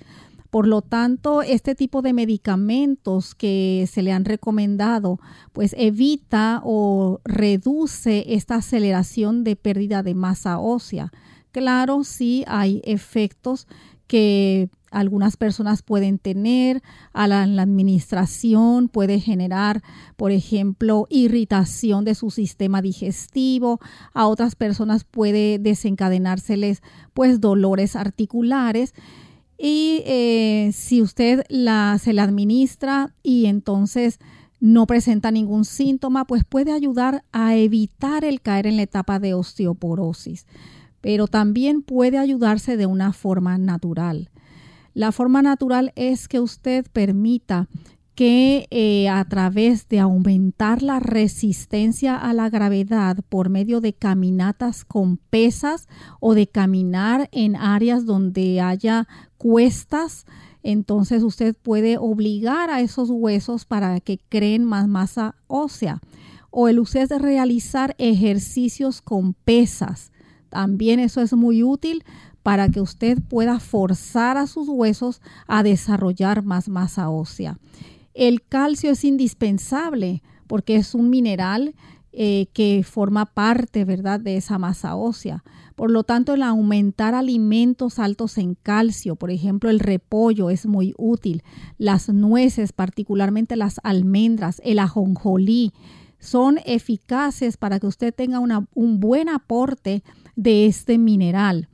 Por 0.51 0.67
lo 0.67 0.83
tanto, 0.83 1.43
este 1.43 1.77
tipo 1.77 2.03
de 2.03 2.12
medicamentos 2.12 3.37
que 3.37 3.89
se 3.91 4.03
le 4.03 4.11
han 4.11 4.25
recomendado, 4.25 5.21
pues 5.53 5.75
evita 5.79 6.62
o 6.65 7.21
reduce 7.25 8.35
esta 8.35 8.57
aceleración 8.57 9.45
de 9.45 9.55
pérdida 9.55 10.03
de 10.03 10.15
masa 10.15 10.59
ósea. 10.59 11.12
Claro, 11.53 12.03
sí 12.03 12.43
hay 12.49 12.83
efectos 12.85 13.69
que 14.09 14.69
algunas 14.95 15.36
personas 15.36 15.82
pueden 15.82 16.18
tener 16.18 16.82
a 17.12 17.26
la, 17.26 17.42
administración, 17.42 18.88
puede 18.88 19.20
generar, 19.20 19.82
por 20.16 20.32
ejemplo, 20.32 21.07
irritación 21.11 22.05
de 22.05 22.14
su 22.14 22.30
sistema 22.30 22.80
digestivo, 22.80 23.80
a 24.12 24.26
otras 24.26 24.55
personas 24.55 25.05
puede 25.05 25.59
desencadenárseles 25.59 26.82
pues 27.12 27.40
dolores 27.40 27.97
articulares 27.97 28.95
y 29.59 30.03
eh, 30.07 30.70
si 30.72 31.03
usted 31.03 31.45
la, 31.49 31.99
se 31.99 32.12
la 32.12 32.24
administra 32.24 33.14
y 33.22 33.47
entonces 33.47 34.18
no 34.61 34.86
presenta 34.86 35.30
ningún 35.30 35.64
síntoma, 35.64 36.26
pues 36.26 36.45
puede 36.45 36.72
ayudar 36.72 37.24
a 37.32 37.55
evitar 37.55 38.24
el 38.24 38.40
caer 38.40 38.66
en 38.66 38.76
la 38.76 38.82
etapa 38.82 39.18
de 39.18 39.34
osteoporosis. 39.34 40.47
Pero 41.01 41.26
también 41.26 41.82
puede 41.82 42.16
ayudarse 42.16 42.78
de 42.78 42.86
una 42.86 43.12
forma 43.12 43.59
natural. 43.59 44.30
La 44.95 45.11
forma 45.11 45.42
natural 45.42 45.92
es 45.97 46.28
que 46.28 46.38
usted 46.38 46.86
permita 46.92 47.68
que 48.14 48.68
eh, 48.70 49.09
a 49.09 49.24
través 49.24 49.88
de 49.88 49.99
aumentar 49.99 50.82
la 50.82 51.01
resistencia 51.01 52.16
a 52.16 52.32
la 52.32 52.49
gravedad 52.49 53.18
por 53.28 53.49
medio 53.49 53.80
de 53.80 53.92
caminatas 53.92 54.84
con 54.84 55.16
pesas 55.16 55.88
o 56.20 56.34
de 56.34 56.47
caminar 56.47 57.28
en 57.32 57.57
áreas 57.57 58.07
donde 58.07 58.61
haya 58.61 59.09
cuestas, 59.36 60.26
entonces 60.62 61.24
usted 61.24 61.57
puede 61.61 61.99
obligar 61.99 62.70
a 62.70 62.80
esos 62.80 63.11
huesos 63.11 63.64
para 63.64 63.99
que 63.99 64.20
creen 64.28 64.64
más 64.64 64.86
masa 64.86 65.34
ósea. 65.49 66.01
O 66.51 66.68
el 66.68 66.78
usted 66.78 67.11
realizar 67.18 67.97
ejercicios 67.99 69.03
con 69.03 69.34
pesas. 69.34 70.12
También 70.51 71.01
eso 71.01 71.20
es 71.20 71.32
muy 71.32 71.64
útil 71.64 72.05
para 72.45 72.68
que 72.68 72.82
usted 72.82 73.22
pueda 73.22 73.59
forzar 73.59 74.36
a 74.36 74.47
sus 74.47 74.68
huesos 74.68 75.22
a 75.47 75.62
desarrollar 75.62 76.45
más 76.45 76.68
masa 76.68 77.09
ósea. 77.09 77.59
El 78.12 78.42
calcio 78.42 78.90
es 78.90 79.03
indispensable 79.03 80.22
porque 80.47 80.76
es 80.76 80.95
un 80.95 81.09
mineral 81.09 81.74
eh, 82.12 82.49
que 82.53 82.84
forma 82.84 83.24
parte, 83.24 83.86
¿verdad?, 83.86 84.20
de 84.20 84.36
esa 84.36 84.59
masa 84.59 84.95
ósea. 84.95 85.42
Por 85.74 85.90
lo 85.90 86.05
tanto, 86.05 86.34
el 86.34 86.42
aumentar 86.42 87.14
alimentos 87.14 87.99
altos 87.99 88.36
en 88.36 88.55
calcio, 88.55 89.16
por 89.16 89.30
ejemplo, 89.30 89.70
el 89.70 89.80
repollo 89.80 90.51
es 90.51 90.66
muy 90.66 90.95
útil, 90.99 91.42
las 91.78 92.11
nueces, 92.11 92.72
particularmente 92.72 93.57
las 93.57 93.80
almendras, 93.82 94.61
el 94.64 94.80
ajonjolí, 94.80 95.72
son 96.18 96.59
eficaces 96.66 97.57
para 97.57 97.80
que 97.80 97.86
usted 97.86 98.14
tenga 98.14 98.38
un 98.38 99.01
buen 99.01 99.30
aporte 99.30 100.05
de 100.36 100.66
este 100.66 100.99
mineral. 100.99 101.68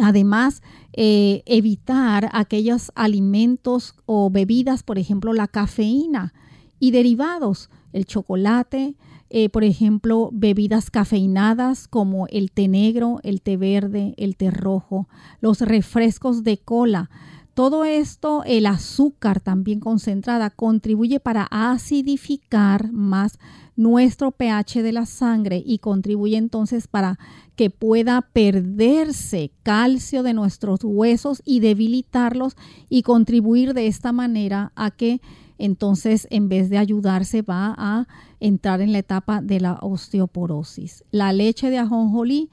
Además, 0.00 0.62
eh, 0.92 1.42
evitar 1.46 2.28
aquellos 2.32 2.92
alimentos 2.94 3.94
o 4.06 4.30
bebidas, 4.30 4.82
por 4.82 4.98
ejemplo, 4.98 5.32
la 5.32 5.48
cafeína 5.48 6.32
y 6.78 6.90
derivados, 6.90 7.70
el 7.92 8.06
chocolate, 8.06 8.94
eh, 9.34 9.48
por 9.48 9.64
ejemplo, 9.64 10.30
bebidas 10.32 10.90
cafeinadas 10.90 11.88
como 11.88 12.26
el 12.28 12.50
té 12.50 12.68
negro, 12.68 13.20
el 13.22 13.40
té 13.40 13.56
verde, 13.56 14.14
el 14.18 14.36
té 14.36 14.50
rojo, 14.50 15.08
los 15.40 15.60
refrescos 15.60 16.44
de 16.44 16.58
cola. 16.58 17.08
Todo 17.54 17.84
esto, 17.84 18.44
el 18.44 18.66
azúcar 18.66 19.40
también 19.40 19.80
concentrada, 19.80 20.50
contribuye 20.50 21.20
para 21.20 21.46
acidificar 21.50 22.92
más 22.92 23.38
nuestro 23.76 24.32
pH 24.32 24.82
de 24.82 24.92
la 24.92 25.06
sangre 25.06 25.62
y 25.64 25.78
contribuye 25.78 26.36
entonces 26.36 26.86
para 26.88 27.18
que 27.56 27.70
pueda 27.70 28.20
perderse 28.20 29.52
calcio 29.62 30.22
de 30.22 30.34
nuestros 30.34 30.80
huesos 30.82 31.42
y 31.44 31.60
debilitarlos 31.60 32.56
y 32.88 33.02
contribuir 33.02 33.74
de 33.74 33.86
esta 33.86 34.12
manera 34.12 34.72
a 34.74 34.90
que 34.90 35.20
entonces 35.58 36.26
en 36.30 36.48
vez 36.48 36.70
de 36.70 36.78
ayudarse 36.78 37.42
va 37.42 37.74
a 37.78 38.08
entrar 38.40 38.80
en 38.80 38.92
la 38.92 38.98
etapa 38.98 39.40
de 39.40 39.60
la 39.60 39.74
osteoporosis. 39.80 41.04
La 41.10 41.32
leche 41.32 41.70
de 41.70 41.78
ajonjolí 41.78 42.50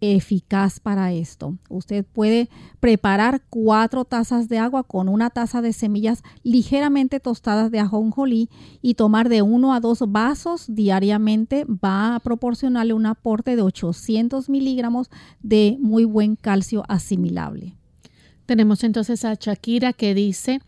eficaz 0.00 0.80
para 0.80 1.12
esto. 1.12 1.56
Usted 1.68 2.04
puede 2.04 2.48
preparar 2.80 3.42
cuatro 3.50 4.04
tazas 4.04 4.48
de 4.48 4.58
agua 4.58 4.84
con 4.84 5.08
una 5.08 5.30
taza 5.30 5.62
de 5.62 5.72
semillas 5.72 6.22
ligeramente 6.42 7.20
tostadas 7.20 7.70
de 7.70 7.80
ajonjolí 7.80 8.48
y 8.82 8.94
tomar 8.94 9.28
de 9.28 9.42
uno 9.42 9.74
a 9.74 9.80
dos 9.80 10.04
vasos 10.08 10.66
diariamente 10.68 11.64
va 11.64 12.14
a 12.14 12.20
proporcionarle 12.20 12.92
un 12.92 13.06
aporte 13.06 13.56
de 13.56 13.62
800 13.62 14.48
miligramos 14.48 15.10
de 15.42 15.76
muy 15.80 16.04
buen 16.04 16.36
calcio 16.36 16.84
asimilable. 16.88 17.74
Tenemos 18.46 18.84
entonces 18.84 19.24
a 19.24 19.34
Shakira 19.34 19.92
que 19.92 20.14
dice, 20.14 20.60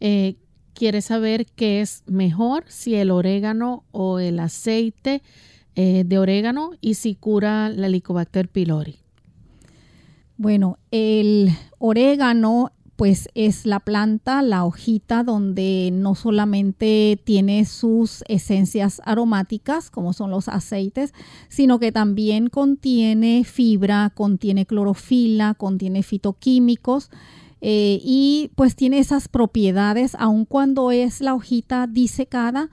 eh, 0.00 0.36
quiere 0.74 1.02
saber 1.02 1.46
qué 1.46 1.80
es 1.80 2.02
mejor, 2.06 2.64
si 2.68 2.94
el 2.94 3.10
orégano 3.10 3.84
o 3.92 4.18
el 4.18 4.40
aceite 4.40 5.22
eh, 5.80 6.02
de 6.04 6.18
orégano 6.18 6.72
y 6.80 6.94
si 6.94 7.14
cura 7.14 7.68
la 7.68 7.86
Helicobacter 7.86 8.48
pylori. 8.48 8.96
Bueno, 10.36 10.76
el 10.90 11.52
orégano 11.78 12.72
pues 12.96 13.28
es 13.36 13.64
la 13.64 13.78
planta, 13.78 14.42
la 14.42 14.64
hojita 14.64 15.22
donde 15.22 15.90
no 15.92 16.16
solamente 16.16 17.20
tiene 17.22 17.64
sus 17.64 18.24
esencias 18.26 19.00
aromáticas, 19.04 19.88
como 19.88 20.12
son 20.12 20.32
los 20.32 20.48
aceites, 20.48 21.14
sino 21.48 21.78
que 21.78 21.92
también 21.92 22.48
contiene 22.48 23.44
fibra, 23.44 24.10
contiene 24.16 24.66
clorofila, 24.66 25.54
contiene 25.54 26.02
fitoquímicos. 26.02 27.08
Eh, 27.60 28.00
y 28.02 28.50
pues 28.56 28.74
tiene 28.74 28.98
esas 28.98 29.28
propiedades, 29.28 30.16
aun 30.18 30.44
cuando 30.44 30.90
es 30.90 31.20
la 31.20 31.34
hojita 31.34 31.86
disecada 31.86 32.68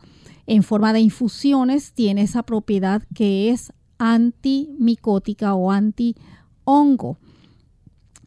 en 0.47 0.63
forma 0.63 0.93
de 0.93 0.99
infusiones, 0.99 1.93
tiene 1.93 2.21
esa 2.21 2.43
propiedad 2.43 3.03
que 3.13 3.49
es 3.49 3.73
antimicótica 3.97 5.55
o 5.55 5.71
anti-hongo. 5.71 7.17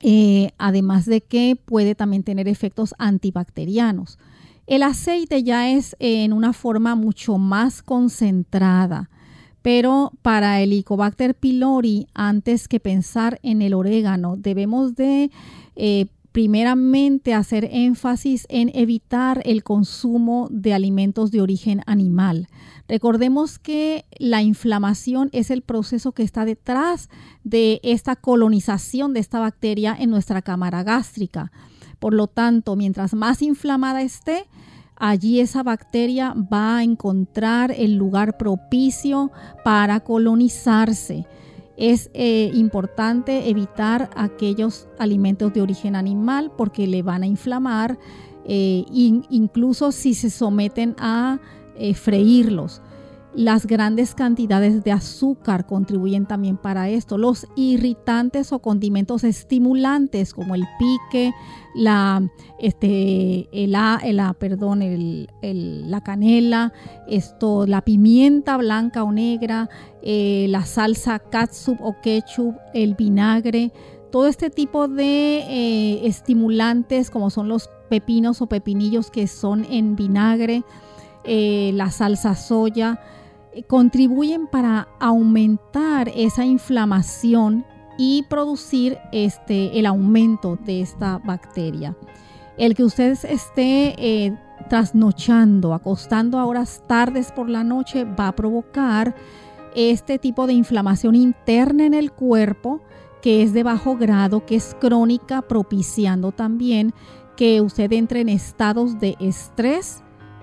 Eh, 0.00 0.52
además 0.58 1.06
de 1.06 1.20
que 1.20 1.56
puede 1.56 1.94
también 1.94 2.22
tener 2.22 2.46
efectos 2.48 2.94
antibacterianos. 2.98 4.18
El 4.66 4.82
aceite 4.82 5.42
ya 5.42 5.70
es 5.70 5.96
en 5.98 6.32
una 6.32 6.52
forma 6.52 6.94
mucho 6.94 7.38
más 7.38 7.82
concentrada, 7.82 9.10
pero 9.62 10.12
para 10.22 10.60
el 10.60 10.72
Helicobacter 10.72 11.34
pylori, 11.34 12.06
antes 12.14 12.68
que 12.68 12.78
pensar 12.78 13.40
en 13.42 13.62
el 13.62 13.74
orégano, 13.74 14.36
debemos 14.36 14.94
de 14.94 15.30
eh, 15.74 16.06
primeramente 16.32 17.34
hacer 17.34 17.68
énfasis 17.70 18.46
en 18.48 18.70
evitar 18.74 19.42
el 19.44 19.62
consumo 19.64 20.48
de 20.50 20.74
alimentos 20.74 21.30
de 21.30 21.40
origen 21.40 21.82
animal. 21.86 22.48
Recordemos 22.88 23.58
que 23.58 24.06
la 24.18 24.42
inflamación 24.42 25.30
es 25.32 25.50
el 25.50 25.62
proceso 25.62 26.12
que 26.12 26.22
está 26.22 26.44
detrás 26.44 27.08
de 27.44 27.80
esta 27.82 28.16
colonización 28.16 29.12
de 29.12 29.20
esta 29.20 29.40
bacteria 29.40 29.96
en 29.98 30.10
nuestra 30.10 30.42
cámara 30.42 30.82
gástrica. 30.82 31.52
Por 31.98 32.14
lo 32.14 32.28
tanto, 32.28 32.76
mientras 32.76 33.14
más 33.14 33.42
inflamada 33.42 34.02
esté, 34.02 34.46
allí 34.96 35.40
esa 35.40 35.62
bacteria 35.62 36.34
va 36.34 36.78
a 36.78 36.82
encontrar 36.82 37.72
el 37.72 37.96
lugar 37.96 38.36
propicio 38.36 39.32
para 39.64 40.00
colonizarse 40.00 41.26
es 41.78 42.10
eh, 42.12 42.50
importante 42.54 43.48
evitar 43.48 44.10
aquellos 44.16 44.88
alimentos 44.98 45.52
de 45.54 45.62
origen 45.62 45.94
animal 45.94 46.50
porque 46.56 46.88
le 46.88 47.02
van 47.02 47.22
a 47.22 47.26
inflamar, 47.26 47.98
eh, 48.44 48.84
incluso 48.90 49.92
si 49.92 50.14
se 50.14 50.28
someten 50.28 50.96
a 50.98 51.38
eh, 51.76 51.94
freírlos. 51.94 52.82
Las 53.38 53.68
grandes 53.68 54.16
cantidades 54.16 54.82
de 54.82 54.90
azúcar 54.90 55.64
contribuyen 55.64 56.26
también 56.26 56.56
para 56.56 56.88
esto. 56.88 57.16
Los 57.18 57.46
irritantes 57.54 58.52
o 58.52 58.58
condimentos 58.58 59.22
estimulantes 59.22 60.34
como 60.34 60.56
el 60.56 60.64
pique, 60.76 61.32
la, 61.72 62.28
este, 62.58 63.48
el, 63.52 63.76
perdón, 64.40 64.80
la 65.40 66.00
canela, 66.00 66.72
esto, 67.06 67.64
la 67.64 67.82
pimienta 67.82 68.56
blanca 68.56 69.04
o 69.04 69.12
negra, 69.12 69.70
eh, 70.02 70.46
la 70.48 70.66
salsa 70.66 71.20
catsup 71.20 71.80
o 71.80 71.94
ketchup, 72.02 72.56
el 72.74 72.96
vinagre, 72.96 73.70
todo 74.10 74.26
este 74.26 74.50
tipo 74.50 74.88
de 74.88 75.44
eh, 75.48 76.08
estimulantes 76.08 77.08
como 77.08 77.30
son 77.30 77.46
los 77.46 77.70
pepinos 77.88 78.42
o 78.42 78.48
pepinillos 78.48 79.12
que 79.12 79.28
son 79.28 79.64
en 79.70 79.94
vinagre, 79.94 80.64
eh, 81.22 81.70
la 81.74 81.92
salsa 81.92 82.34
soya, 82.34 83.00
contribuyen 83.66 84.46
para 84.46 84.88
aumentar 85.00 86.10
esa 86.14 86.44
inflamación 86.44 87.64
y 87.98 88.24
producir 88.28 88.98
este, 89.12 89.78
el 89.78 89.86
aumento 89.86 90.56
de 90.64 90.80
esta 90.80 91.18
bacteria. 91.18 91.96
El 92.56 92.74
que 92.74 92.84
usted 92.84 93.18
esté 93.24 93.94
eh, 93.98 94.36
trasnochando, 94.68 95.74
acostando 95.74 96.38
a 96.38 96.46
horas 96.46 96.82
tardes 96.86 97.32
por 97.32 97.48
la 97.48 97.64
noche, 97.64 98.04
va 98.04 98.28
a 98.28 98.36
provocar 98.36 99.14
este 99.74 100.18
tipo 100.18 100.46
de 100.46 100.54
inflamación 100.54 101.14
interna 101.14 101.86
en 101.86 101.94
el 101.94 102.12
cuerpo 102.12 102.80
que 103.20 103.42
es 103.42 103.52
de 103.52 103.62
bajo 103.62 103.96
grado, 103.96 104.46
que 104.46 104.56
es 104.56 104.76
crónica, 104.80 105.42
propiciando 105.42 106.32
también 106.32 106.94
que 107.36 107.60
usted 107.60 107.92
entre 107.92 108.20
en 108.20 108.28
estados 108.28 108.98
de 108.98 109.16
estrés 109.20 110.02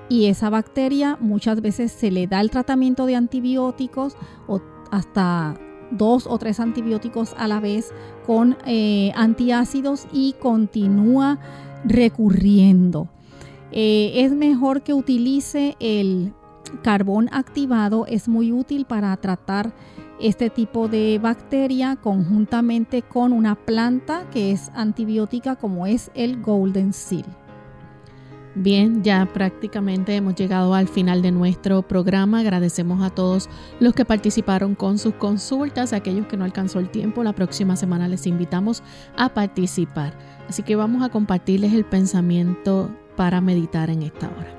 y 0.10 0.26
esa 0.26 0.50
bacteria 0.50 1.18
muchas 1.20 1.62
veces 1.62 1.92
se 1.92 2.12
le 2.12 2.28
da 2.28 2.42
el 2.42 2.52
tratamiento 2.52 3.06
de 3.06 3.16
antibióticos 3.16 4.16
o 4.48 4.62
hasta 4.92 5.56
dos 5.92 6.28
o 6.28 6.38
tres 6.38 6.60
antibióticos 6.60 7.34
a 7.38 7.48
la 7.48 7.60
vez 7.60 7.94
con 8.26 8.58
eh, 8.66 9.12
antiácidos 9.16 10.08
y 10.12 10.34
continúa 10.40 11.40
recurriendo. 11.84 13.08
Eh, 13.72 14.24
es 14.24 14.32
mejor 14.32 14.84
que 14.84 14.94
utilice 14.94 15.76
el 15.80 16.34
carbón 16.82 17.30
activado, 17.32 18.06
es 18.08 18.28
muy 18.28 18.52
útil 18.52 18.86
para 18.86 19.16
tratar 19.18 19.74
este 20.20 20.50
tipo 20.50 20.88
de 20.88 21.20
bacteria 21.22 21.98
conjuntamente 21.98 23.02
con 23.02 23.34
una 23.34 23.56
planta 23.56 24.30
que 24.32 24.52
es 24.52 24.72
antibiótica 24.74 25.58
como 25.58 25.88
es 25.88 26.10
el 26.16 26.42
Golden 26.42 26.94
Seal. 26.94 27.26
Bien, 28.58 29.04
ya 29.04 29.26
prácticamente 29.34 30.16
hemos 30.16 30.36
llegado 30.36 30.74
al 30.76 30.88
final 30.88 31.22
de 31.22 31.32
nuestro 31.32 31.82
programa. 31.82 32.40
Agradecemos 32.40 33.04
a 33.04 33.10
todos 33.10 33.50
los 33.82 33.94
que 33.94 34.06
participaron 34.06 34.76
con 34.76 34.98
sus 34.98 35.14
consultas, 35.16 35.92
aquellos 35.92 36.26
que 36.28 36.38
no 36.38 36.46
alcanzó 36.46 36.80
el 36.80 36.90
tiempo. 36.90 37.22
La 37.22 37.34
próxima 37.34 37.76
semana 37.76 38.08
les 38.08 38.26
invitamos 38.26 38.82
a 39.18 39.34
participar. 39.34 40.18
Así 40.48 40.64
que 40.64 40.78
vamos 40.78 41.04
a 41.04 41.10
compartirles 41.10 41.74
el 41.74 41.84
pensamiento 41.84 42.90
para 43.18 43.42
meditar 43.42 43.90
en 43.90 44.04
esta 44.04 44.28
hora. 44.28 44.56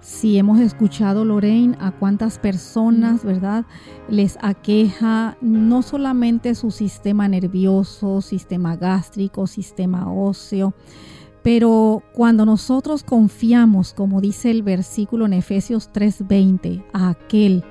Si 0.00 0.38
hemos 0.38 0.58
escuchado, 0.60 1.26
Lorraine, 1.26 1.76
a 1.80 1.90
cuántas 1.90 2.38
personas, 2.38 3.24
¿verdad? 3.24 3.66
Les 4.08 4.38
aqueja 4.40 5.36
no 5.42 5.82
solamente 5.82 6.54
su 6.54 6.70
sistema 6.70 7.28
nervioso, 7.28 8.22
sistema 8.22 8.76
gástrico, 8.76 9.46
sistema 9.46 10.10
óseo, 10.10 10.72
pero 11.50 12.02
cuando 12.12 12.44
nosotros 12.44 13.02
confiamos, 13.02 13.94
como 13.94 14.20
dice 14.20 14.50
el 14.50 14.62
versículo 14.62 15.24
en 15.24 15.32
Efesios 15.32 15.90
3:20, 15.90 16.84
a 16.92 17.08
aquel 17.08 17.64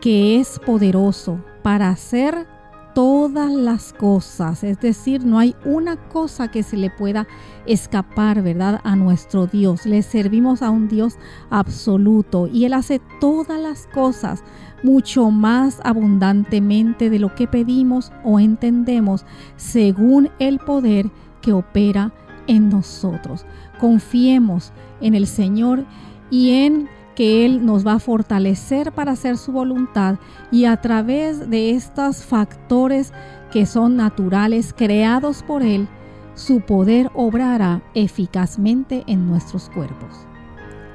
que 0.00 0.40
es 0.40 0.58
poderoso 0.58 1.38
para 1.62 1.88
hacer 1.90 2.48
todas 2.96 3.52
las 3.52 3.92
cosas, 3.92 4.64
es 4.64 4.80
decir, 4.80 5.24
no 5.24 5.38
hay 5.38 5.54
una 5.64 6.08
cosa 6.08 6.50
que 6.50 6.64
se 6.64 6.76
le 6.76 6.90
pueda 6.90 7.28
escapar, 7.64 8.42
¿verdad? 8.42 8.80
A 8.82 8.96
nuestro 8.96 9.46
Dios. 9.46 9.86
Le 9.86 10.02
servimos 10.02 10.60
a 10.60 10.70
un 10.70 10.88
Dios 10.88 11.14
absoluto 11.48 12.48
y 12.48 12.64
Él 12.64 12.72
hace 12.72 13.00
todas 13.20 13.60
las 13.60 13.86
cosas 13.94 14.42
mucho 14.82 15.30
más 15.30 15.80
abundantemente 15.84 17.08
de 17.08 17.20
lo 17.20 17.36
que 17.36 17.46
pedimos 17.46 18.10
o 18.24 18.40
entendemos 18.40 19.24
según 19.54 20.28
el 20.40 20.58
poder 20.58 21.08
que 21.40 21.52
opera 21.52 22.12
en 22.46 22.68
nosotros. 22.68 23.44
Confiemos 23.78 24.72
en 25.00 25.14
el 25.14 25.26
Señor 25.26 25.84
y 26.30 26.64
en 26.64 26.88
que 27.14 27.44
Él 27.44 27.64
nos 27.64 27.86
va 27.86 27.94
a 27.94 27.98
fortalecer 27.98 28.92
para 28.92 29.12
hacer 29.12 29.36
su 29.36 29.52
voluntad 29.52 30.16
y 30.50 30.64
a 30.64 30.80
través 30.80 31.50
de 31.50 31.70
estos 31.70 32.24
factores 32.24 33.12
que 33.50 33.66
son 33.66 33.96
naturales 33.96 34.74
creados 34.76 35.42
por 35.42 35.62
Él, 35.62 35.88
su 36.34 36.62
poder 36.62 37.10
obrará 37.14 37.82
eficazmente 37.94 39.04
en 39.06 39.26
nuestros 39.26 39.68
cuerpos. 39.68 40.26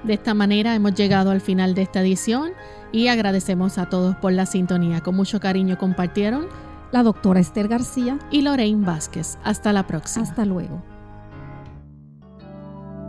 De 0.04 0.14
esta 0.14 0.34
manera 0.34 0.74
hemos 0.74 0.96
llegado 0.96 1.32
al 1.32 1.42
final 1.42 1.76
de 1.76 1.84
esta 1.84 2.02
edición 2.02 2.52
y 2.92 3.08
agradecemos 3.08 3.78
a 3.78 3.90
todos 3.90 4.16
por 4.16 4.32
la 4.32 4.46
sintonía. 4.46 5.02
Con 5.02 5.16
mucho 5.16 5.40
cariño 5.40 5.78
compartieron 5.78 6.48
la 6.92 7.04
doctora 7.04 7.40
Esther 7.40 7.68
García 7.68 8.18
y 8.32 8.42
Lorraine 8.42 8.86
Vázquez. 8.86 9.38
Hasta 9.44 9.74
la 9.74 9.86
próxima. 9.86 10.24
Hasta 10.24 10.46
luego. 10.46 10.82